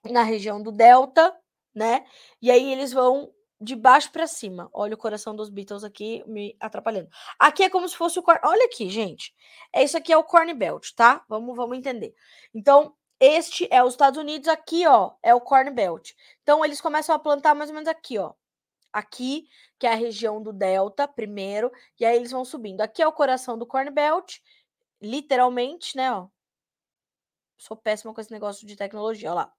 na 0.05 0.21
região 0.21 0.61
do 0.61 0.71
Delta, 0.71 1.35
né? 1.73 2.05
E 2.41 2.51
aí 2.51 2.71
eles 2.71 2.93
vão 2.93 3.33
de 3.59 3.75
baixo 3.75 4.11
para 4.11 4.27
cima. 4.27 4.69
Olha 4.71 4.93
o 4.93 4.97
coração 4.97 5.35
dos 5.35 5.49
Beatles 5.49 5.83
aqui 5.83 6.23
me 6.27 6.55
atrapalhando. 6.59 7.09
Aqui 7.39 7.63
é 7.63 7.69
como 7.69 7.87
se 7.89 7.95
fosse 7.95 8.19
o. 8.19 8.23
Olha 8.43 8.65
aqui, 8.65 8.89
gente. 8.89 9.33
É 9.73 9.83
isso 9.83 9.97
aqui 9.97 10.13
é 10.13 10.17
o 10.17 10.23
Corn 10.23 10.53
Belt, 10.53 10.91
tá? 10.95 11.23
Vamos, 11.27 11.55
vamos 11.55 11.77
entender. 11.77 12.13
Então, 12.53 12.95
este 13.19 13.67
é 13.71 13.83
os 13.83 13.93
Estados 13.93 14.19
Unidos, 14.19 14.47
aqui, 14.47 14.85
ó, 14.85 15.13
é 15.23 15.33
o 15.33 15.41
Corn 15.41 15.71
Belt. 15.71 16.11
Então, 16.43 16.63
eles 16.63 16.79
começam 16.79 17.15
a 17.15 17.19
plantar 17.19 17.55
mais 17.55 17.69
ou 17.69 17.73
menos 17.73 17.89
aqui, 17.89 18.17
ó. 18.19 18.33
Aqui, 18.93 19.47
que 19.79 19.87
é 19.87 19.91
a 19.91 19.95
região 19.95 20.41
do 20.41 20.53
Delta, 20.53 21.07
primeiro, 21.07 21.71
e 21.99 22.05
aí 22.05 22.15
eles 22.15 22.31
vão 22.31 22.45
subindo. 22.45 22.81
Aqui 22.81 23.01
é 23.01 23.07
o 23.07 23.11
coração 23.11 23.57
do 23.57 23.65
Corn 23.65 23.89
Belt, 23.91 24.37
literalmente, 25.01 25.97
né, 25.97 26.11
ó. 26.11 26.27
Sou 27.57 27.75
péssima 27.75 28.13
com 28.13 28.21
esse 28.21 28.31
negócio 28.31 28.67
de 28.67 28.75
tecnologia, 28.75 29.31
ó 29.31 29.35
lá. 29.35 29.53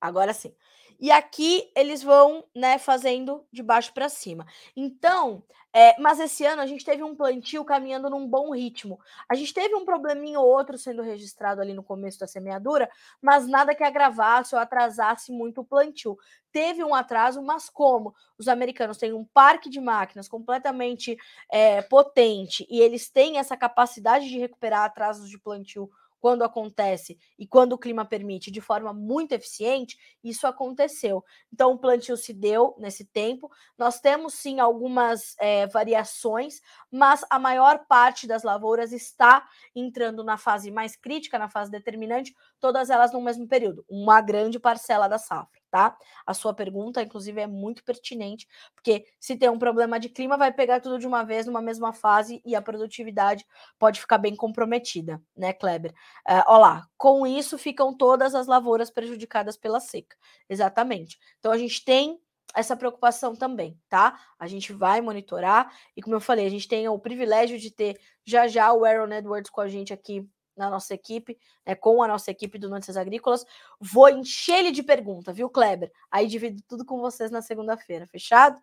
Agora 0.00 0.32
sim. 0.32 0.54
E 0.98 1.10
aqui 1.10 1.70
eles 1.74 2.02
vão, 2.02 2.44
né, 2.54 2.78
fazendo 2.78 3.46
de 3.50 3.62
baixo 3.62 3.92
para 3.94 4.08
cima. 4.08 4.46
Então, 4.76 5.42
é, 5.72 5.98
mas 6.00 6.18
esse 6.20 6.44
ano 6.44 6.60
a 6.60 6.66
gente 6.66 6.84
teve 6.84 7.02
um 7.02 7.14
plantio 7.14 7.64
caminhando 7.64 8.10
num 8.10 8.26
bom 8.26 8.52
ritmo. 8.54 8.98
A 9.28 9.34
gente 9.34 9.54
teve 9.54 9.74
um 9.74 9.84
probleminha 9.84 10.40
ou 10.40 10.46
outro 10.46 10.76
sendo 10.76 11.00
registrado 11.00 11.60
ali 11.60 11.72
no 11.72 11.82
começo 11.82 12.18
da 12.18 12.26
semeadura, 12.26 12.90
mas 13.22 13.46
nada 13.46 13.74
que 13.74 13.84
agravasse 13.84 14.54
ou 14.54 14.60
atrasasse 14.60 15.32
muito 15.32 15.60
o 15.62 15.64
plantio. 15.64 16.18
Teve 16.52 16.84
um 16.84 16.94
atraso, 16.94 17.40
mas 17.40 17.70
como 17.70 18.12
os 18.36 18.48
americanos 18.48 18.98
têm 18.98 19.12
um 19.12 19.24
parque 19.24 19.70
de 19.70 19.80
máquinas 19.80 20.28
completamente 20.28 21.16
é, 21.50 21.80
potente 21.82 22.66
e 22.68 22.80
eles 22.80 23.08
têm 23.08 23.38
essa 23.38 23.56
capacidade 23.56 24.28
de 24.28 24.38
recuperar 24.38 24.84
atrasos 24.84 25.30
de 25.30 25.38
plantio 25.38 25.88
quando 26.20 26.42
acontece 26.42 27.18
e 27.38 27.46
quando 27.46 27.72
o 27.72 27.78
clima 27.78 28.04
permite 28.04 28.50
de 28.50 28.60
forma 28.60 28.92
muito 28.92 29.32
eficiente, 29.32 29.98
isso 30.22 30.46
aconteceu. 30.46 31.24
Então, 31.52 31.72
o 31.72 31.78
plantio 31.78 32.16
se 32.16 32.32
deu 32.32 32.74
nesse 32.78 33.04
tempo. 33.04 33.50
Nós 33.78 34.00
temos 34.00 34.34
sim 34.34 34.60
algumas 34.60 35.34
é, 35.38 35.66
variações, 35.66 36.60
mas 36.90 37.24
a 37.30 37.38
maior 37.38 37.86
parte 37.86 38.26
das 38.26 38.42
lavouras 38.42 38.92
está 38.92 39.48
entrando 39.74 40.22
na 40.22 40.36
fase 40.36 40.70
mais 40.70 40.96
crítica, 40.96 41.38
na 41.38 41.48
fase 41.48 41.70
determinante, 41.70 42.34
todas 42.58 42.90
elas 42.90 43.12
no 43.12 43.20
mesmo 43.20 43.48
período, 43.48 43.84
uma 43.88 44.20
grande 44.20 44.58
parcela 44.58 45.08
da 45.08 45.18
safra 45.18 45.59
tá? 45.70 45.96
A 46.26 46.34
sua 46.34 46.52
pergunta, 46.52 47.02
inclusive, 47.02 47.40
é 47.40 47.46
muito 47.46 47.84
pertinente, 47.84 48.46
porque 48.74 49.06
se 49.18 49.36
tem 49.36 49.48
um 49.48 49.58
problema 49.58 49.98
de 49.98 50.08
clima, 50.08 50.36
vai 50.36 50.52
pegar 50.52 50.80
tudo 50.80 50.98
de 50.98 51.06
uma 51.06 51.22
vez 51.22 51.46
numa 51.46 51.62
mesma 51.62 51.92
fase 51.92 52.42
e 52.44 52.54
a 52.54 52.62
produtividade 52.62 53.46
pode 53.78 54.00
ficar 54.00 54.18
bem 54.18 54.34
comprometida, 54.34 55.22
né, 55.36 55.52
Kleber? 55.52 55.92
Uh, 56.28 56.42
ó 56.46 56.58
lá, 56.58 56.86
com 56.96 57.26
isso 57.26 57.56
ficam 57.58 57.96
todas 57.96 58.34
as 58.34 58.46
lavouras 58.46 58.90
prejudicadas 58.90 59.56
pela 59.56 59.80
seca. 59.80 60.16
Exatamente. 60.48 61.18
Então 61.38 61.52
a 61.52 61.58
gente 61.58 61.84
tem 61.84 62.20
essa 62.54 62.76
preocupação 62.76 63.34
também, 63.34 63.78
tá? 63.88 64.18
A 64.38 64.46
gente 64.46 64.72
vai 64.72 65.00
monitorar 65.00 65.72
e, 65.96 66.02
como 66.02 66.16
eu 66.16 66.20
falei, 66.20 66.46
a 66.46 66.50
gente 66.50 66.66
tem 66.66 66.88
o 66.88 66.98
privilégio 66.98 67.58
de 67.58 67.70
ter 67.70 67.98
já 68.24 68.48
já 68.48 68.72
o 68.72 68.84
Aaron 68.84 69.12
Edwards 69.12 69.50
com 69.50 69.60
a 69.60 69.68
gente 69.68 69.92
aqui 69.92 70.28
na 70.60 70.70
nossa 70.70 70.94
equipe, 70.94 71.36
né, 71.66 71.74
com 71.74 72.02
a 72.02 72.06
nossa 72.06 72.30
equipe 72.30 72.58
do 72.58 72.68
Notícias 72.68 72.96
Agrícolas. 72.96 73.44
Vou 73.80 74.08
encher 74.08 74.60
ele 74.60 74.70
de 74.70 74.82
pergunta, 74.82 75.32
viu, 75.32 75.48
Kleber? 75.48 75.90
Aí 76.10 76.28
divido 76.28 76.62
tudo 76.68 76.84
com 76.84 77.00
vocês 77.00 77.30
na 77.30 77.42
segunda-feira, 77.42 78.06
fechado? 78.06 78.58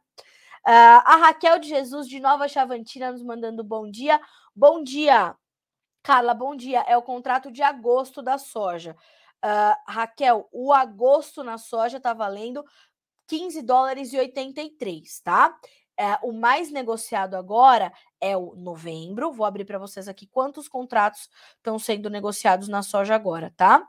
Uh, 0.66 1.02
a 1.04 1.18
Raquel 1.18 1.60
de 1.60 1.68
Jesus, 1.68 2.08
de 2.08 2.20
Nova 2.20 2.48
Chavantina, 2.48 3.12
nos 3.12 3.24
mandando 3.24 3.64
bom 3.64 3.90
dia. 3.90 4.22
Bom 4.56 4.84
dia, 4.84 5.36
Carla, 6.04 6.34
bom 6.34 6.56
dia. 6.56 6.82
É 6.88 6.96
o 6.96 7.02
contrato 7.02 7.52
de 7.52 7.62
agosto 7.62 8.22
da 8.22 8.38
soja. 8.38 8.96
Uh, 9.44 9.92
Raquel, 9.92 10.48
o 10.52 10.74
agosto 10.74 11.44
na 11.44 11.58
soja 11.58 11.98
está 11.98 12.14
valendo 12.14 12.64
15 13.28 13.62
dólares 13.62 14.14
e 14.14 14.18
83, 14.18 15.20
tá? 15.22 15.58
É, 15.98 16.18
o 16.22 16.32
mais 16.32 16.72
negociado 16.72 17.36
agora 17.36 17.92
é 18.22 18.38
o 18.38 18.56
novembro. 18.56 19.32
Vou 19.32 19.46
abrir 19.46 19.66
para 19.66 19.80
vocês 19.80 20.08
aqui 20.08 20.28
quantos 20.28 20.68
contratos 20.68 21.30
estão 21.56 21.80
sendo 21.80 22.10
negociados 22.10 22.68
na 22.68 22.84
soja 22.84 23.16
agora, 23.16 23.54
tá? 23.58 23.88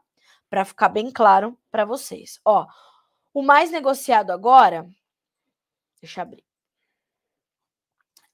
Para 0.48 0.64
ficar 0.64 0.88
bem 0.88 1.10
claro 1.10 1.58
para 1.70 1.84
vocês. 1.84 2.40
Ó, 2.44 2.66
o 3.34 3.42
mais 3.42 3.70
negociado 3.70 4.30
agora, 4.30 4.88
deixa 6.00 6.20
eu 6.20 6.22
abrir 6.22 6.48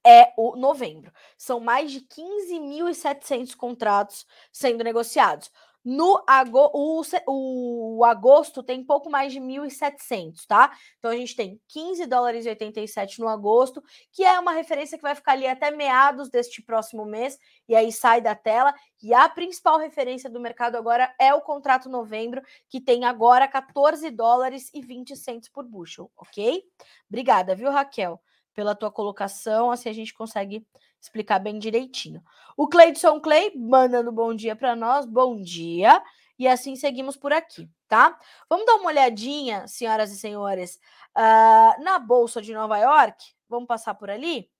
é 0.04 0.34
o 0.36 0.54
novembro. 0.54 1.10
São 1.38 1.58
mais 1.58 1.90
de 1.90 2.02
15.700 2.02 3.56
contratos 3.56 4.26
sendo 4.52 4.84
negociados. 4.84 5.50
No 5.84 6.24
ago, 6.26 6.70
o, 6.72 7.02
o, 7.28 8.04
agosto 8.04 8.62
tem 8.62 8.82
pouco 8.82 9.10
mais 9.10 9.34
de 9.34 9.38
1.700, 9.38 10.46
tá? 10.46 10.74
Então 10.98 11.10
a 11.10 11.16
gente 11.16 11.36
tem 11.36 11.60
15 11.68 12.06
dólares 12.06 12.46
e 12.46 12.48
87 12.48 13.20
no 13.20 13.28
agosto, 13.28 13.82
que 14.10 14.24
é 14.24 14.40
uma 14.40 14.52
referência 14.52 14.96
que 14.96 15.02
vai 15.02 15.14
ficar 15.14 15.32
ali 15.32 15.46
até 15.46 15.70
meados 15.70 16.30
deste 16.30 16.62
próximo 16.62 17.04
mês, 17.04 17.38
e 17.68 17.76
aí 17.76 17.92
sai 17.92 18.22
da 18.22 18.34
tela. 18.34 18.74
E 19.02 19.12
a 19.12 19.28
principal 19.28 19.78
referência 19.78 20.30
do 20.30 20.40
mercado 20.40 20.76
agora 20.76 21.14
é 21.20 21.34
o 21.34 21.42
contrato 21.42 21.90
novembro, 21.90 22.40
que 22.70 22.80
tem 22.80 23.04
agora 23.04 23.46
14 23.46 24.10
dólares 24.10 24.70
e 24.72 24.80
20 24.80 25.14
centos 25.14 25.50
por 25.50 25.64
bushel, 25.64 26.10
ok? 26.16 26.62
Obrigada, 27.10 27.54
viu, 27.54 27.70
Raquel? 27.70 28.18
Pela 28.54 28.74
tua 28.74 28.90
colocação, 28.90 29.70
assim 29.70 29.88
a 29.88 29.92
gente 29.92 30.14
consegue 30.14 30.66
explicar 31.00 31.38
bem 31.38 31.58
direitinho. 31.58 32.22
O 32.56 32.68
Cleidson 32.68 33.20
Clay 33.20 33.52
mandando 33.56 34.10
bom 34.10 34.34
dia 34.34 34.56
para 34.56 34.74
nós, 34.74 35.04
bom 35.04 35.40
dia. 35.40 36.02
E 36.38 36.48
assim 36.48 36.74
seguimos 36.74 37.16
por 37.16 37.32
aqui, 37.32 37.70
tá? 37.86 38.18
Vamos 38.48 38.66
dar 38.66 38.74
uma 38.76 38.86
olhadinha, 38.86 39.68
senhoras 39.68 40.10
e 40.10 40.18
senhores, 40.18 40.80
uh, 41.16 41.82
na 41.82 41.98
Bolsa 41.98 42.42
de 42.42 42.52
Nova 42.52 42.78
York. 42.78 43.24
Vamos 43.48 43.68
passar 43.68 43.94
por 43.94 44.10
ali, 44.10 44.50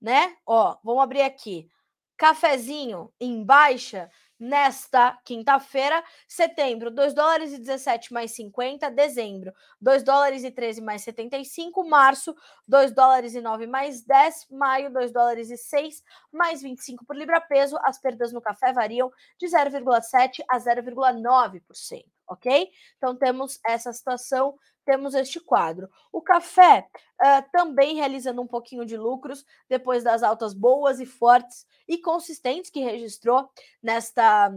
né? 0.00 0.36
Ó, 0.44 0.76
vamos 0.82 1.02
abrir 1.02 1.22
aqui. 1.22 1.70
Cafezinho 2.16 3.12
em 3.20 3.44
baixa, 3.44 4.10
nesta 4.40 5.18
quinta-feira. 5.24 6.02
Setembro, 6.26 6.90
2 6.90 7.12
dólares 7.12 7.52
e 7.52 7.58
17 7.58 8.12
mais 8.12 8.32
50. 8.32 8.90
Dezembro, 8.90 9.52
2 9.80 10.02
dólares 10.02 10.42
e 10.42 10.50
13 10.50 10.80
mais 10.80 11.02
75. 11.02 11.86
Março, 11.86 12.34
2 12.66 12.92
dólares 12.92 13.34
e 13.34 13.40
9 13.40 13.66
mais 13.66 14.02
10. 14.02 14.48
Maio, 14.50 14.90
2 14.90 15.12
dólares 15.12 15.50
e 15.50 15.56
6 15.58 16.02
mais 16.32 16.62
25 16.62 17.04
por 17.04 17.14
libra 17.14 17.40
peso. 17.40 17.78
As 17.82 18.00
perdas 18.00 18.32
no 18.32 18.40
café 18.40 18.72
variam 18.72 19.12
de 19.38 19.46
0,7 19.46 20.42
a 20.48 20.58
0,9%, 20.58 22.04
ok? 22.30 22.70
Então 22.96 23.14
temos 23.16 23.58
essa 23.66 23.92
situação 23.92 24.54
temos 24.84 25.14
este 25.14 25.38
quadro. 25.38 25.88
O 26.10 26.20
café 26.20 26.88
uh, 27.20 27.50
também 27.52 27.96
realizando 27.96 28.40
um 28.42 28.46
pouquinho 28.46 28.84
de 28.84 28.96
lucros 28.96 29.44
depois 29.68 30.02
das 30.02 30.22
altas 30.22 30.54
boas 30.54 30.98
e 30.98 31.06
fortes 31.06 31.66
e 31.86 31.98
consistentes 31.98 32.70
que 32.70 32.80
registrou 32.80 33.48
nesta 33.82 34.50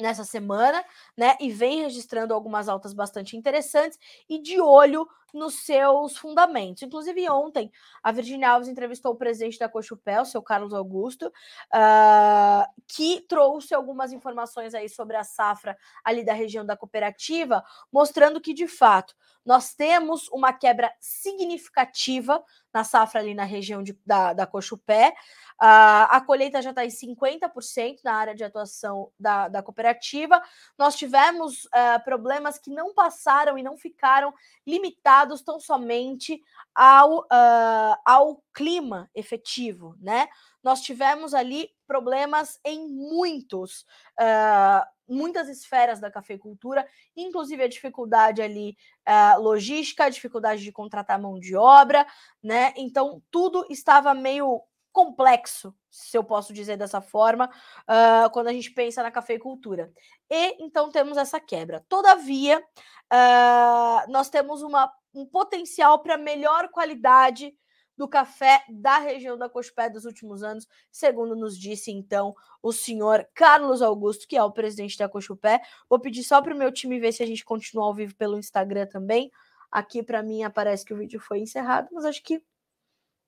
nessa 0.00 0.22
semana, 0.22 0.84
né? 1.16 1.36
E 1.40 1.50
vem 1.50 1.82
registrando 1.82 2.32
algumas 2.32 2.68
altas 2.68 2.92
bastante 2.94 3.36
interessantes 3.36 3.98
e 4.28 4.40
de 4.40 4.60
olho 4.60 5.06
nos 5.32 5.64
seus 5.64 6.16
fundamentos. 6.16 6.82
Inclusive, 6.82 7.28
ontem, 7.30 7.70
a 8.02 8.12
Virginia 8.12 8.50
Alves 8.50 8.68
entrevistou 8.68 9.12
o 9.12 9.16
presidente 9.16 9.58
da 9.58 9.68
Cochupé, 9.68 10.20
o 10.20 10.24
seu 10.24 10.42
Carlos 10.42 10.72
Augusto, 10.74 11.26
uh, 11.28 12.82
que 12.86 13.20
trouxe 13.22 13.74
algumas 13.74 14.12
informações 14.12 14.74
aí 14.74 14.88
sobre 14.88 15.16
a 15.16 15.24
safra 15.24 15.76
ali 16.04 16.24
da 16.24 16.32
região 16.32 16.64
da 16.64 16.76
cooperativa, 16.76 17.64
mostrando 17.92 18.40
que, 18.40 18.54
de 18.54 18.66
fato, 18.66 19.14
nós 19.44 19.74
temos 19.74 20.28
uma 20.28 20.52
quebra 20.52 20.92
significativa 21.00 22.42
na 22.72 22.84
safra 22.84 23.20
ali 23.20 23.34
na 23.34 23.44
região 23.44 23.82
de, 23.82 23.98
da, 24.06 24.32
da 24.32 24.46
Cochupé. 24.46 25.14
Uh, 25.60 26.08
a 26.08 26.22
colheita 26.24 26.62
já 26.62 26.70
está 26.70 26.84
em 26.84 26.88
50% 26.88 27.98
na 28.02 28.14
área 28.14 28.34
de 28.34 28.44
atuação 28.44 29.10
da, 29.18 29.48
da 29.48 29.62
cooperativa. 29.62 30.40
Nós 30.78 30.96
tivemos 30.96 31.64
uh, 31.66 32.02
problemas 32.04 32.58
que 32.58 32.70
não 32.70 32.94
passaram 32.94 33.58
e 33.58 33.62
não 33.62 33.76
ficaram 33.76 34.32
limitados 34.66 35.19
tão 35.42 35.60
somente 35.60 36.42
ao, 36.74 37.20
uh, 37.20 37.96
ao 38.04 38.42
clima 38.52 39.10
efetivo, 39.14 39.94
né? 40.00 40.28
Nós 40.62 40.82
tivemos 40.82 41.34
ali 41.34 41.70
problemas 41.86 42.60
em 42.64 42.88
muitos, 42.88 43.86
uh, 44.20 44.86
muitas 45.08 45.48
esferas 45.48 46.00
da 46.00 46.10
cafeicultura, 46.10 46.86
inclusive 47.16 47.62
a 47.62 47.68
dificuldade 47.68 48.40
ali 48.40 48.76
uh, 49.08 49.40
logística, 49.40 50.04
a 50.04 50.10
dificuldade 50.10 50.62
de 50.62 50.72
contratar 50.72 51.20
mão 51.20 51.38
de 51.38 51.56
obra, 51.56 52.06
né? 52.42 52.72
Então 52.76 53.22
tudo 53.30 53.66
estava 53.70 54.14
meio 54.14 54.62
complexo, 54.92 55.74
se 55.90 56.16
eu 56.16 56.24
posso 56.24 56.52
dizer 56.52 56.76
dessa 56.76 57.00
forma, 57.00 57.50
uh, 57.82 58.30
quando 58.30 58.48
a 58.48 58.52
gente 58.52 58.70
pensa 58.70 59.02
na 59.02 59.10
cafeicultura. 59.10 59.92
E 60.28 60.62
então 60.62 60.90
temos 60.90 61.16
essa 61.16 61.40
quebra. 61.40 61.84
Todavia, 61.88 62.60
uh, 62.60 64.10
nós 64.10 64.28
temos 64.28 64.62
uma, 64.62 64.92
um 65.14 65.26
potencial 65.26 66.02
para 66.02 66.16
melhor 66.16 66.68
qualidade 66.68 67.54
do 67.96 68.08
café 68.08 68.64
da 68.70 68.98
região 68.98 69.36
da 69.36 69.48
Cochupé 69.48 69.90
dos 69.90 70.06
últimos 70.06 70.42
anos, 70.42 70.66
segundo 70.90 71.36
nos 71.36 71.58
disse 71.58 71.90
então 71.90 72.34
o 72.62 72.72
senhor 72.72 73.28
Carlos 73.34 73.82
Augusto, 73.82 74.26
que 74.26 74.36
é 74.36 74.42
o 74.42 74.50
presidente 74.50 74.96
da 74.96 75.08
Cochupé. 75.08 75.60
Vou 75.88 76.00
pedir 76.00 76.24
só 76.24 76.40
para 76.40 76.54
o 76.54 76.56
meu 76.56 76.72
time 76.72 76.98
ver 76.98 77.12
se 77.12 77.22
a 77.22 77.26
gente 77.26 77.44
continua 77.44 77.84
ao 77.84 77.94
vivo 77.94 78.16
pelo 78.16 78.38
Instagram 78.38 78.86
também. 78.86 79.30
Aqui 79.70 80.02
para 80.02 80.22
mim 80.22 80.42
aparece 80.42 80.84
que 80.84 80.94
o 80.94 80.96
vídeo 80.96 81.20
foi 81.20 81.40
encerrado, 81.40 81.88
mas 81.92 82.06
acho 82.06 82.22
que 82.22 82.42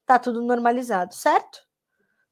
tá 0.07 0.19
tudo 0.19 0.41
normalizado, 0.41 1.15
certo? 1.15 1.61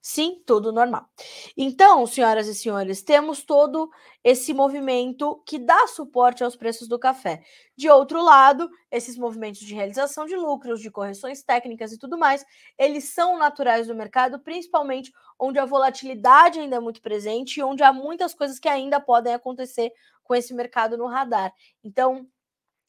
Sim, 0.02 0.42
tudo 0.46 0.72
normal. 0.72 1.06
Então, 1.54 2.06
senhoras 2.06 2.46
e 2.48 2.54
senhores, 2.54 3.02
temos 3.02 3.42
todo 3.44 3.90
esse 4.24 4.54
movimento 4.54 5.42
que 5.46 5.58
dá 5.58 5.86
suporte 5.88 6.42
aos 6.42 6.56
preços 6.56 6.88
do 6.88 6.98
café. 6.98 7.42
De 7.76 7.88
outro 7.90 8.22
lado, 8.22 8.70
esses 8.90 9.16
movimentos 9.18 9.60
de 9.60 9.74
realização 9.74 10.24
de 10.24 10.34
lucros, 10.36 10.80
de 10.80 10.90
correções 10.90 11.42
técnicas 11.42 11.92
e 11.92 11.98
tudo 11.98 12.16
mais, 12.16 12.44
eles 12.78 13.04
são 13.12 13.38
naturais 13.38 13.86
do 13.88 13.94
mercado, 13.94 14.40
principalmente 14.40 15.12
onde 15.38 15.58
a 15.58 15.66
volatilidade 15.66 16.58
ainda 16.60 16.76
é 16.76 16.80
muito 16.80 17.02
presente 17.02 17.58
e 17.60 17.62
onde 17.62 17.82
há 17.82 17.92
muitas 17.92 18.32
coisas 18.34 18.58
que 18.58 18.68
ainda 18.68 19.00
podem 19.00 19.34
acontecer 19.34 19.92
com 20.24 20.34
esse 20.34 20.54
mercado 20.54 20.96
no 20.96 21.06
radar. 21.08 21.52
Então, 21.84 22.26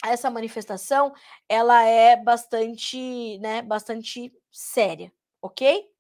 essa 0.06 0.32
manifestação, 0.32 1.14
ela 1.50 1.84
é 1.84 2.16
bastante, 2.18 3.40
né, 3.40 3.62
bastante 3.64 4.34
séria, 4.52 5.14
ok? 5.42 5.91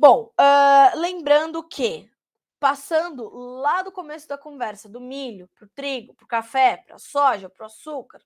Bom, 0.00 0.32
uh, 0.40 0.96
lembrando 0.96 1.60
que, 1.60 2.08
passando 2.60 3.28
lá 3.60 3.82
do 3.82 3.90
começo 3.90 4.28
da 4.28 4.38
conversa, 4.38 4.88
do 4.88 5.00
milho 5.00 5.48
para 5.56 5.64
o 5.64 5.68
trigo, 5.74 6.14
para 6.14 6.24
o 6.24 6.28
café, 6.28 6.76
para 6.76 6.94
a 6.94 6.98
soja, 7.00 7.50
para 7.50 7.64
o 7.64 7.66
açúcar, 7.66 8.22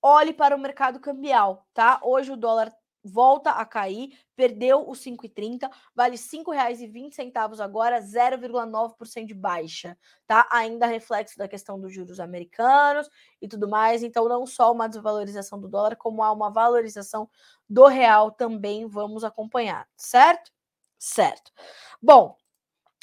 olhe 0.00 0.32
para 0.32 0.54
o 0.54 0.58
mercado 0.58 1.00
cambial, 1.00 1.66
tá? 1.74 1.98
Hoje 2.04 2.30
o 2.30 2.36
dólar 2.36 2.72
volta 3.04 3.50
a 3.50 3.64
cair, 3.64 4.18
perdeu 4.34 4.88
os 4.88 5.00
5,30, 5.00 5.70
vale 5.94 6.16
R$ 6.16 6.22
5,20 6.22 7.60
agora, 7.60 8.00
0,9% 8.00 9.26
de 9.26 9.34
baixa, 9.34 9.96
tá? 10.26 10.48
Ainda 10.50 10.86
reflexo 10.86 11.36
da 11.36 11.46
questão 11.46 11.78
dos 11.78 11.92
juros 11.92 12.18
americanos 12.18 13.08
e 13.40 13.46
tudo 13.46 13.68
mais, 13.68 14.02
então 14.02 14.28
não 14.28 14.46
só 14.46 14.72
uma 14.72 14.88
desvalorização 14.88 15.60
do 15.60 15.68
dólar, 15.68 15.96
como 15.96 16.22
há 16.22 16.32
uma 16.32 16.50
valorização 16.50 17.28
do 17.68 17.86
real 17.86 18.30
também 18.30 18.86
vamos 18.86 19.22
acompanhar, 19.24 19.86
certo? 19.96 20.50
Certo. 20.98 21.52
Bom, 22.00 22.36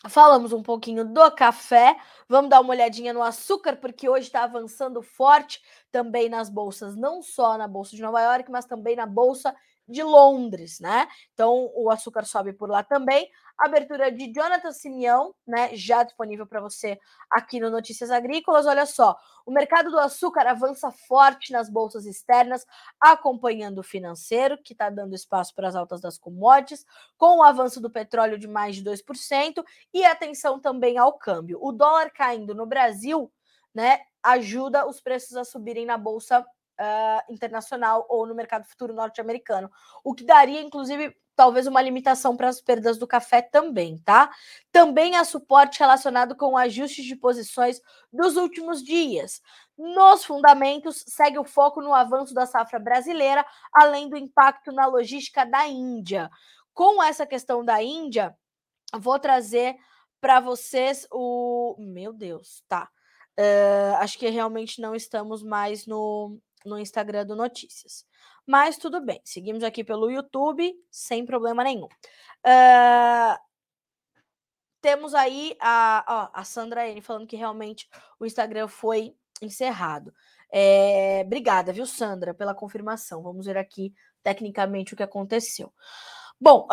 Falamos 0.09 0.51
um 0.51 0.63
pouquinho 0.63 1.05
do 1.05 1.29
café, 1.31 1.95
vamos 2.27 2.49
dar 2.49 2.59
uma 2.59 2.71
olhadinha 2.71 3.13
no 3.13 3.21
açúcar, 3.21 3.77
porque 3.77 4.09
hoje 4.09 4.25
está 4.25 4.43
avançando 4.43 5.03
forte 5.03 5.61
também 5.91 6.27
nas 6.27 6.49
bolsas, 6.49 6.95
não 6.95 7.21
só 7.21 7.55
na 7.55 7.67
Bolsa 7.67 7.95
de 7.95 8.01
Nova 8.01 8.19
York, 8.19 8.49
mas 8.49 8.65
também 8.65 8.95
na 8.95 9.05
Bolsa 9.05 9.55
de 9.87 10.03
Londres, 10.03 10.79
né? 10.79 11.07
Então 11.33 11.71
o 11.75 11.89
açúcar 11.89 12.25
sobe 12.25 12.53
por 12.53 12.69
lá 12.69 12.83
também. 12.83 13.29
Abertura 13.57 14.11
de 14.11 14.31
Jonathan 14.33 14.71
Simeão, 14.71 15.35
né? 15.45 15.75
Já 15.75 16.03
disponível 16.03 16.47
para 16.47 16.61
você 16.61 16.97
aqui 17.29 17.59
no 17.59 17.69
Notícias 17.69 18.09
Agrícolas. 18.09 18.65
Olha 18.65 18.85
só, 18.85 19.15
o 19.45 19.51
mercado 19.51 19.91
do 19.91 19.99
açúcar 19.99 20.47
avança 20.47 20.91
forte 21.07 21.51
nas 21.51 21.69
bolsas 21.69 22.05
externas, 22.05 22.65
acompanhando 22.99 23.79
o 23.79 23.83
financeiro, 23.83 24.57
que 24.63 24.73
está 24.73 24.89
dando 24.89 25.13
espaço 25.13 25.53
para 25.53 25.67
as 25.67 25.75
altas 25.75 26.01
das 26.01 26.17
commodities, 26.17 26.85
com 27.17 27.37
o 27.37 27.43
avanço 27.43 27.79
do 27.79 27.89
petróleo 27.89 28.37
de 28.37 28.47
mais 28.47 28.75
de 28.75 28.83
2%, 28.83 29.63
e 29.93 30.03
atenção 30.05 30.59
também 30.59 30.97
ao 30.97 31.17
câmbio. 31.17 31.59
O 31.61 31.71
dólar 31.71 32.11
caindo 32.11 32.55
no 32.55 32.65
Brasil, 32.65 33.31
né? 33.73 33.99
Ajuda 34.23 34.87
os 34.87 35.01
preços 35.01 35.35
a 35.35 35.43
subirem 35.43 35.85
na 35.85 35.97
bolsa 35.97 36.45
uh, 36.81 37.31
internacional 37.31 38.05
ou 38.09 38.25
no 38.25 38.33
mercado 38.33 38.65
futuro 38.65 38.93
norte-americano, 38.93 39.69
o 40.03 40.15
que 40.15 40.23
daria, 40.23 40.61
inclusive, 40.61 41.15
talvez 41.35 41.67
uma 41.67 41.81
limitação 41.81 42.35
para 42.35 42.49
as 42.49 42.59
perdas 42.59 42.97
do 42.97 43.07
café 43.07 43.41
também, 43.41 43.97
tá? 43.99 44.31
Também 44.71 45.15
há 45.15 45.23
suporte 45.23 45.79
relacionado 45.79 46.35
com 46.35 46.57
ajustes 46.57 47.05
de 47.05 47.15
posições 47.15 47.81
dos 48.11 48.35
últimos 48.35 48.83
dias. 48.83 49.41
Nos 49.77 50.25
fundamentos, 50.25 51.03
segue 51.07 51.39
o 51.39 51.43
foco 51.43 51.81
no 51.81 51.93
avanço 51.93 52.33
da 52.33 52.45
safra 52.45 52.79
brasileira, 52.79 53.45
além 53.73 54.09
do 54.09 54.17
impacto 54.17 54.71
na 54.71 54.85
logística 54.85 55.45
da 55.45 55.67
Índia. 55.67 56.29
Com 56.73 57.01
essa 57.01 57.25
questão 57.25 57.63
da 57.63 57.81
Índia, 57.81 58.35
vou 58.93 59.19
trazer 59.19 59.77
para 60.19 60.39
vocês 60.39 61.07
o. 61.11 61.75
Meu 61.79 62.13
Deus, 62.13 62.63
tá. 62.67 62.89
Uh, 63.39 63.95
acho 63.99 64.19
que 64.19 64.29
realmente 64.29 64.81
não 64.81 64.93
estamos 64.93 65.41
mais 65.41 65.87
no, 65.87 66.37
no 66.65 66.77
Instagram 66.79 67.25
do 67.25 67.35
Notícias. 67.35 68.05
Mas 68.45 68.77
tudo 68.77 68.99
bem, 68.99 69.21
seguimos 69.23 69.63
aqui 69.63 69.83
pelo 69.83 70.09
YouTube 70.09 70.73
sem 70.89 71.25
problema 71.25 71.63
nenhum. 71.63 71.87
Uh, 72.45 73.37
temos 74.81 75.13
aí 75.13 75.55
a, 75.59 76.05
ó, 76.33 76.39
a 76.39 76.43
Sandra 76.43 76.89
N 76.89 77.01
falando 77.01 77.27
que 77.27 77.35
realmente 77.35 77.87
o 78.19 78.25
Instagram 78.25 78.67
foi 78.67 79.15
encerrado. 79.41 80.13
É, 80.51 81.21
obrigada, 81.25 81.71
viu, 81.71 81.85
Sandra, 81.85 82.33
pela 82.33 82.53
confirmação. 82.53 83.21
Vamos 83.21 83.45
ver 83.45 83.57
aqui 83.57 83.93
tecnicamente 84.23 84.93
o 84.93 84.97
que 84.97 85.03
aconteceu. 85.03 85.71
Bom, 86.39 86.67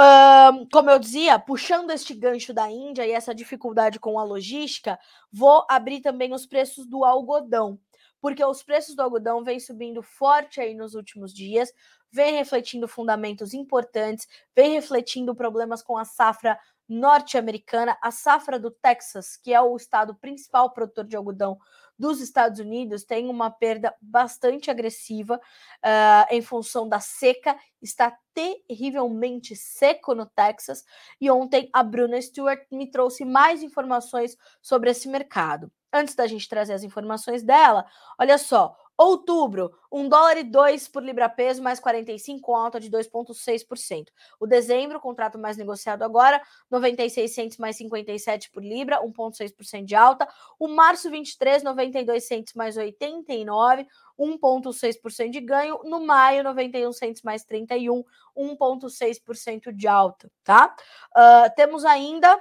como 0.72 0.90
eu 0.90 0.98
dizia, 0.98 1.38
puxando 1.38 1.90
este 1.90 2.14
gancho 2.14 2.54
da 2.54 2.70
Índia 2.70 3.06
e 3.06 3.12
essa 3.12 3.34
dificuldade 3.34 4.00
com 4.00 4.18
a 4.18 4.24
logística, 4.24 4.98
vou 5.30 5.66
abrir 5.68 6.00
também 6.00 6.32
os 6.32 6.46
preços 6.46 6.86
do 6.86 7.04
algodão, 7.04 7.78
porque 8.20 8.44
os 8.44 8.62
preços 8.62 8.94
do 8.94 9.02
algodão 9.02 9.42
vêm 9.42 9.60
subindo 9.60 10.02
forte 10.02 10.60
aí 10.60 10.74
nos 10.74 10.94
últimos 10.94 11.32
dias, 11.32 11.72
vem 12.10 12.34
refletindo 12.34 12.88
fundamentos 12.88 13.54
importantes, 13.54 14.26
vem 14.54 14.72
refletindo 14.72 15.34
problemas 15.34 15.82
com 15.82 15.96
a 15.96 16.04
safra 16.04 16.58
norte-americana, 16.88 17.98
a 18.02 18.10
safra 18.10 18.58
do 18.58 18.70
Texas, 18.70 19.36
que 19.36 19.52
é 19.52 19.60
o 19.60 19.76
estado 19.76 20.14
principal 20.14 20.72
produtor 20.72 21.04
de 21.04 21.16
algodão 21.16 21.58
dos 21.98 22.20
Estados 22.20 22.60
Unidos 22.60 23.02
tem 23.02 23.28
uma 23.28 23.50
perda 23.50 23.94
bastante 24.00 24.70
agressiva 24.70 25.36
uh, 25.36 26.26
em 26.30 26.40
função 26.40 26.88
da 26.88 27.00
seca, 27.00 27.58
está 27.82 28.16
terrivelmente 28.32 29.56
seco 29.56 30.14
no 30.14 30.24
Texas. 30.24 30.84
E 31.20 31.28
ontem 31.28 31.68
a 31.72 31.82
Bruna 31.82 32.22
Stewart 32.22 32.64
me 32.70 32.88
trouxe 32.88 33.24
mais 33.24 33.62
informações 33.62 34.36
sobre 34.62 34.90
esse 34.90 35.08
mercado. 35.08 35.72
Antes 35.92 36.14
da 36.14 36.26
gente 36.26 36.48
trazer 36.48 36.74
as 36.74 36.82
informações 36.82 37.42
dela, 37.42 37.84
olha 38.18 38.38
só, 38.38 38.76
Outubro, 38.98 39.72
1 39.92 40.08
dólar 40.08 40.38
e 40.38 40.42
2 40.42 40.88
por 40.88 41.04
libra 41.04 41.28
peso, 41.28 41.62
mais 41.62 41.78
45, 41.78 42.40
com 42.40 42.56
alta 42.56 42.80
de 42.80 42.90
2,6%. 42.90 44.08
O 44.40 44.46
dezembro, 44.46 44.98
contrato 44.98 45.38
mais 45.38 45.56
negociado 45.56 46.02
agora, 46.02 46.42
96 46.68 47.32
centos 47.32 47.58
mais 47.58 47.76
57 47.76 48.50
por 48.50 48.60
libra, 48.60 49.00
1,6% 49.00 49.84
de 49.84 49.94
alta. 49.94 50.28
O 50.58 50.66
março 50.66 51.08
23, 51.12 51.62
92 51.62 52.26
centos 52.26 52.54
mais 52.54 52.76
89, 52.76 53.86
1,6% 54.18 55.30
de 55.30 55.40
ganho. 55.42 55.80
No 55.84 56.04
maio, 56.04 56.42
91 56.42 56.92
centos 56.92 57.22
mais 57.22 57.44
31, 57.44 58.02
1,6% 58.36 59.72
de 59.72 59.86
alta, 59.86 60.28
tá? 60.42 60.74
Uh, 61.16 61.54
temos 61.54 61.84
ainda 61.84 62.36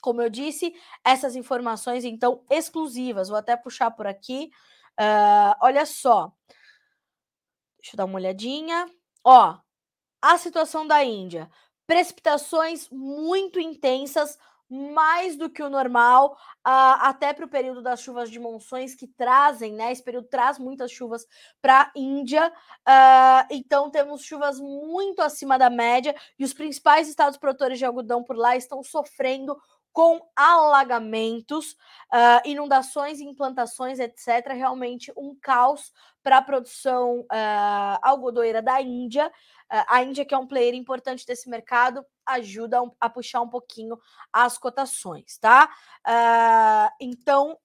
como 0.00 0.22
eu 0.22 0.30
disse, 0.30 0.74
essas 1.04 1.36
informações 1.36 2.04
então 2.04 2.44
exclusivas. 2.50 3.28
Vou 3.28 3.38
até 3.38 3.56
puxar 3.56 3.90
por 3.90 4.06
aqui. 4.06 4.50
Uh, 4.98 5.54
olha 5.60 5.86
só. 5.86 6.32
Deixa 7.80 7.94
eu 7.94 7.98
dar 7.98 8.04
uma 8.04 8.16
olhadinha. 8.16 8.86
Ó, 9.24 9.58
a 10.20 10.38
situação 10.38 10.86
da 10.86 11.02
Índia. 11.04 11.50
Precipitações 11.86 12.88
muito 12.90 13.58
intensas, 13.58 14.36
mais 14.68 15.36
do 15.36 15.48
que 15.48 15.62
o 15.62 15.70
normal, 15.70 16.32
uh, 16.66 17.00
até 17.00 17.32
para 17.32 17.46
o 17.46 17.48
período 17.48 17.80
das 17.80 18.02
chuvas 18.02 18.30
de 18.30 18.38
monções 18.38 18.94
que 18.94 19.06
trazem, 19.06 19.72
né? 19.72 19.90
Esse 19.90 20.02
período 20.02 20.28
traz 20.28 20.58
muitas 20.58 20.92
chuvas 20.92 21.26
para 21.62 21.82
a 21.82 21.90
Índia. 21.96 22.52
Uh, 22.86 23.46
então 23.50 23.90
temos 23.90 24.22
chuvas 24.22 24.60
muito 24.60 25.22
acima 25.22 25.58
da 25.58 25.70
média 25.70 26.14
e 26.38 26.44
os 26.44 26.52
principais 26.52 27.08
estados 27.08 27.38
produtores 27.38 27.78
de 27.78 27.86
algodão 27.86 28.22
por 28.22 28.36
lá 28.36 28.56
estão 28.56 28.82
sofrendo 28.82 29.58
com 29.98 30.24
alagamentos, 30.36 31.72
uh, 31.72 32.40
inundações, 32.44 33.18
implantações, 33.18 33.98
etc. 33.98 34.52
Realmente 34.52 35.12
um 35.16 35.34
caos 35.34 35.92
para 36.22 36.36
a 36.36 36.42
produção 36.42 37.22
uh, 37.22 37.98
algodoeira 38.00 38.62
da 38.62 38.80
Índia. 38.80 39.26
Uh, 39.26 39.84
a 39.88 40.00
Índia, 40.04 40.24
que 40.24 40.32
é 40.32 40.38
um 40.38 40.46
player 40.46 40.72
importante 40.72 41.26
desse 41.26 41.50
mercado, 41.50 42.06
ajuda 42.24 42.78
a 43.00 43.10
puxar 43.10 43.40
um 43.40 43.48
pouquinho 43.48 43.98
as 44.32 44.56
cotações, 44.56 45.36
tá? 45.38 45.68
então, 47.00 47.58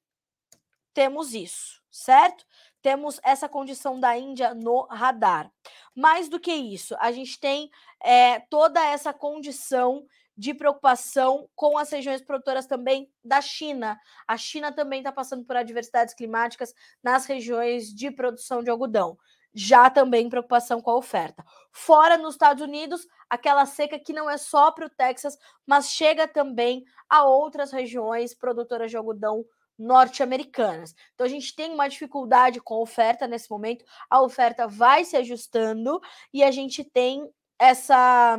temos 0.92 1.36
isso, 1.36 1.84
certo? 1.92 2.44
Temos 2.82 3.20
essa 3.24 3.48
condição 3.48 4.00
da 4.00 4.18
Índia 4.18 4.56
no 4.56 4.88
radar. 4.90 5.52
Mais 5.96 6.30
do 6.30 6.40
que 6.40 6.52
isso, 6.52 6.96
a 7.00 7.12
gente 7.12 7.40
tem 7.40 7.70
é, 8.04 8.40
toda 8.50 8.84
essa 8.84 9.14
condição 9.14 10.04
de 10.36 10.54
preocupação 10.54 11.48
com 11.56 11.78
as 11.78 11.92
regiões 11.92 12.22
produtoras 12.22 12.66
também 12.66 13.12
da 13.24 13.42
China. 13.42 14.00
A 14.28 14.38
China 14.38 14.72
também 14.72 15.00
está 15.00 15.12
passando 15.12 15.46
por 15.46 15.56
adversidades 15.56 16.14
climáticas 16.14 16.74
nas 17.04 17.26
regiões 17.26 17.94
de 17.94 18.10
produção 18.12 18.64
de 18.64 18.70
algodão. 18.70 19.18
Já 19.54 19.90
também 19.90 20.30
preocupação 20.30 20.82
com 20.82 20.90
a 20.90 20.96
oferta. 20.96 21.46
Fora 21.72 22.18
nos 22.18 22.34
Estados 22.34 22.64
Unidos, 22.64 23.08
aquela 23.30 23.68
seca 23.68 24.00
que 24.00 24.12
não 24.12 24.28
é 24.28 24.38
só 24.38 24.72
para 24.72 24.88
o 24.88 24.90
Texas, 24.90 25.38
mas 25.66 25.90
chega 25.90 26.28
também 26.28 26.84
a 27.08 27.24
outras 27.24 27.72
regiões 27.72 28.34
produtoras 28.34 28.90
de 28.90 28.98
algodão 28.98 29.46
norte-americanas. 29.78 30.96
Então 31.14 31.26
a 31.26 31.30
gente 31.30 31.56
tem 31.56 31.72
uma 31.72 31.88
dificuldade 31.88 32.60
com 32.60 32.76
a 32.76 32.82
oferta 32.82 33.28
nesse 33.28 33.50
momento, 33.50 33.86
a 34.10 34.22
oferta 34.22 34.68
vai 34.68 35.04
se 35.04 35.16
ajustando 35.18 36.00
e 36.34 36.44
a 36.44 36.52
gente 36.52 36.84
tem 36.84 37.30
essa 37.60 38.38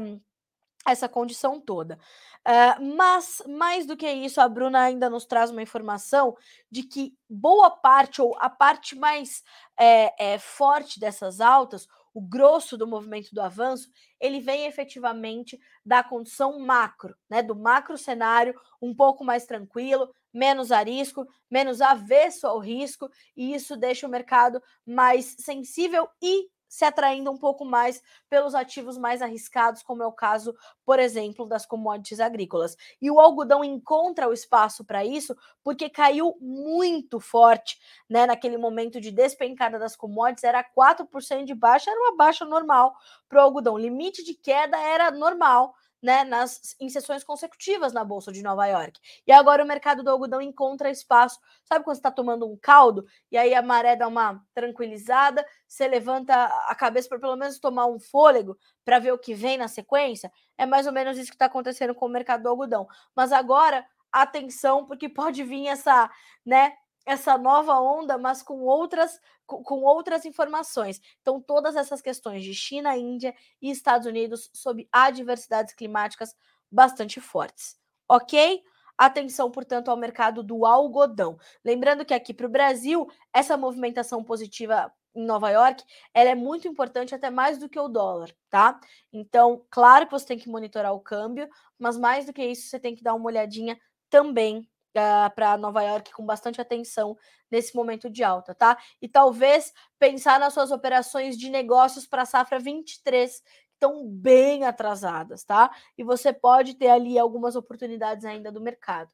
essa 0.87 1.09
condição 1.09 1.61
toda. 1.61 1.99
Uh, 2.47 2.95
mas, 2.97 3.43
mais 3.49 3.87
do 3.87 3.97
que 3.97 4.11
isso, 4.11 4.41
a 4.41 4.49
Bruna 4.49 4.80
ainda 4.80 5.09
nos 5.09 5.24
traz 5.24 5.51
uma 5.51 5.62
informação 5.62 6.37
de 6.70 6.82
que 6.82 7.16
boa 7.28 7.70
parte, 7.70 8.20
ou 8.20 8.37
a 8.39 8.51
parte 8.51 8.95
mais 8.95 9.43
é, 9.78 10.32
é, 10.32 10.39
forte 10.39 11.01
dessas 11.01 11.41
altas, 11.41 11.89
o 12.12 12.20
grosso 12.20 12.78
do 12.78 12.87
movimento 12.87 13.35
do 13.35 13.41
avanço, 13.41 13.91
ele 14.20 14.41
vem 14.41 14.66
efetivamente 14.66 15.59
da 15.85 16.05
condição 16.05 16.61
macro, 16.61 17.16
né? 17.28 17.43
Do 17.43 17.57
macro 17.57 17.99
cenário 17.99 18.55
um 18.80 18.95
pouco 18.95 19.24
mais 19.24 19.47
tranquilo, 19.47 20.14
menos 20.32 20.70
a 20.70 20.82
risco, 20.82 21.26
menos 21.51 21.80
avesso 21.80 22.47
ao 22.47 22.61
risco, 22.61 23.11
e 23.37 23.53
isso 23.55 23.76
deixa 23.76 24.07
o 24.07 24.11
mercado 24.11 24.62
mais 24.87 25.35
sensível 25.41 26.09
e 26.22 26.49
se 26.69 26.85
atraindo 26.85 27.31
um 27.31 27.37
pouco 27.39 27.65
mais 27.65 28.03
pelos 28.29 28.55
ativos 28.55 28.99
mais 28.99 29.23
arriscados, 29.23 29.83
como 29.83 30.03
é 30.03 30.07
o 30.07 30.12
caso, 30.12 30.55
por 30.85 30.99
exemplo, 30.99 31.47
das 31.47 31.65
commodities 31.67 32.21
agrícolas. 32.21 32.77
E 33.01 33.11
o 33.11 33.21
algodão 33.21 33.65
encontra 33.65 34.29
o 34.29 34.33
espaço 34.33 34.85
para 34.85 35.05
isso 35.05 35.37
porque 35.62 35.89
caiu 35.89 36.37
muito 36.41 37.21
forte, 37.21 37.79
né, 38.09 38.27
naquele 38.27 38.59
momento 38.59 39.01
de 39.01 39.11
despencada 39.11 39.79
das 39.79 39.97
commodities, 39.97 40.45
era 40.45 40.62
4% 40.62 41.45
de 41.45 41.55
baixa, 41.55 41.91
era 41.91 42.01
uma 42.01 42.17
baixa 42.17 42.45
normal 42.45 42.95
para 43.29 43.39
o 43.39 43.43
algodão. 43.43 43.79
Limite 43.79 44.25
de 44.25 44.35
queda 44.35 44.79
era 44.79 45.11
normal 45.11 45.75
né, 46.05 46.22
nas, 46.22 46.76
em 46.78 46.90
sessões 46.90 47.24
consecutivas 47.24 47.94
na 47.94 48.05
Bolsa 48.05 48.30
de 48.30 48.42
Nova 48.42 48.66
York. 48.66 49.00
E 49.26 49.32
agora 49.32 49.64
o 49.64 49.66
mercado 49.66 50.02
do 50.02 50.11
algodão 50.11 50.38
encontra 50.38 50.90
espaço. 50.90 51.40
Sabe 51.64 51.82
quando 51.82 51.96
você 51.96 52.00
está 52.00 52.11
tomando 52.11 52.46
um 52.46 52.59
caldo 52.61 53.07
e 53.32 53.38
aí 53.38 53.55
a 53.55 53.62
maré 53.62 53.96
dá 53.96 54.07
uma 54.07 54.44
tranquilizada, 54.52 55.42
você 55.66 55.88
levanta 55.88 56.34
a 56.68 56.74
cabeça 56.74 57.09
para 57.09 57.18
pelo 57.18 57.36
menos 57.36 57.59
tomar 57.59 57.86
um 57.86 57.98
fôlego 57.98 58.55
para 58.84 58.98
ver 58.98 59.12
o 59.12 59.18
que 59.18 59.32
vem 59.32 59.57
na 59.57 59.66
sequência? 59.66 60.30
É 60.59 60.66
mais 60.66 60.86
ou 60.86 60.92
menos 60.92 61.16
isso 61.16 61.30
que 61.30 61.36
está 61.36 61.46
acontecendo 61.46 61.94
com 61.94 62.05
o 62.05 62.11
mercado 62.11 62.42
do 62.42 62.50
algodão. 62.50 62.86
Mas 63.16 63.32
agora, 63.32 63.82
atenção, 64.12 64.84
porque 64.84 65.09
pode 65.09 65.42
vir 65.42 65.68
essa, 65.68 66.11
né, 66.44 66.74
essa 67.07 67.36
nova 67.36 67.78
onda, 67.80 68.16
mas 68.16 68.42
com 68.42 68.61
outras 68.61 69.20
com, 69.46 69.82
outras 69.82 70.24
informações. 70.24 71.00
Então, 71.20 71.40
todas 71.40 71.76
essas 71.76 72.00
questões 72.00 72.42
de 72.42 72.55
China, 72.55 72.96
Índia 72.96 73.34
e 73.61 73.70
Estados 73.70 74.07
Unidos 74.07 74.50
sob 74.55 74.88
adversidades 74.90 75.74
climáticas 75.74 76.34
bastante 76.70 77.20
fortes. 77.20 77.76
Ok? 78.09 78.62
Atenção, 78.96 79.50
portanto, 79.50 79.90
ao 79.90 79.96
mercado 79.96 80.42
do 80.42 80.64
algodão. 80.64 81.38
Lembrando 81.64 82.05
que 82.05 82.14
aqui 82.14 82.32
para 82.32 82.46
o 82.46 82.50
Brasil, 82.50 83.07
essa 83.32 83.57
movimentação 83.57 84.22
positiva 84.22 84.92
em 85.14 85.24
Nova 85.24 85.50
York, 85.50 85.84
ela 86.12 86.30
é 86.30 86.34
muito 86.34 86.66
importante, 86.66 87.14
até 87.14 87.30
mais 87.30 87.59
do 87.59 87.68
que 87.68 87.78
o 87.78 87.88
dólar, 87.88 88.34
tá? 88.50 88.80
Então, 89.12 89.64
claro 89.70 90.07
que 90.07 90.12
você 90.12 90.26
tem 90.26 90.38
que 90.38 90.48
monitorar 90.48 90.92
o 90.92 91.00
câmbio, 91.00 91.48
mas 91.78 91.96
mais 91.96 92.26
do 92.26 92.32
que 92.32 92.44
isso, 92.44 92.68
você 92.68 92.80
tem 92.80 92.96
que 92.96 93.02
dar 93.02 93.14
uma 93.14 93.26
olhadinha 93.26 93.78
também 94.11 94.68
uh, 94.99 95.34
para 95.34 95.57
Nova 95.57 95.82
York 95.82 96.12
com 96.12 96.24
bastante 96.24 96.61
atenção 96.61 97.16
nesse 97.51 97.74
momento 97.74 98.11
de 98.11 98.22
alta, 98.24 98.55
tá? 98.55 98.76
E 99.01 99.09
talvez 99.09 99.72
pensar 99.99 100.40
nas 100.40 100.55
suas 100.55 100.70
operações 100.70 101.36
de 101.36 101.51
negócios 101.51 102.07
para 102.07 102.22
a 102.22 102.26
safra 102.26 102.59
23, 102.59 103.40
que 103.40 103.47
estão 103.72 104.07
bem 104.09 104.64
atrasadas, 104.64 105.45
tá? 105.45 105.70
E 105.97 106.03
você 106.03 106.32
pode 106.32 106.74
ter 106.74 106.88
ali 106.88 107.18
algumas 107.18 107.57
oportunidades 107.57 108.24
ainda 108.24 108.51
do 108.51 108.61
mercado. 108.61 109.12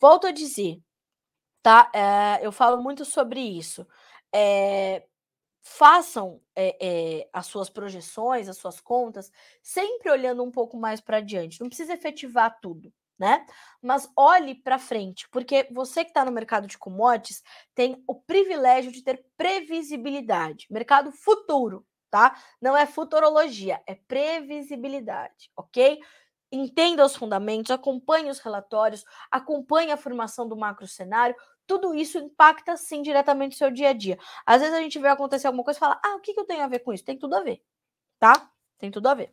Volto 0.00 0.26
a 0.26 0.30
dizer, 0.30 0.80
tá? 1.62 1.90
É, 1.94 2.46
eu 2.46 2.52
falo 2.52 2.82
muito 2.82 3.04
sobre 3.04 3.40
isso. 3.40 3.86
É, 4.32 5.04
façam 5.62 6.40
é, 6.56 6.76
é, 7.20 7.28
as 7.32 7.46
suas 7.46 7.68
projeções, 7.68 8.48
as 8.48 8.56
suas 8.56 8.80
contas, 8.80 9.30
sempre 9.62 10.10
olhando 10.10 10.42
um 10.42 10.50
pouco 10.50 10.76
mais 10.76 11.00
para 11.00 11.20
diante. 11.20 11.60
Não 11.60 11.68
precisa 11.68 11.94
efetivar 11.94 12.58
tudo, 12.60 12.92
né? 13.20 13.44
Mas 13.82 14.10
olhe 14.16 14.54
para 14.54 14.78
frente, 14.78 15.28
porque 15.28 15.68
você 15.70 16.02
que 16.02 16.10
está 16.10 16.24
no 16.24 16.32
mercado 16.32 16.66
de 16.66 16.78
commodities 16.78 17.42
tem 17.74 18.02
o 18.06 18.14
privilégio 18.14 18.90
de 18.90 19.04
ter 19.04 19.22
previsibilidade, 19.36 20.66
mercado 20.70 21.12
futuro, 21.12 21.86
tá? 22.10 22.34
Não 22.62 22.74
é 22.74 22.86
futurologia, 22.86 23.82
é 23.86 23.94
previsibilidade, 23.94 25.50
ok? 25.54 26.00
Entenda 26.50 27.04
os 27.04 27.14
fundamentos, 27.14 27.70
acompanhe 27.70 28.30
os 28.30 28.40
relatórios, 28.40 29.04
acompanhe 29.30 29.92
a 29.92 29.98
formação 29.98 30.48
do 30.48 30.56
macro 30.56 30.86
cenário, 30.86 31.36
tudo 31.66 31.94
isso 31.94 32.18
impacta 32.18 32.74
sim 32.76 33.02
diretamente 33.02 33.54
o 33.54 33.58
seu 33.58 33.70
dia 33.70 33.90
a 33.90 33.92
dia. 33.92 34.18
Às 34.46 34.62
vezes 34.62 34.74
a 34.74 34.80
gente 34.80 34.98
vê 34.98 35.08
acontecer 35.08 35.46
alguma 35.46 35.62
coisa 35.62 35.78
e 35.78 35.80
fala: 35.80 36.00
ah, 36.02 36.16
o 36.16 36.20
que, 36.20 36.32
que 36.32 36.40
eu 36.40 36.46
tenho 36.46 36.64
a 36.64 36.68
ver 36.68 36.80
com 36.80 36.92
isso? 36.92 37.04
Tem 37.04 37.18
tudo 37.18 37.36
a 37.36 37.42
ver, 37.42 37.62
tá? 38.18 38.50
Tem 38.78 38.90
tudo 38.90 39.08
a 39.08 39.14
ver. 39.14 39.32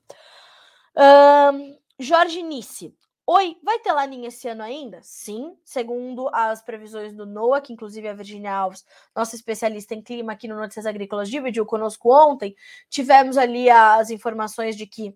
Um, 0.95 1.79
Jorge 1.97 2.43
Nice. 2.43 2.93
Oi, 3.29 3.57
vai 3.61 3.77
ter 3.79 3.91
laninha 3.91 4.29
esse 4.29 4.47
ano 4.47 4.63
ainda? 4.63 5.01
Sim, 5.03 5.57
segundo 5.65 6.29
as 6.33 6.61
previsões 6.61 7.13
do 7.13 7.25
NOAA, 7.25 7.59
que 7.61 7.73
inclusive 7.73 8.07
a 8.07 8.13
Virginia 8.13 8.53
Alves, 8.53 8.85
nossa 9.13 9.35
especialista 9.35 9.93
em 9.93 10.01
clima 10.01 10.31
aqui 10.31 10.47
no 10.47 10.55
Notícias 10.55 10.85
Agrícolas, 10.85 11.29
dividiu 11.29 11.65
conosco 11.65 12.09
ontem. 12.09 12.55
Tivemos 12.89 13.37
ali 13.37 13.69
as 13.69 14.09
informações 14.09 14.77
de 14.77 14.87
que 14.87 15.13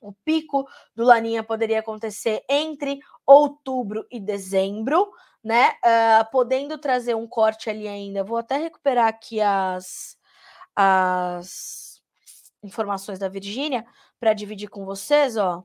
o 0.00 0.12
pico 0.24 0.66
do 0.96 1.04
laninha 1.04 1.42
poderia 1.44 1.80
acontecer 1.80 2.42
entre 2.48 2.98
outubro 3.26 4.06
e 4.10 4.18
dezembro 4.18 5.12
né? 5.42 5.70
Uh, 5.84 6.30
podendo 6.30 6.78
trazer 6.78 7.14
um 7.14 7.26
corte 7.26 7.68
ali 7.68 7.88
ainda. 7.88 8.22
Vou 8.22 8.38
até 8.38 8.56
recuperar 8.58 9.08
aqui 9.08 9.40
as, 9.40 10.16
as 10.76 12.00
informações 12.62 13.18
da 13.18 13.28
Virgínia 13.28 13.84
para 14.20 14.34
dividir 14.34 14.68
com 14.68 14.84
vocês, 14.84 15.36
ó. 15.36 15.64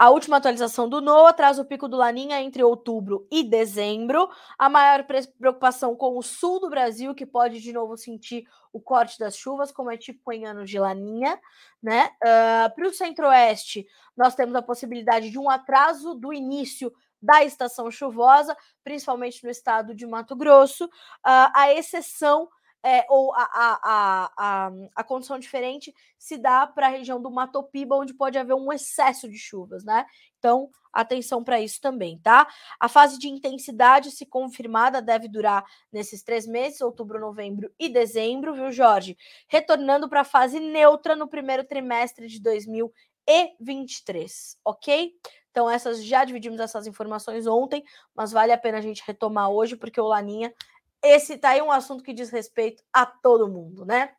A 0.00 0.08
última 0.08 0.38
atualização 0.38 0.88
do 0.88 1.02
NOAA 1.02 1.30
traz 1.34 1.58
o 1.58 1.64
pico 1.66 1.86
do 1.86 1.98
Laninha 1.98 2.40
entre 2.40 2.64
outubro 2.64 3.28
e 3.30 3.44
dezembro. 3.44 4.30
A 4.58 4.66
maior 4.66 5.04
preocupação 5.38 5.94
com 5.94 6.16
o 6.16 6.22
sul 6.22 6.58
do 6.58 6.70
Brasil, 6.70 7.14
que 7.14 7.26
pode 7.26 7.60
de 7.60 7.70
novo 7.70 7.98
sentir 7.98 8.44
o 8.72 8.80
corte 8.80 9.18
das 9.18 9.36
chuvas, 9.36 9.70
como 9.70 9.90
é 9.90 9.98
tipo 9.98 10.32
em 10.32 10.46
anos 10.46 10.70
de 10.70 10.78
Laninha, 10.78 11.38
né? 11.82 12.06
Uh, 12.24 12.74
Para 12.74 12.88
o 12.88 12.94
centro-oeste, 12.94 13.86
nós 14.16 14.34
temos 14.34 14.54
a 14.54 14.62
possibilidade 14.62 15.28
de 15.28 15.38
um 15.38 15.50
atraso 15.50 16.14
do 16.14 16.32
início 16.32 16.90
da 17.20 17.44
estação 17.44 17.90
chuvosa, 17.90 18.56
principalmente 18.82 19.44
no 19.44 19.50
estado 19.50 19.94
de 19.94 20.06
Mato 20.06 20.34
Grosso, 20.34 20.86
uh, 20.86 21.52
a 21.54 21.74
exceção 21.74 22.48
é, 22.82 23.04
ou 23.08 23.32
a, 23.34 23.42
a, 23.42 24.32
a, 24.36 24.70
a, 24.96 25.04
condição 25.04 25.38
diferente 25.38 25.94
se 26.18 26.36
dá 26.38 26.66
para 26.66 26.86
a 26.86 26.90
região 26.90 27.20
do 27.20 27.30
Matopiba, 27.30 27.96
onde 27.96 28.14
pode 28.14 28.38
haver 28.38 28.54
um 28.54 28.72
excesso 28.72 29.28
de 29.28 29.36
chuvas, 29.36 29.84
né? 29.84 30.06
Então, 30.38 30.70
atenção 30.92 31.44
para 31.44 31.60
isso 31.60 31.80
também, 31.80 32.18
tá? 32.18 32.48
A 32.78 32.88
fase 32.88 33.18
de 33.18 33.28
intensidade, 33.28 34.10
se 34.10 34.24
confirmada, 34.24 35.02
deve 35.02 35.28
durar 35.28 35.64
nesses 35.92 36.22
três 36.22 36.46
meses, 36.46 36.80
outubro, 36.80 37.20
novembro 37.20 37.70
e 37.78 37.88
dezembro, 37.88 38.54
viu, 38.54 38.72
Jorge? 38.72 39.16
Retornando 39.46 40.08
para 40.08 40.22
a 40.22 40.24
fase 40.24 40.58
neutra 40.58 41.14
no 41.14 41.28
primeiro 41.28 41.64
trimestre 41.64 42.26
de 42.26 42.40
2023, 42.40 44.58
ok? 44.64 45.12
Então, 45.50 45.68
essas 45.68 46.02
já 46.04 46.24
dividimos 46.24 46.60
essas 46.60 46.86
informações 46.86 47.46
ontem, 47.46 47.84
mas 48.14 48.32
vale 48.32 48.52
a 48.52 48.58
pena 48.58 48.78
a 48.78 48.82
gente 48.82 49.02
retomar 49.06 49.50
hoje, 49.50 49.76
porque 49.76 50.00
o 50.00 50.06
Laninha, 50.06 50.54
esse 51.02 51.38
tá 51.38 51.50
aí 51.50 51.62
um 51.62 51.70
assunto 51.70 52.04
que 52.04 52.12
diz 52.12 52.30
respeito 52.30 52.82
a 52.92 53.06
todo 53.06 53.48
mundo, 53.48 53.84
né? 53.84 54.14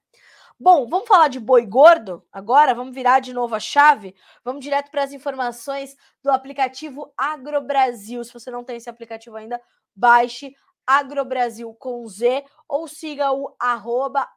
Bom, 0.60 0.88
vamos 0.88 1.08
falar 1.08 1.28
de 1.28 1.40
boi 1.40 1.66
gordo 1.66 2.24
agora? 2.32 2.76
Vamos 2.76 2.94
virar 2.94 3.20
de 3.20 3.34
novo 3.34 3.56
a 3.56 3.60
chave? 3.60 4.16
Vamos 4.44 4.64
direto 4.64 4.92
para 4.92 5.04
as 5.04 5.12
informações 5.12 5.98
do 6.22 6.30
aplicativo 6.30 7.12
AgroBrasil. 7.18 8.24
Se 8.24 8.32
você 8.32 8.52
não 8.52 8.64
tem 8.64 8.78
esse 8.78 8.88
aplicativo 8.90 9.38
ainda, 9.38 9.60
baixe 9.96 10.54
AgroBrasil 10.86 11.74
com 11.76 12.08
Z 12.08 12.44
ou 12.68 12.88
siga 12.88 13.32
o 13.32 13.56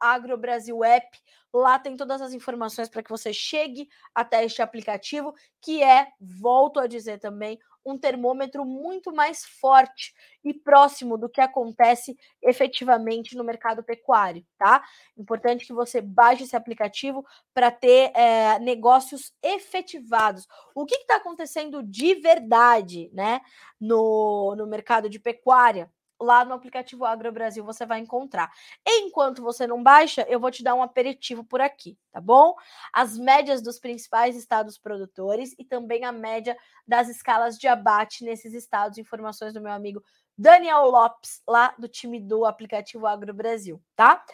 AgroBrasilApp. 0.01 1.07
Lá 1.53 1.79
tem 1.79 1.97
todas 1.97 2.23
as 2.23 2.33
informações 2.33 2.89
para 2.89 3.03
que 3.03 3.11
você 3.11 3.33
chegue 3.33 3.89
até 4.15 4.45
este 4.45 4.63
aplicativo, 4.63 5.35
que 5.61 5.83
é, 5.83 6.09
volto 6.19 6.81
a 6.81 6.87
dizer 6.87 7.19
também, 7.19 7.59
um 7.85 7.99
termômetro 7.99 8.65
muito 8.65 9.13
mais 9.13 9.45
forte 9.45 10.15
e 10.43 10.55
próximo 10.55 11.19
do 11.19 11.29
que 11.29 11.41
acontece 11.41 12.17
efetivamente 12.43 13.37
no 13.37 13.45
mercado 13.45 13.83
pecuário, 13.83 14.45
tá? 14.59 14.83
Importante 15.17 15.67
que 15.67 15.73
você 15.73 16.01
baixe 16.01 16.45
esse 16.45 16.57
aplicativo 16.57 17.25
para 17.53 17.71
ter 17.71 18.13
é, 18.15 18.59
negócios 18.59 19.33
efetivados. 19.43 20.47
O 20.75 20.85
que 20.85 20.95
está 20.97 21.17
acontecendo 21.17 21.83
de 21.83 22.15
verdade, 22.17 23.11
né, 23.13 23.41
no, 23.81 24.55
no 24.57 24.67
mercado 24.67 25.09
de 25.09 25.19
pecuária? 25.19 25.91
Lá 26.25 26.45
no 26.45 26.55
aplicativo 26.55 27.05
Agro 27.05 27.31
Brasil 27.31 27.65
você 27.65 27.87
vai 27.87 28.01
encontrar. 28.01 28.51
Enquanto 28.87 29.43
você 29.43 29.67
não 29.67 29.83
baixa, 29.83 30.27
eu 30.29 30.41
vou 30.41 30.51
te 30.51 30.65
dar 30.65 30.75
um 30.75 30.83
aperitivo 30.83 31.45
por 31.45 31.61
aqui, 31.61 31.99
tá 32.11 32.21
bom? 32.21 32.55
As 32.93 33.17
médias 33.17 33.63
dos 33.63 33.79
principais 33.79 34.35
estados 34.35 34.79
produtores 34.79 35.55
e 35.59 35.65
também 35.65 36.05
a 36.05 36.13
média 36.13 36.57
das 36.87 37.09
escalas 37.09 37.59
de 37.59 37.69
abate 37.69 38.25
nesses 38.25 38.55
estados, 38.55 38.99
informações 38.99 39.55
do 39.55 39.61
meu 39.61 39.73
amigo 39.73 40.03
Daniel 40.37 40.87
Lopes, 40.87 41.43
lá 41.47 41.75
do 41.79 41.89
time 41.89 42.21
do 42.21 42.45
aplicativo 42.45 43.07
Agro 43.07 43.33
Brasil, 43.33 43.81
tá? 43.95 44.25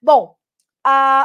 Bom, 0.00 0.36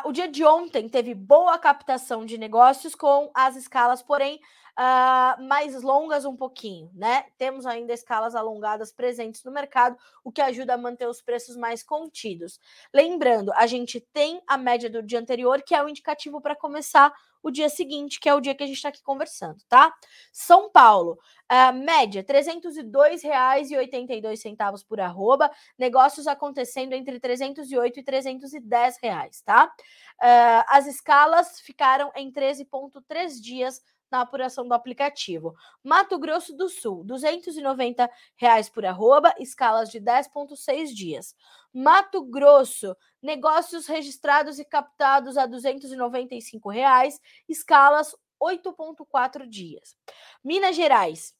o 0.05 0.11
dia 0.11 0.27
de 0.27 0.43
ontem 0.43 0.89
teve 0.89 1.13
boa 1.13 1.57
captação 1.57 2.25
de 2.25 2.37
negócios 2.37 2.95
com 2.95 3.31
as 3.33 3.55
escalas, 3.55 4.01
porém 4.01 4.39
uh, 4.77 5.41
mais 5.43 5.81
longas 5.81 6.25
um 6.25 6.35
pouquinho, 6.35 6.89
né? 6.93 7.25
Temos 7.37 7.65
ainda 7.65 7.93
escalas 7.93 8.35
alongadas 8.35 8.91
presentes 8.91 9.43
no 9.43 9.51
mercado, 9.51 9.97
o 10.23 10.31
que 10.31 10.41
ajuda 10.41 10.73
a 10.73 10.77
manter 10.77 11.07
os 11.07 11.21
preços 11.21 11.55
mais 11.55 11.81
contidos. 11.81 12.59
Lembrando, 12.93 13.51
a 13.53 13.65
gente 13.65 13.99
tem 13.99 14.41
a 14.47 14.57
média 14.57 14.89
do 14.89 15.01
dia 15.01 15.19
anterior, 15.19 15.61
que 15.61 15.73
é 15.73 15.83
o 15.83 15.89
indicativo 15.89 16.41
para 16.41 16.55
começar 16.55 17.13
o 17.45 17.51
dia 17.51 17.69
seguinte, 17.69 18.19
que 18.19 18.27
é 18.27 18.33
o 18.33 18.41
dia 18.41 18.55
que 18.55 18.63
a 18.63 18.65
gente 18.65 18.77
está 18.77 18.89
aqui 18.89 19.03
conversando, 19.03 19.63
tá? 19.69 19.93
São 20.31 20.71
Paulo, 20.71 21.19
uh, 21.43 21.71
média 21.73 22.25
R$ 22.27 22.41
302,82 22.41 24.83
por 24.83 24.99
arroba, 24.99 25.51
negócios 25.77 26.25
acontecendo 26.25 26.93
entre 26.93 27.19
308 27.19 27.99
e 27.99 28.03
310 28.03 28.97
reais, 28.99 29.41
tá? 29.41 29.65
Uh, 29.65 30.63
as 30.69 30.87
escalas 30.87 31.59
ficaram 31.59 32.11
em 32.15 32.31
13,3 32.31 33.39
dias 33.39 33.79
na 34.11 34.21
apuração 34.21 34.67
do 34.67 34.73
aplicativo. 34.73 35.55
Mato 35.83 36.17
Grosso 36.17 36.55
do 36.55 36.69
Sul, 36.69 37.03
290 37.03 38.09
reais 38.35 38.69
por 38.69 38.85
arroba, 38.85 39.33
escalas 39.39 39.89
de 39.89 39.99
10,6 39.99 40.93
dias. 40.93 41.35
Mato 41.73 42.23
Grosso, 42.23 42.95
negócios 43.21 43.87
registrados 43.87 44.59
e 44.59 44.65
captados 44.65 45.37
a 45.37 45.45
295 45.45 46.69
reais, 46.69 47.19
escalas 47.49 48.15
8,4 48.41 49.47
dias. 49.47 49.95
Minas 50.43 50.75
Gerais, 50.75 51.33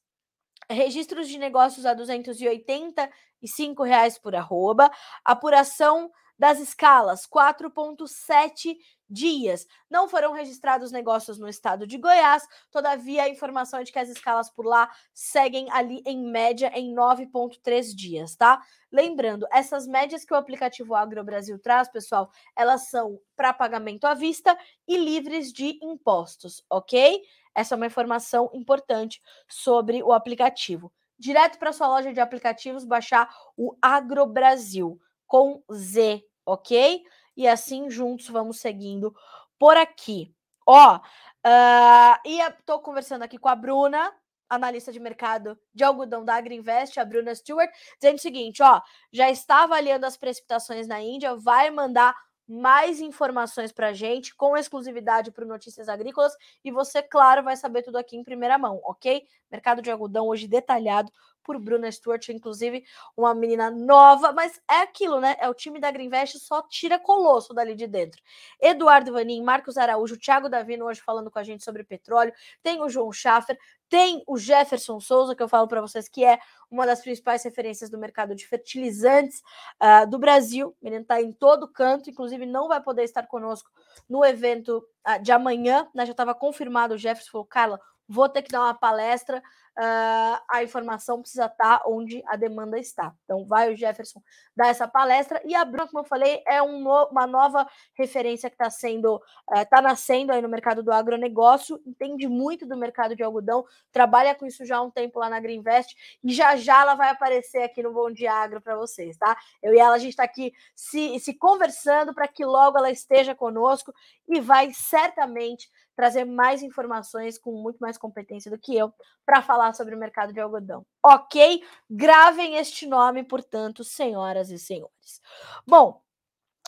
registros 0.68 1.28
de 1.28 1.38
negócios 1.38 1.86
a 1.86 1.94
285 1.94 3.82
reais 3.82 4.18
por 4.18 4.34
arroba, 4.34 4.90
apuração 5.24 6.10
das 6.38 6.58
escalas 6.58 7.26
4,7 7.26 8.76
dias. 9.08 9.66
Não 9.88 10.08
foram 10.08 10.32
registrados 10.32 10.90
negócios 10.90 11.38
no 11.38 11.48
estado 11.48 11.86
de 11.86 11.96
Goiás, 11.96 12.46
todavia 12.70 13.22
a 13.22 13.28
informação 13.28 13.80
é 13.80 13.84
de 13.84 13.92
que 13.92 13.98
as 13.98 14.08
escalas 14.08 14.50
por 14.50 14.66
lá 14.66 14.90
seguem 15.14 15.70
ali 15.70 16.02
em 16.04 16.28
média 16.30 16.70
em 16.74 16.94
9,3 16.94 17.94
dias, 17.94 18.34
tá? 18.34 18.60
Lembrando, 18.90 19.46
essas 19.52 19.86
médias 19.86 20.24
que 20.24 20.34
o 20.34 20.36
aplicativo 20.36 20.94
Agro 20.94 21.22
Brasil 21.24 21.58
traz, 21.58 21.88
pessoal, 21.88 22.30
elas 22.56 22.88
são 22.88 23.20
para 23.36 23.52
pagamento 23.52 24.06
à 24.06 24.14
vista 24.14 24.56
e 24.86 24.96
livres 24.96 25.52
de 25.52 25.78
impostos, 25.82 26.64
ok? 26.68 27.22
Essa 27.54 27.74
é 27.74 27.76
uma 27.76 27.86
informação 27.86 28.50
importante 28.52 29.22
sobre 29.48 30.02
o 30.02 30.12
aplicativo. 30.12 30.92
Direto 31.18 31.58
para 31.58 31.72
sua 31.72 31.88
loja 31.88 32.12
de 32.12 32.20
aplicativos, 32.20 32.84
baixar 32.84 33.34
o 33.56 33.74
Agro 33.80 34.26
Brasil 34.26 35.00
com 35.26 35.62
Z, 35.72 36.22
ok? 36.44 37.02
E 37.36 37.46
assim 37.46 37.90
juntos 37.90 38.28
vamos 38.28 38.60
seguindo 38.60 39.14
por 39.58 39.76
aqui. 39.76 40.34
Ó, 40.66 40.96
uh, 40.96 42.18
e 42.24 42.40
estou 42.40 42.80
conversando 42.80 43.22
aqui 43.22 43.38
com 43.38 43.48
a 43.48 43.54
Bruna, 43.54 44.12
analista 44.48 44.92
de 44.92 45.00
mercado 45.00 45.58
de 45.74 45.84
algodão 45.84 46.24
da 46.24 46.34
Agriinvest, 46.34 46.98
a 46.98 47.04
Bruna 47.04 47.34
Stewart, 47.34 47.70
dizendo 48.00 48.16
o 48.16 48.20
seguinte, 48.20 48.62
ó, 48.62 48.80
já 49.12 49.30
está 49.30 49.64
avaliando 49.64 50.06
as 50.06 50.16
precipitações 50.16 50.86
na 50.86 51.00
Índia, 51.00 51.36
vai 51.36 51.70
mandar 51.70 52.14
mais 52.48 53.00
informações 53.00 53.72
para 53.72 53.88
a 53.88 53.92
gente, 53.92 54.34
com 54.34 54.56
exclusividade 54.56 55.30
para 55.30 55.44
Notícias 55.44 55.88
Agrícolas, 55.88 56.34
e 56.64 56.70
você, 56.70 57.02
claro, 57.02 57.42
vai 57.42 57.56
saber 57.56 57.82
tudo 57.82 57.96
aqui 57.96 58.16
em 58.16 58.24
primeira 58.24 58.56
mão, 58.56 58.80
ok? 58.84 59.24
Mercado 59.50 59.82
de 59.82 59.90
algodão 59.90 60.26
hoje 60.26 60.46
detalhado 60.46 61.10
por 61.46 61.60
Bruna 61.60 61.90
Stewart, 61.90 62.28
inclusive 62.30 62.84
uma 63.16 63.32
menina 63.32 63.70
nova, 63.70 64.32
mas 64.32 64.60
é 64.68 64.80
aquilo, 64.80 65.20
né? 65.20 65.36
É 65.38 65.48
o 65.48 65.54
time 65.54 65.78
da 65.78 65.92
Greenvest, 65.92 66.40
só 66.40 66.60
tira 66.62 66.98
colosso 66.98 67.54
dali 67.54 67.76
de 67.76 67.86
dentro. 67.86 68.20
Eduardo 68.60 69.12
Vanim, 69.12 69.42
Marcos 69.42 69.76
Araújo, 69.76 70.18
Thiago 70.18 70.48
Davino 70.48 70.86
hoje 70.86 71.00
falando 71.00 71.30
com 71.30 71.38
a 71.38 71.44
gente 71.44 71.62
sobre 71.62 71.84
petróleo, 71.84 72.32
tem 72.64 72.82
o 72.82 72.88
João 72.88 73.12
Schaffer, 73.12 73.56
tem 73.88 74.22
o 74.26 74.36
Jefferson 74.36 75.00
Souza, 75.00 75.34
que 75.34 75.42
eu 75.42 75.48
falo 75.48 75.68
para 75.68 75.80
vocês 75.80 76.08
que 76.08 76.24
é 76.24 76.38
uma 76.70 76.86
das 76.86 77.00
principais 77.00 77.44
referências 77.44 77.88
do 77.88 77.98
mercado 77.98 78.34
de 78.34 78.46
fertilizantes 78.46 79.42
uh, 79.82 80.08
do 80.08 80.18
Brasil. 80.18 80.74
O 80.80 80.84
menino 80.84 81.02
está 81.02 81.20
em 81.20 81.32
todo 81.32 81.68
canto, 81.68 82.10
inclusive 82.10 82.44
não 82.46 82.68
vai 82.68 82.82
poder 82.82 83.04
estar 83.04 83.26
conosco 83.26 83.70
no 84.08 84.24
evento 84.24 84.84
uh, 85.06 85.22
de 85.22 85.32
amanhã. 85.32 85.88
Né? 85.94 86.04
Já 86.04 86.12
estava 86.12 86.34
confirmado, 86.34 86.94
o 86.94 86.98
Jefferson 86.98 87.30
falou, 87.30 87.46
Carla, 87.46 87.80
vou 88.08 88.28
ter 88.28 88.42
que 88.42 88.50
dar 88.50 88.62
uma 88.62 88.74
palestra 88.74 89.42
uh, 89.78 90.42
a 90.48 90.62
informação 90.62 91.20
precisa 91.20 91.46
estar 91.46 91.78
tá 91.78 91.84
onde 91.86 92.22
a 92.26 92.36
demanda 92.36 92.78
está. 92.78 93.14
Então, 93.24 93.44
vai 93.44 93.72
o 93.72 93.76
Jefferson 93.76 94.22
dar 94.56 94.68
essa 94.68 94.88
palestra. 94.88 95.40
E 95.44 95.54
a 95.54 95.64
Bruna, 95.64 95.86
como 95.86 96.00
eu 96.00 96.04
falei, 96.04 96.42
é 96.46 96.62
um 96.62 96.80
no, 96.80 97.08
uma 97.08 97.26
nova 97.26 97.68
referência 97.94 98.48
que 98.48 98.54
está 98.54 98.70
sendo, 98.70 99.20
está 99.54 99.80
uh, 99.80 99.82
nascendo 99.82 100.32
aí 100.32 100.40
no 100.40 100.48
mercado 100.48 100.82
do 100.82 100.92
agronegócio, 100.92 101.80
entende 101.86 102.26
muito 102.26 102.66
do 102.66 102.76
mercado 102.76 103.14
de 103.14 103.22
algodão, 103.22 103.64
trabalha 103.92 104.34
com 104.34 104.46
isso 104.46 104.64
já 104.64 104.78
há 104.78 104.82
um 104.82 104.90
tempo 104.90 105.18
lá 105.18 105.28
na 105.28 105.40
Greenvest, 105.40 105.94
e 106.24 106.32
já 106.32 106.56
já 106.56 106.82
ela 106.82 106.94
vai 106.94 107.10
aparecer 107.10 107.62
aqui 107.62 107.82
no 107.82 107.92
Bom 107.92 108.10
Dia 108.10 108.32
Agro 108.32 108.60
para 108.60 108.76
vocês, 108.76 109.16
tá? 109.16 109.36
Eu 109.62 109.74
e 109.74 109.78
ela, 109.78 109.94
a 109.94 109.98
gente 109.98 110.10
está 110.10 110.24
aqui 110.24 110.52
se, 110.74 111.18
se 111.20 111.34
conversando 111.34 112.14
para 112.14 112.28
que 112.28 112.44
logo 112.44 112.78
ela 112.78 112.90
esteja 112.90 113.34
conosco 113.34 113.92
e 114.28 114.40
vai 114.40 114.72
certamente 114.72 115.70
trazer 115.96 116.24
mais 116.24 116.62
informações 116.62 117.38
com 117.38 117.52
muito 117.52 117.78
mais 117.78 117.96
competência 117.96 118.50
do 118.50 118.58
que 118.58 118.76
eu 118.76 118.92
para 119.24 119.40
falar 119.40 119.65
sobre 119.74 119.94
o 119.94 119.98
mercado 119.98 120.32
de 120.32 120.40
algodão. 120.40 120.84
Ok? 121.04 121.62
Gravem 121.88 122.56
este 122.56 122.86
nome, 122.86 123.22
portanto, 123.22 123.82
senhoras 123.82 124.50
e 124.50 124.58
senhores. 124.58 125.20
Bom, 125.66 126.02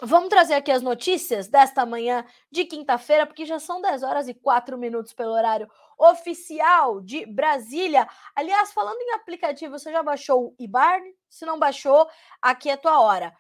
Vamos 0.01 0.29
trazer 0.29 0.55
aqui 0.55 0.71
as 0.71 0.81
notícias 0.81 1.49
desta 1.49 1.85
manhã 1.85 2.25
de 2.53 2.65
quinta-feira, 2.65 3.27
porque 3.27 3.45
já 3.45 3.59
são 3.59 3.81
10 3.81 4.05
horas 4.05 4.29
e 4.29 4.35
4 4.35 4.79
minutos 4.79 5.13
pelo 5.13 5.33
horário 5.33 5.69
oficial 5.99 7.01
de 7.01 7.27
Brasília. 7.27 8.09
Aliás, 8.37 8.73
falando 8.73 9.01
em 9.01 9.15
aplicativo, 9.15 9.77
você 9.77 9.91
já 9.91 10.01
baixou 10.01 10.51
o 10.51 10.55
Ibarn? 10.57 11.13
Se 11.29 11.45
não 11.45 11.59
baixou, 11.59 12.09
aqui 12.41 12.71
é 12.71 12.77
tua 12.77 13.01
hora. 13.01 13.35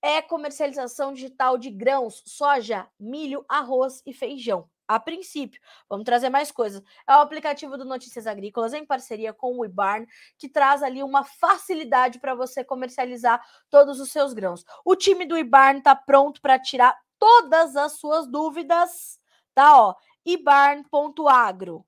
É 0.00 0.22
comercialização 0.22 1.12
digital 1.12 1.58
de 1.58 1.68
grãos, 1.68 2.22
soja, 2.24 2.88
milho, 2.98 3.44
arroz 3.46 4.02
e 4.06 4.14
feijão 4.14 4.66
a 4.88 4.98
princípio. 4.98 5.60
Vamos 5.88 6.04
trazer 6.04 6.30
mais 6.30 6.50
coisas. 6.50 6.82
É 7.06 7.14
o 7.14 7.20
aplicativo 7.20 7.76
do 7.76 7.84
Notícias 7.84 8.26
Agrícolas 8.26 8.72
em 8.72 8.86
parceria 8.86 9.34
com 9.34 9.58
o 9.58 9.64
Ibarn, 9.64 10.06
que 10.38 10.48
traz 10.48 10.82
ali 10.82 11.02
uma 11.02 11.22
facilidade 11.22 12.18
para 12.18 12.34
você 12.34 12.64
comercializar 12.64 13.40
todos 13.68 14.00
os 14.00 14.10
seus 14.10 14.32
grãos. 14.32 14.64
O 14.84 14.96
time 14.96 15.26
do 15.26 15.36
Ibarn 15.36 15.78
está 15.78 15.94
pronto 15.94 16.40
para 16.40 16.58
tirar 16.58 16.98
todas 17.18 17.76
as 17.76 17.92
suas 17.92 18.26
dúvidas, 18.26 19.20
tá? 19.54 19.78
Ó, 19.78 19.94
ibarn.agro. 20.24 21.84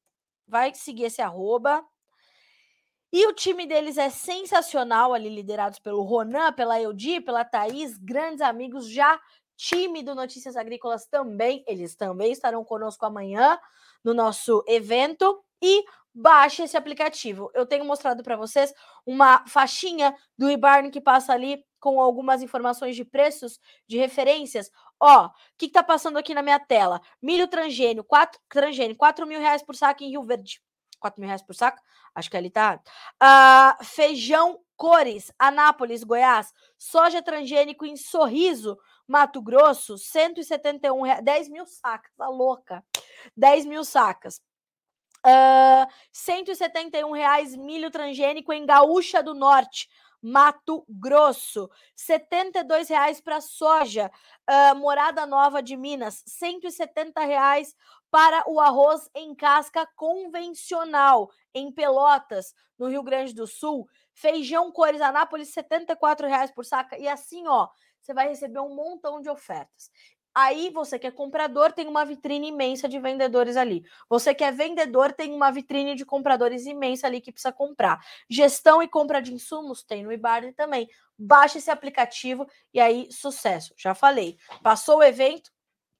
Vai 0.46 0.74
seguir 0.74 1.04
esse 1.04 1.22
arroba. 1.22 1.84
E 3.12 3.26
o 3.26 3.32
time 3.32 3.66
deles 3.66 3.98
é 3.98 4.08
sensacional, 4.08 5.12
ali 5.12 5.28
liderados 5.28 5.80
pelo 5.80 6.02
Ronan, 6.02 6.52
pela 6.52 6.80
Eudi, 6.80 7.20
pela 7.20 7.44
Thaís, 7.44 7.98
grandes 7.98 8.40
amigos, 8.40 8.88
já 8.88 9.20
time 9.60 10.02
do 10.02 10.14
Notícias 10.14 10.56
Agrícolas 10.56 11.06
também, 11.06 11.62
eles 11.66 11.94
também 11.94 12.32
estarão 12.32 12.64
conosco 12.64 13.04
amanhã 13.04 13.58
no 14.02 14.14
nosso 14.14 14.64
evento 14.66 15.44
e 15.62 15.84
baixe 16.14 16.62
esse 16.62 16.78
aplicativo. 16.78 17.50
Eu 17.54 17.66
tenho 17.66 17.84
mostrado 17.84 18.22
para 18.22 18.36
vocês 18.36 18.72
uma 19.04 19.46
faixinha 19.46 20.16
do 20.36 20.50
Ibarn 20.50 20.90
que 20.90 21.00
passa 21.00 21.34
ali 21.34 21.62
com 21.78 22.00
algumas 22.00 22.42
informações 22.42 22.96
de 22.96 23.04
preços, 23.04 23.60
de 23.86 23.98
referências. 23.98 24.70
Ó, 24.98 25.26
o 25.26 25.30
que, 25.58 25.66
está 25.66 25.82
passando 25.82 26.16
aqui 26.16 26.32
na 26.32 26.42
minha 26.42 26.58
tela? 26.58 27.00
Milho 27.20 27.46
transgênio, 27.46 28.02
4, 28.02 28.40
transgênio, 28.48 28.96
4 28.96 29.26
mil 29.26 29.40
reais 29.40 29.62
por 29.62 29.76
saco 29.76 30.02
em 30.02 30.10
Rio 30.10 30.22
Verde. 30.22 30.62
4 30.98 31.20
mil 31.20 31.28
reais 31.28 31.42
por 31.42 31.54
saco? 31.54 31.80
Acho 32.14 32.30
que 32.30 32.36
ali 32.36 32.50
tá. 32.50 32.80
Uh, 33.22 33.84
feijão 33.84 34.58
cores, 34.80 35.30
Anápolis, 35.38 36.02
Goiás. 36.02 36.54
Soja 36.78 37.20
transgênico 37.22 37.84
em 37.84 37.98
Sorriso, 37.98 38.78
Mato 39.06 39.42
Grosso, 39.42 39.98
171 39.98 41.02
reais, 41.02 41.22
10 41.22 41.48
mil 41.50 41.66
sacas, 41.66 42.10
tá 42.16 42.26
louca. 42.28 42.82
10 43.36 43.66
mil 43.66 43.84
sacas. 43.84 44.40
Uh, 45.18 45.86
171 46.10 47.12
reais 47.12 47.54
milho 47.54 47.90
transgênico 47.90 48.54
em 48.54 48.64
Gaúcha 48.64 49.22
do 49.22 49.34
Norte, 49.34 49.86
Mato 50.22 50.86
Grosso. 50.88 51.68
72 51.94 52.88
reais 52.88 53.20
para 53.20 53.42
soja, 53.42 54.10
uh, 54.48 54.74
Morada 54.76 55.26
Nova 55.26 55.62
de 55.62 55.76
Minas. 55.76 56.22
170 56.26 57.20
reais 57.20 57.76
para 58.10 58.42
o 58.50 58.58
arroz 58.58 59.10
em 59.14 59.34
casca 59.34 59.86
convencional, 59.94 61.30
em 61.54 61.70
Pelotas, 61.70 62.54
no 62.78 62.88
Rio 62.88 63.02
Grande 63.02 63.34
do 63.34 63.46
Sul. 63.46 63.86
Feijão 64.14 64.70
Cores 64.72 65.00
Anápolis, 65.00 65.52
74 65.52 66.26
reais 66.26 66.50
por 66.50 66.64
saca. 66.64 66.98
E 66.98 67.08
assim, 67.08 67.46
ó, 67.46 67.68
você 68.00 68.14
vai 68.14 68.28
receber 68.28 68.60
um 68.60 68.74
montão 68.74 69.20
de 69.20 69.28
ofertas. 69.28 69.90
Aí 70.34 70.70
você 70.70 70.98
que 70.98 71.06
é 71.06 71.10
comprador 71.10 71.72
tem 71.72 71.88
uma 71.88 72.04
vitrine 72.04 72.48
imensa 72.48 72.88
de 72.88 73.00
vendedores 73.00 73.56
ali. 73.56 73.84
Você 74.08 74.32
que 74.32 74.44
é 74.44 74.52
vendedor 74.52 75.12
tem 75.12 75.34
uma 75.34 75.50
vitrine 75.50 75.96
de 75.96 76.04
compradores 76.04 76.66
imensa 76.66 77.06
ali 77.06 77.20
que 77.20 77.32
precisa 77.32 77.52
comprar. 77.52 78.00
Gestão 78.28 78.80
e 78.82 78.86
compra 78.86 79.20
de 79.20 79.34
insumos 79.34 79.82
tem 79.82 80.04
no 80.04 80.12
Ibarne 80.12 80.52
também. 80.52 80.88
Baixe 81.18 81.58
esse 81.58 81.70
aplicativo 81.70 82.46
e 82.72 82.80
aí 82.80 83.08
sucesso. 83.10 83.74
Já 83.76 83.92
falei. 83.92 84.38
Passou 84.62 84.98
o 84.98 85.02
evento, 85.02 85.50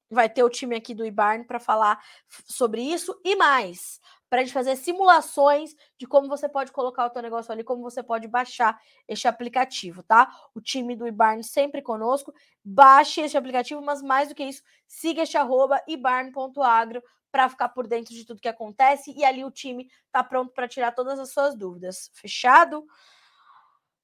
vai 0.09 0.29
ter 0.29 0.45
o 0.45 0.51
time 0.51 0.77
aqui 0.77 0.95
do 0.95 1.05
Ibarne 1.05 1.45
para 1.45 1.59
falar 1.59 2.01
sobre 2.47 2.83
isso 2.83 3.21
e 3.25 3.35
mais 3.35 3.99
para 4.31 4.41
a 4.41 4.45
gente 4.45 4.55
fazer 4.55 4.77
simulações 4.77 5.75
de 5.99 6.07
como 6.07 6.29
você 6.29 6.49
pode 6.49 6.71
colocar 6.71 7.05
o 7.05 7.11
teu 7.11 7.21
negócio 7.21 7.51
ali, 7.51 7.65
como 7.65 7.83
você 7.83 8.01
pode 8.01 8.29
baixar 8.29 8.81
este 9.09 9.27
aplicativo, 9.27 10.05
tá? 10.05 10.33
O 10.55 10.61
time 10.61 10.95
do 10.95 11.07
Ibarn 11.07 11.43
sempre 11.43 11.83
conosco. 11.83 12.33
Baixe 12.65 13.21
este 13.23 13.37
aplicativo, 13.37 13.83
mas 13.83 14.01
mais 14.01 14.29
do 14.29 14.35
que 14.35 14.45
isso, 14.45 14.63
siga 14.87 15.23
este 15.23 15.37
arroba 15.37 15.83
ibarn.agro 15.89 17.03
para 17.33 17.49
ficar 17.49 17.69
por 17.71 17.89
dentro 17.89 18.15
de 18.15 18.25
tudo 18.25 18.41
que 18.41 18.49
acontece 18.49 19.13
e 19.17 19.25
ali 19.25 19.45
o 19.45 19.51
time 19.51 19.91
tá 20.13 20.23
pronto 20.23 20.53
para 20.53 20.69
tirar 20.69 20.93
todas 20.93 21.19
as 21.19 21.33
suas 21.33 21.57
dúvidas. 21.57 22.11
Fechado? 22.15 22.87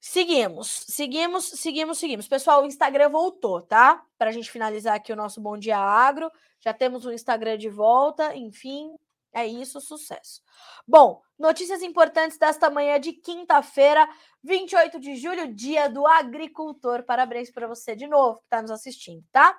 Seguimos, 0.00 0.84
seguimos, 0.88 1.44
seguimos, 1.44 1.98
seguimos. 1.98 2.28
Pessoal, 2.28 2.62
o 2.62 2.66
Instagram 2.66 3.10
voltou, 3.10 3.60
tá? 3.62 4.04
Para 4.18 4.30
a 4.30 4.32
gente 4.32 4.50
finalizar 4.50 4.94
aqui 4.94 5.12
o 5.12 5.16
nosso 5.16 5.40
Bom 5.40 5.56
Dia 5.56 5.78
Agro. 5.78 6.30
Já 6.60 6.72
temos 6.72 7.04
o 7.04 7.12
Instagram 7.12 7.58
de 7.58 7.68
volta, 7.68 8.34
enfim, 8.36 8.94
é 9.36 9.46
isso, 9.46 9.82
sucesso. 9.82 10.40
Bom, 10.88 11.20
notícias 11.38 11.82
importantes 11.82 12.38
desta 12.38 12.70
manhã 12.70 12.98
de 12.98 13.12
quinta-feira, 13.12 14.08
28 14.42 14.98
de 14.98 15.14
julho, 15.16 15.54
dia 15.54 15.90
do 15.90 16.06
agricultor. 16.06 17.02
Parabéns 17.02 17.50
para 17.50 17.66
você 17.66 17.94
de 17.94 18.06
novo 18.06 18.38
que 18.38 18.44
está 18.44 18.62
nos 18.62 18.70
assistindo, 18.70 19.22
tá? 19.30 19.54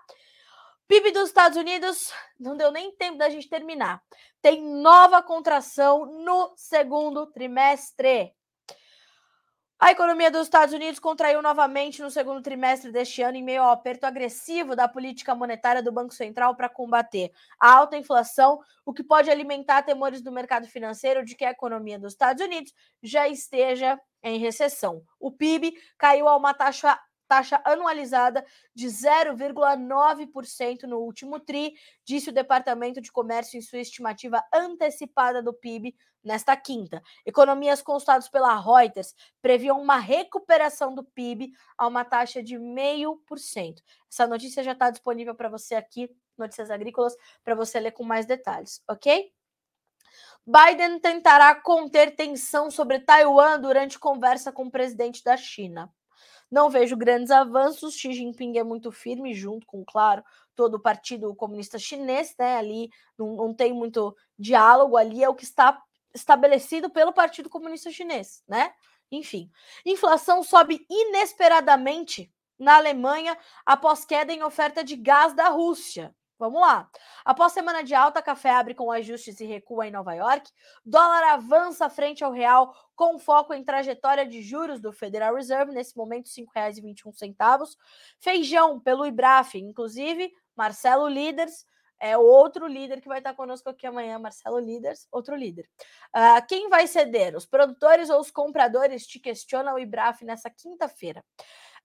PIB 0.88 1.12
dos 1.12 1.28
Estados 1.28 1.58
Unidos, 1.58 2.12
não 2.40 2.58
deu 2.58 2.72
nem 2.72 2.92
tempo 2.96 3.20
da 3.20 3.30
gente 3.30 3.48
terminar. 3.48 4.02
Tem 4.42 4.64
nova 4.64 5.22
contração 5.22 6.08
no 6.24 6.54
segundo 6.56 7.28
trimestre. 7.28 8.34
A 9.80 9.92
economia 9.92 10.32
dos 10.32 10.42
Estados 10.42 10.74
Unidos 10.74 11.00
contraiu 11.00 11.40
novamente 11.40 12.02
no 12.02 12.10
segundo 12.10 12.42
trimestre 12.42 12.92
deste 12.92 13.22
ano 13.22 13.38
em 13.38 13.44
meio 13.44 13.62
ao 13.62 13.70
aperto 13.70 14.08
agressivo 14.08 14.76
da 14.76 14.88
política 14.88 15.36
monetária 15.36 15.84
do 15.84 15.92
Banco 15.92 16.16
Central 16.16 16.56
para 16.56 16.68
combater 16.68 17.32
a 17.60 17.74
alta 17.74 17.96
inflação, 17.96 18.60
o 18.84 18.92
que 18.92 19.04
pode 19.04 19.30
alimentar 19.30 19.84
temores 19.84 20.24
do 20.24 20.32
mercado 20.32 20.68
financeiro 20.68 21.24
de 21.24 21.36
que 21.36 21.46
a 21.46 21.52
economia 21.52 22.00
dos 22.00 22.14
Estados 22.14 22.44
Unidos 22.44 22.74
já 23.04 23.28
esteja 23.28 24.00
em 24.24 24.40
recessão. 24.40 25.04
O 25.20 25.32
PIB 25.32 25.72
caiu 25.96 26.28
a 26.28 26.36
uma 26.36 26.56
taxa 26.56 27.00
taxa 27.28 27.62
anualizada 27.66 28.46
de 28.74 28.88
0,9% 28.88 30.84
no 30.84 31.00
último 31.00 31.40
TRI, 31.40 31.74
disse 32.04 32.30
o 32.30 32.34
Departamento 32.34 33.02
de 33.02 33.12
Comércio 33.12 33.58
em 33.58 33.62
sua 33.62 33.80
estimativa 33.80 34.44
antecipada 34.54 35.42
do 35.42 35.54
PIB 35.54 35.96
nesta 36.24 36.56
quinta. 36.56 37.02
Economias 37.26 37.82
consultadas 37.82 38.30
pela 38.30 38.60
Reuters 38.60 39.16
previam 39.42 39.82
uma 39.82 39.98
recuperação 39.98 40.94
do 40.94 41.04
PIB 41.04 41.52
a 41.78 41.88
uma 41.88 42.04
taxa 42.04 42.44
de 42.44 42.58
0,5%. 42.58 43.82
Essa 44.12 44.28
notícia 44.28 44.64
já 44.64 44.74
está 44.74 44.90
disponível 44.90 45.36
para 45.36 45.50
você 45.50 45.76
aqui, 45.76 46.10
Notícias 46.38 46.70
Agrícolas, 46.70 47.16
para 47.44 47.56
você 47.56 47.80
ler 47.80 47.92
com 47.92 48.04
mais 48.04 48.26
detalhes, 48.26 48.82
ok? 48.88 49.32
Biden 50.46 51.00
tentará 51.00 51.54
conter 51.56 52.16
tensão 52.16 52.72
sobre 52.72 53.00
Taiwan 53.00 53.60
durante 53.60 54.00
conversa 54.00 54.52
com 54.52 54.66
o 54.66 54.72
presidente 54.72 55.22
da 55.24 55.36
China. 55.36 55.92
Não 56.50 56.70
vejo 56.70 56.96
grandes 56.96 57.32
avanços. 57.32 57.96
Xi 57.96 58.14
Jinping 58.14 58.58
é 58.58 58.64
muito 58.64 58.92
firme, 58.92 59.34
junto 59.34 59.66
com, 59.68 59.84
claro, 59.86 60.24
todo 60.56 60.76
o 60.76 60.82
Partido 60.82 61.34
Comunista 61.36 61.78
Chinês, 61.78 62.34
né? 62.38 62.58
Ali 62.58 62.90
não, 63.18 63.36
não 63.36 63.54
tem 63.54 63.74
muito 63.74 64.16
diálogo, 64.38 64.98
ali 64.98 65.24
é 65.24 65.30
o 65.30 65.36
que 65.36 65.44
está 65.44 65.82
estabelecido 66.14 66.90
pelo 66.90 67.14
Partido 67.14 67.50
Comunista 67.50 67.92
Chinês, 67.92 68.44
né? 68.48 68.74
Enfim, 69.12 69.50
inflação 69.86 70.44
sobe 70.44 70.86
inesperadamente 70.90 72.32
na 72.60 72.76
Alemanha 72.78 73.38
após 73.66 74.04
queda 74.04 74.34
em 74.34 74.44
oferta 74.44 74.84
de 74.84 74.96
gás 74.96 75.34
da 75.34 75.50
Rússia. 75.50 76.14
Vamos 76.40 76.62
lá. 76.62 76.90
Após 77.26 77.52
semana 77.52 77.84
de 77.84 77.96
alta, 77.96 78.22
café 78.22 78.52
abre 78.52 78.76
com 78.76 78.92
ajustes 78.92 79.40
e 79.40 79.46
recua 79.46 79.88
em 79.88 79.92
Nova 79.92 80.14
York. 80.14 80.52
Dólar 80.86 81.24
avança 81.34 81.90
frente 81.90 82.24
ao 82.24 82.32
real 82.32 82.76
com 82.96 83.18
foco 83.18 83.54
em 83.54 83.64
trajetória 83.64 84.26
de 84.26 84.42
juros 84.42 84.80
do 84.80 84.94
Federal 84.94 85.36
Reserve, 85.36 85.74
nesse 85.74 85.98
momento 85.98 86.28
R$ 86.28 86.72
5,21. 86.72 87.76
Feijão 88.20 88.80
pelo 88.80 89.06
IBRAF, 89.06 89.58
inclusive, 89.58 90.32
Marcelo 90.56 91.08
Líderes, 91.08 91.66
é 92.00 92.18
outro 92.18 92.68
líder 92.68 93.02
que 93.02 93.08
vai 93.08 93.18
estar 93.18 93.34
conosco 93.34 93.70
aqui 93.70 93.88
amanhã, 93.88 94.20
Marcelo 94.20 94.60
Líderes, 94.60 95.08
outro 95.12 95.36
líder. 95.36 95.68
Uh, 96.16 96.46
quem 96.48 96.70
vai 96.70 96.86
ceder? 96.86 97.36
Os 97.36 97.46
produtores 97.46 98.10
ou 98.10 98.20
os 98.20 98.30
compradores 98.30 99.08
te 99.08 99.20
questionam 99.20 99.74
o 99.74 99.80
IBRAF 99.80 100.24
nessa 100.24 100.50
quinta-feira. 100.50 101.24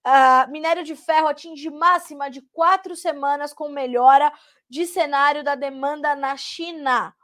Uh, 0.04 0.50
minério 0.50 0.82
de 0.82 0.96
ferro 0.96 1.28
atinge 1.28 1.70
máxima 1.70 2.28
de 2.28 2.42
quatro 2.52 2.96
semanas 2.96 3.52
com 3.52 3.68
melhora 3.68 4.32
de 4.68 4.84
cenário 4.86 5.44
da 5.44 5.54
demanda 5.54 6.16
na 6.16 6.36
China. 6.36 7.14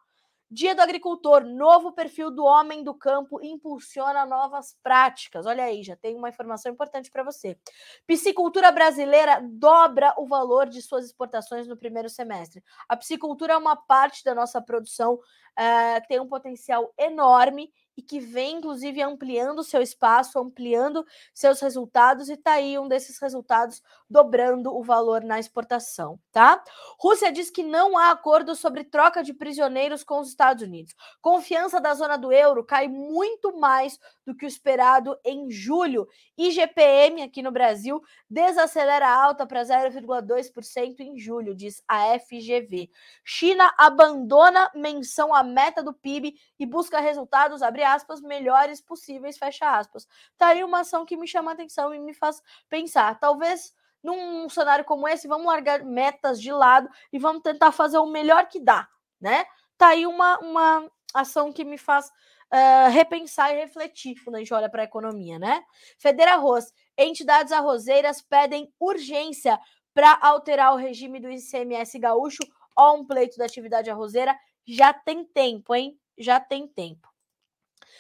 Dia 0.50 0.74
do 0.74 0.80
Agricultor, 0.80 1.44
novo 1.44 1.92
perfil 1.92 2.30
do 2.30 2.42
homem 2.42 2.82
do 2.82 2.94
campo 2.94 3.38
impulsiona 3.44 4.24
novas 4.24 4.74
práticas. 4.82 5.44
Olha 5.44 5.64
aí, 5.64 5.82
já 5.82 5.94
tem 5.94 6.16
uma 6.16 6.30
informação 6.30 6.72
importante 6.72 7.10
para 7.10 7.22
você. 7.22 7.58
Piscicultura 8.06 8.72
brasileira 8.72 9.42
dobra 9.42 10.14
o 10.16 10.26
valor 10.26 10.66
de 10.66 10.80
suas 10.80 11.04
exportações 11.04 11.68
no 11.68 11.76
primeiro 11.76 12.08
semestre. 12.08 12.64
A 12.88 12.96
piscicultura 12.96 13.52
é 13.52 13.58
uma 13.58 13.76
parte 13.76 14.24
da 14.24 14.34
nossa 14.34 14.58
produção 14.58 15.16
uh, 15.16 16.00
que 16.00 16.08
tem 16.08 16.18
um 16.18 16.26
potencial 16.28 16.94
enorme 16.96 17.70
e 17.98 18.02
que 18.02 18.20
vem, 18.20 18.58
inclusive, 18.58 19.02
ampliando 19.02 19.64
seu 19.64 19.82
espaço, 19.82 20.38
ampliando 20.38 21.04
seus 21.34 21.58
resultados, 21.58 22.28
e 22.28 22.34
está 22.34 22.52
aí 22.52 22.78
um 22.78 22.86
desses 22.86 23.18
resultados 23.18 23.82
dobrando 24.08 24.72
o 24.72 24.84
valor 24.84 25.24
na 25.24 25.40
exportação, 25.40 26.16
tá? 26.30 26.62
Rússia 26.96 27.32
diz 27.32 27.50
que 27.50 27.64
não 27.64 27.98
há 27.98 28.12
acordo 28.12 28.54
sobre 28.54 28.84
troca 28.84 29.20
de 29.20 29.34
prisioneiros 29.34 30.04
com 30.04 30.20
os 30.20 30.28
Estados 30.28 30.62
Unidos. 30.62 30.94
Confiança 31.20 31.80
da 31.80 31.92
zona 31.92 32.16
do 32.16 32.32
euro 32.32 32.64
cai 32.64 32.86
muito 32.86 33.58
mais 33.58 33.98
do 34.24 34.32
que 34.32 34.44
o 34.44 34.48
esperado 34.48 35.18
em 35.24 35.50
julho. 35.50 36.06
IGPM 36.36 37.22
aqui 37.22 37.42
no 37.42 37.50
Brasil 37.50 38.00
desacelera 38.30 39.08
a 39.08 39.24
alta 39.24 39.44
para 39.44 39.62
0,2% 39.62 41.00
em 41.00 41.18
julho, 41.18 41.52
diz 41.52 41.82
a 41.88 42.16
FGV. 42.20 42.88
China 43.24 43.74
abandona 43.76 44.70
menção 44.72 45.34
à 45.34 45.42
meta 45.42 45.82
do 45.82 45.92
PIB 45.92 46.36
e 46.60 46.64
busca 46.64 47.00
resultados, 47.00 47.60
abre 47.60 47.87
aspas, 47.94 48.20
melhores 48.20 48.80
possíveis, 48.80 49.38
fecha 49.38 49.78
aspas. 49.78 50.06
Tá 50.36 50.48
aí 50.48 50.64
uma 50.64 50.80
ação 50.80 51.04
que 51.04 51.16
me 51.16 51.26
chama 51.26 51.52
atenção 51.52 51.94
e 51.94 51.98
me 51.98 52.14
faz 52.14 52.42
pensar. 52.68 53.18
Talvez 53.18 53.74
num 54.02 54.48
cenário 54.48 54.84
como 54.84 55.08
esse, 55.08 55.26
vamos 55.26 55.46
largar 55.46 55.84
metas 55.84 56.40
de 56.40 56.52
lado 56.52 56.88
e 57.12 57.18
vamos 57.18 57.42
tentar 57.42 57.72
fazer 57.72 57.98
o 57.98 58.06
melhor 58.06 58.46
que 58.46 58.60
dá, 58.60 58.88
né? 59.20 59.44
Tá 59.76 59.88
aí 59.88 60.06
uma, 60.06 60.38
uma 60.38 60.90
ação 61.14 61.52
que 61.52 61.64
me 61.64 61.78
faz 61.78 62.10
uh, 62.52 62.90
repensar 62.90 63.52
e 63.52 63.56
refletir 63.56 64.22
quando 64.22 64.36
a 64.36 64.38
gente 64.38 64.54
olha 64.54 64.68
para 64.68 64.82
a 64.82 64.84
economia, 64.84 65.38
né? 65.38 65.64
Federa 65.98 66.34
Arroz, 66.34 66.72
entidades 66.96 67.52
arrozeiras 67.52 68.22
pedem 68.22 68.72
urgência 68.78 69.58
para 69.94 70.18
alterar 70.20 70.72
o 70.74 70.76
regime 70.76 71.20
do 71.20 71.30
ICMS 71.30 71.98
gaúcho 71.98 72.42
ou 72.76 72.98
um 72.98 73.06
pleito 73.06 73.36
da 73.36 73.44
atividade 73.44 73.90
arrozeira. 73.90 74.36
Já 74.66 74.92
tem 74.92 75.24
tempo, 75.24 75.74
hein? 75.74 75.98
Já 76.16 76.38
tem 76.38 76.68
tempo. 76.68 77.08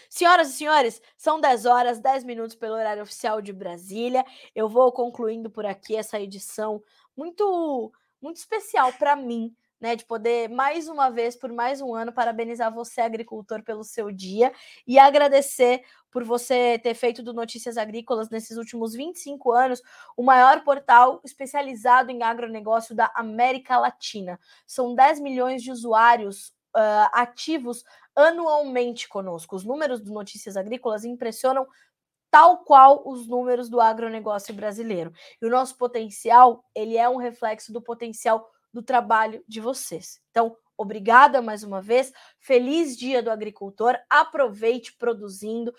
Senhoras 0.08 0.48
e 0.48 0.52
senhores, 0.52 1.02
são 1.16 1.40
10 1.40 1.66
horas, 1.66 2.00
10 2.00 2.24
minutos 2.24 2.56
pelo 2.56 2.74
horário 2.74 3.02
oficial 3.02 3.42
de 3.42 3.52
Brasília. 3.52 4.24
Eu 4.54 4.68
vou 4.68 4.90
concluindo 4.90 5.50
por 5.50 5.66
aqui 5.66 5.94
essa 5.96 6.18
edição 6.18 6.82
muito 7.16 7.92
muito 8.20 8.38
especial 8.38 8.92
para 8.94 9.14
mim, 9.14 9.54
né, 9.80 9.94
de 9.94 10.04
poder 10.04 10.48
mais 10.48 10.88
uma 10.88 11.08
vez 11.08 11.36
por 11.36 11.52
mais 11.52 11.80
um 11.80 11.94
ano 11.94 12.12
parabenizar 12.12 12.72
você 12.74 13.00
agricultor 13.00 13.62
pelo 13.62 13.84
seu 13.84 14.10
dia 14.10 14.52
e 14.84 14.98
agradecer 14.98 15.84
por 16.10 16.24
você 16.24 16.80
ter 16.82 16.94
feito 16.94 17.22
do 17.22 17.32
Notícias 17.32 17.76
Agrícolas 17.76 18.28
nesses 18.28 18.56
últimos 18.56 18.92
25 18.94 19.52
anos 19.52 19.80
o 20.16 20.22
maior 20.22 20.64
portal 20.64 21.20
especializado 21.24 22.10
em 22.10 22.22
agronegócio 22.24 22.94
da 22.94 23.12
América 23.14 23.78
Latina. 23.78 24.40
São 24.66 24.94
10 24.94 25.20
milhões 25.20 25.62
de 25.62 25.70
usuários 25.70 26.52
uh, 26.76 27.08
ativos 27.12 27.84
anualmente 28.14 29.08
conosco. 29.08 29.54
Os 29.56 29.64
números 29.64 30.00
do 30.00 30.12
Notícias 30.12 30.56
Agrícolas 30.56 31.04
impressionam 31.04 31.66
tal 32.30 32.64
qual 32.64 33.02
os 33.06 33.26
números 33.26 33.68
do 33.68 33.80
agronegócio 33.80 34.54
brasileiro. 34.54 35.12
E 35.40 35.46
o 35.46 35.50
nosso 35.50 35.76
potencial, 35.76 36.64
ele 36.74 36.96
é 36.96 37.08
um 37.08 37.16
reflexo 37.16 37.72
do 37.72 37.80
potencial 37.80 38.48
do 38.72 38.82
trabalho 38.82 39.42
de 39.48 39.60
vocês. 39.60 40.20
Então, 40.30 40.56
obrigada 40.76 41.40
mais 41.40 41.62
uma 41.62 41.80
vez. 41.80 42.12
Feliz 42.38 42.96
Dia 42.96 43.22
do 43.22 43.30
Agricultor. 43.30 43.96
Aproveite 44.10 44.94
produzindo, 44.96 45.74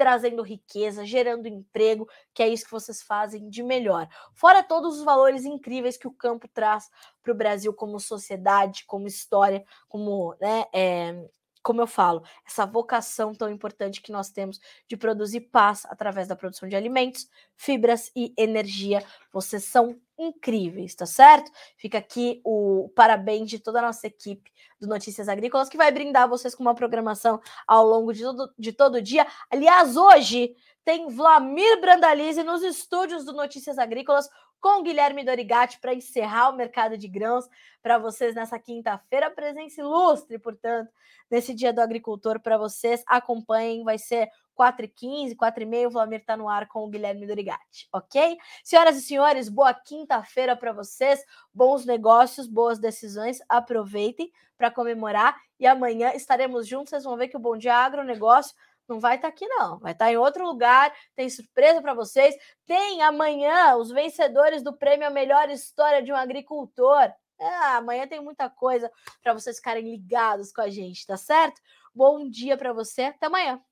trazendo 0.00 0.42
riqueza, 0.42 1.04
gerando 1.04 1.46
emprego, 1.46 2.08
que 2.32 2.42
é 2.42 2.48
isso 2.48 2.64
que 2.64 2.70
vocês 2.70 3.02
fazem 3.02 3.50
de 3.50 3.62
melhor. 3.62 4.08
Fora 4.32 4.62
todos 4.62 4.96
os 4.96 5.04
valores 5.04 5.44
incríveis 5.44 5.98
que 5.98 6.08
o 6.08 6.10
campo 6.10 6.48
traz 6.48 6.88
para 7.22 7.34
o 7.34 7.36
Brasil 7.36 7.70
como 7.74 8.00
sociedade, 8.00 8.86
como 8.86 9.06
história, 9.06 9.62
como 9.90 10.34
né, 10.40 10.64
é, 10.72 11.22
como 11.62 11.80
eu 11.80 11.86
falo, 11.86 12.22
essa 12.46 12.64
vocação 12.64 13.34
tão 13.34 13.50
importante 13.50 14.00
que 14.00 14.12
nós 14.12 14.30
temos 14.30 14.60
de 14.88 14.96
produzir 14.96 15.40
paz 15.40 15.86
através 15.86 16.28
da 16.28 16.36
produção 16.36 16.68
de 16.68 16.76
alimentos, 16.76 17.28
fibras 17.56 18.10
e 18.16 18.32
energia. 18.36 19.04
Vocês 19.32 19.64
são 19.64 19.98
incríveis, 20.18 20.94
tá 20.94 21.06
certo? 21.06 21.50
Fica 21.76 21.98
aqui 21.98 22.40
o 22.44 22.90
parabéns 22.94 23.48
de 23.48 23.58
toda 23.58 23.78
a 23.78 23.82
nossa 23.82 24.06
equipe 24.06 24.50
do 24.80 24.86
Notícias 24.86 25.28
Agrícolas, 25.28 25.68
que 25.68 25.76
vai 25.76 25.90
brindar 25.92 26.28
vocês 26.28 26.54
com 26.54 26.62
uma 26.62 26.74
programação 26.74 27.40
ao 27.66 27.86
longo 27.86 28.12
de 28.12 28.22
todo, 28.22 28.54
de 28.58 28.72
todo 28.72 28.94
o 28.96 29.02
dia. 29.02 29.26
Aliás, 29.50 29.96
hoje 29.96 30.54
tem 30.84 31.08
Vlamir 31.08 31.80
Brandalize 31.80 32.42
nos 32.42 32.62
estúdios 32.62 33.24
do 33.24 33.32
Notícias 33.32 33.78
Agrícolas 33.78 34.28
com 34.60 34.82
Guilherme 34.82 35.24
Dorigati 35.24 35.80
para 35.80 35.94
encerrar 35.94 36.50
o 36.50 36.56
mercado 36.56 36.98
de 36.98 37.08
grãos 37.08 37.48
para 37.82 37.98
vocês 37.98 38.34
nessa 38.34 38.58
quinta-feira. 38.58 39.30
Presença 39.30 39.80
ilustre, 39.80 40.38
portanto, 40.38 40.90
nesse 41.30 41.54
dia 41.54 41.72
do 41.72 41.80
agricultor 41.80 42.40
para 42.40 42.58
vocês. 42.58 43.02
Acompanhem, 43.06 43.82
vai 43.82 43.98
ser 43.98 44.28
4h15, 44.60 45.34
4h30, 45.36 45.86
o 45.86 45.90
Vlamir 45.90 46.20
está 46.20 46.36
no 46.36 46.46
ar 46.46 46.68
com 46.68 46.84
o 46.84 46.88
Guilherme 46.88 47.26
Dorigati, 47.26 47.88
ok? 47.90 48.36
Senhoras 48.62 48.96
e 48.98 49.00
senhores, 49.00 49.48
boa 49.48 49.72
quinta-feira 49.72 50.54
para 50.54 50.72
vocês, 50.72 51.24
bons 51.54 51.86
negócios, 51.86 52.46
boas 52.46 52.78
decisões, 52.78 53.38
aproveitem 53.48 54.30
para 54.58 54.70
comemorar 54.70 55.34
e 55.58 55.66
amanhã 55.66 56.12
estaremos 56.12 56.68
juntos, 56.68 56.90
vocês 56.90 57.04
vão 57.04 57.16
ver 57.16 57.28
que 57.28 57.36
o 57.38 57.40
Bom 57.40 57.56
Dia 57.56 57.76
Agronegócio 57.76 58.54
não 58.90 58.98
vai 58.98 59.16
estar 59.16 59.28
tá 59.28 59.34
aqui, 59.34 59.46
não. 59.46 59.78
Vai 59.78 59.92
estar 59.92 60.06
tá 60.06 60.12
em 60.12 60.16
outro 60.16 60.44
lugar. 60.44 60.92
Tem 61.14 61.30
surpresa 61.30 61.80
para 61.80 61.94
vocês. 61.94 62.34
Tem 62.66 63.02
amanhã 63.02 63.76
os 63.76 63.90
vencedores 63.90 64.62
do 64.62 64.76
prêmio 64.76 65.06
A 65.06 65.10
Melhor 65.10 65.48
História 65.48 66.02
de 66.02 66.12
um 66.12 66.16
Agricultor. 66.16 67.12
Ah, 67.40 67.76
amanhã 67.76 68.06
tem 68.06 68.20
muita 68.20 68.50
coisa 68.50 68.90
para 69.22 69.32
vocês 69.32 69.56
ficarem 69.56 69.90
ligados 69.90 70.52
com 70.52 70.60
a 70.60 70.68
gente, 70.68 71.06
tá 71.06 71.16
certo? 71.16 71.60
Bom 71.94 72.28
dia 72.28 72.56
para 72.56 72.72
você. 72.72 73.04
Até 73.04 73.26
amanhã. 73.26 73.62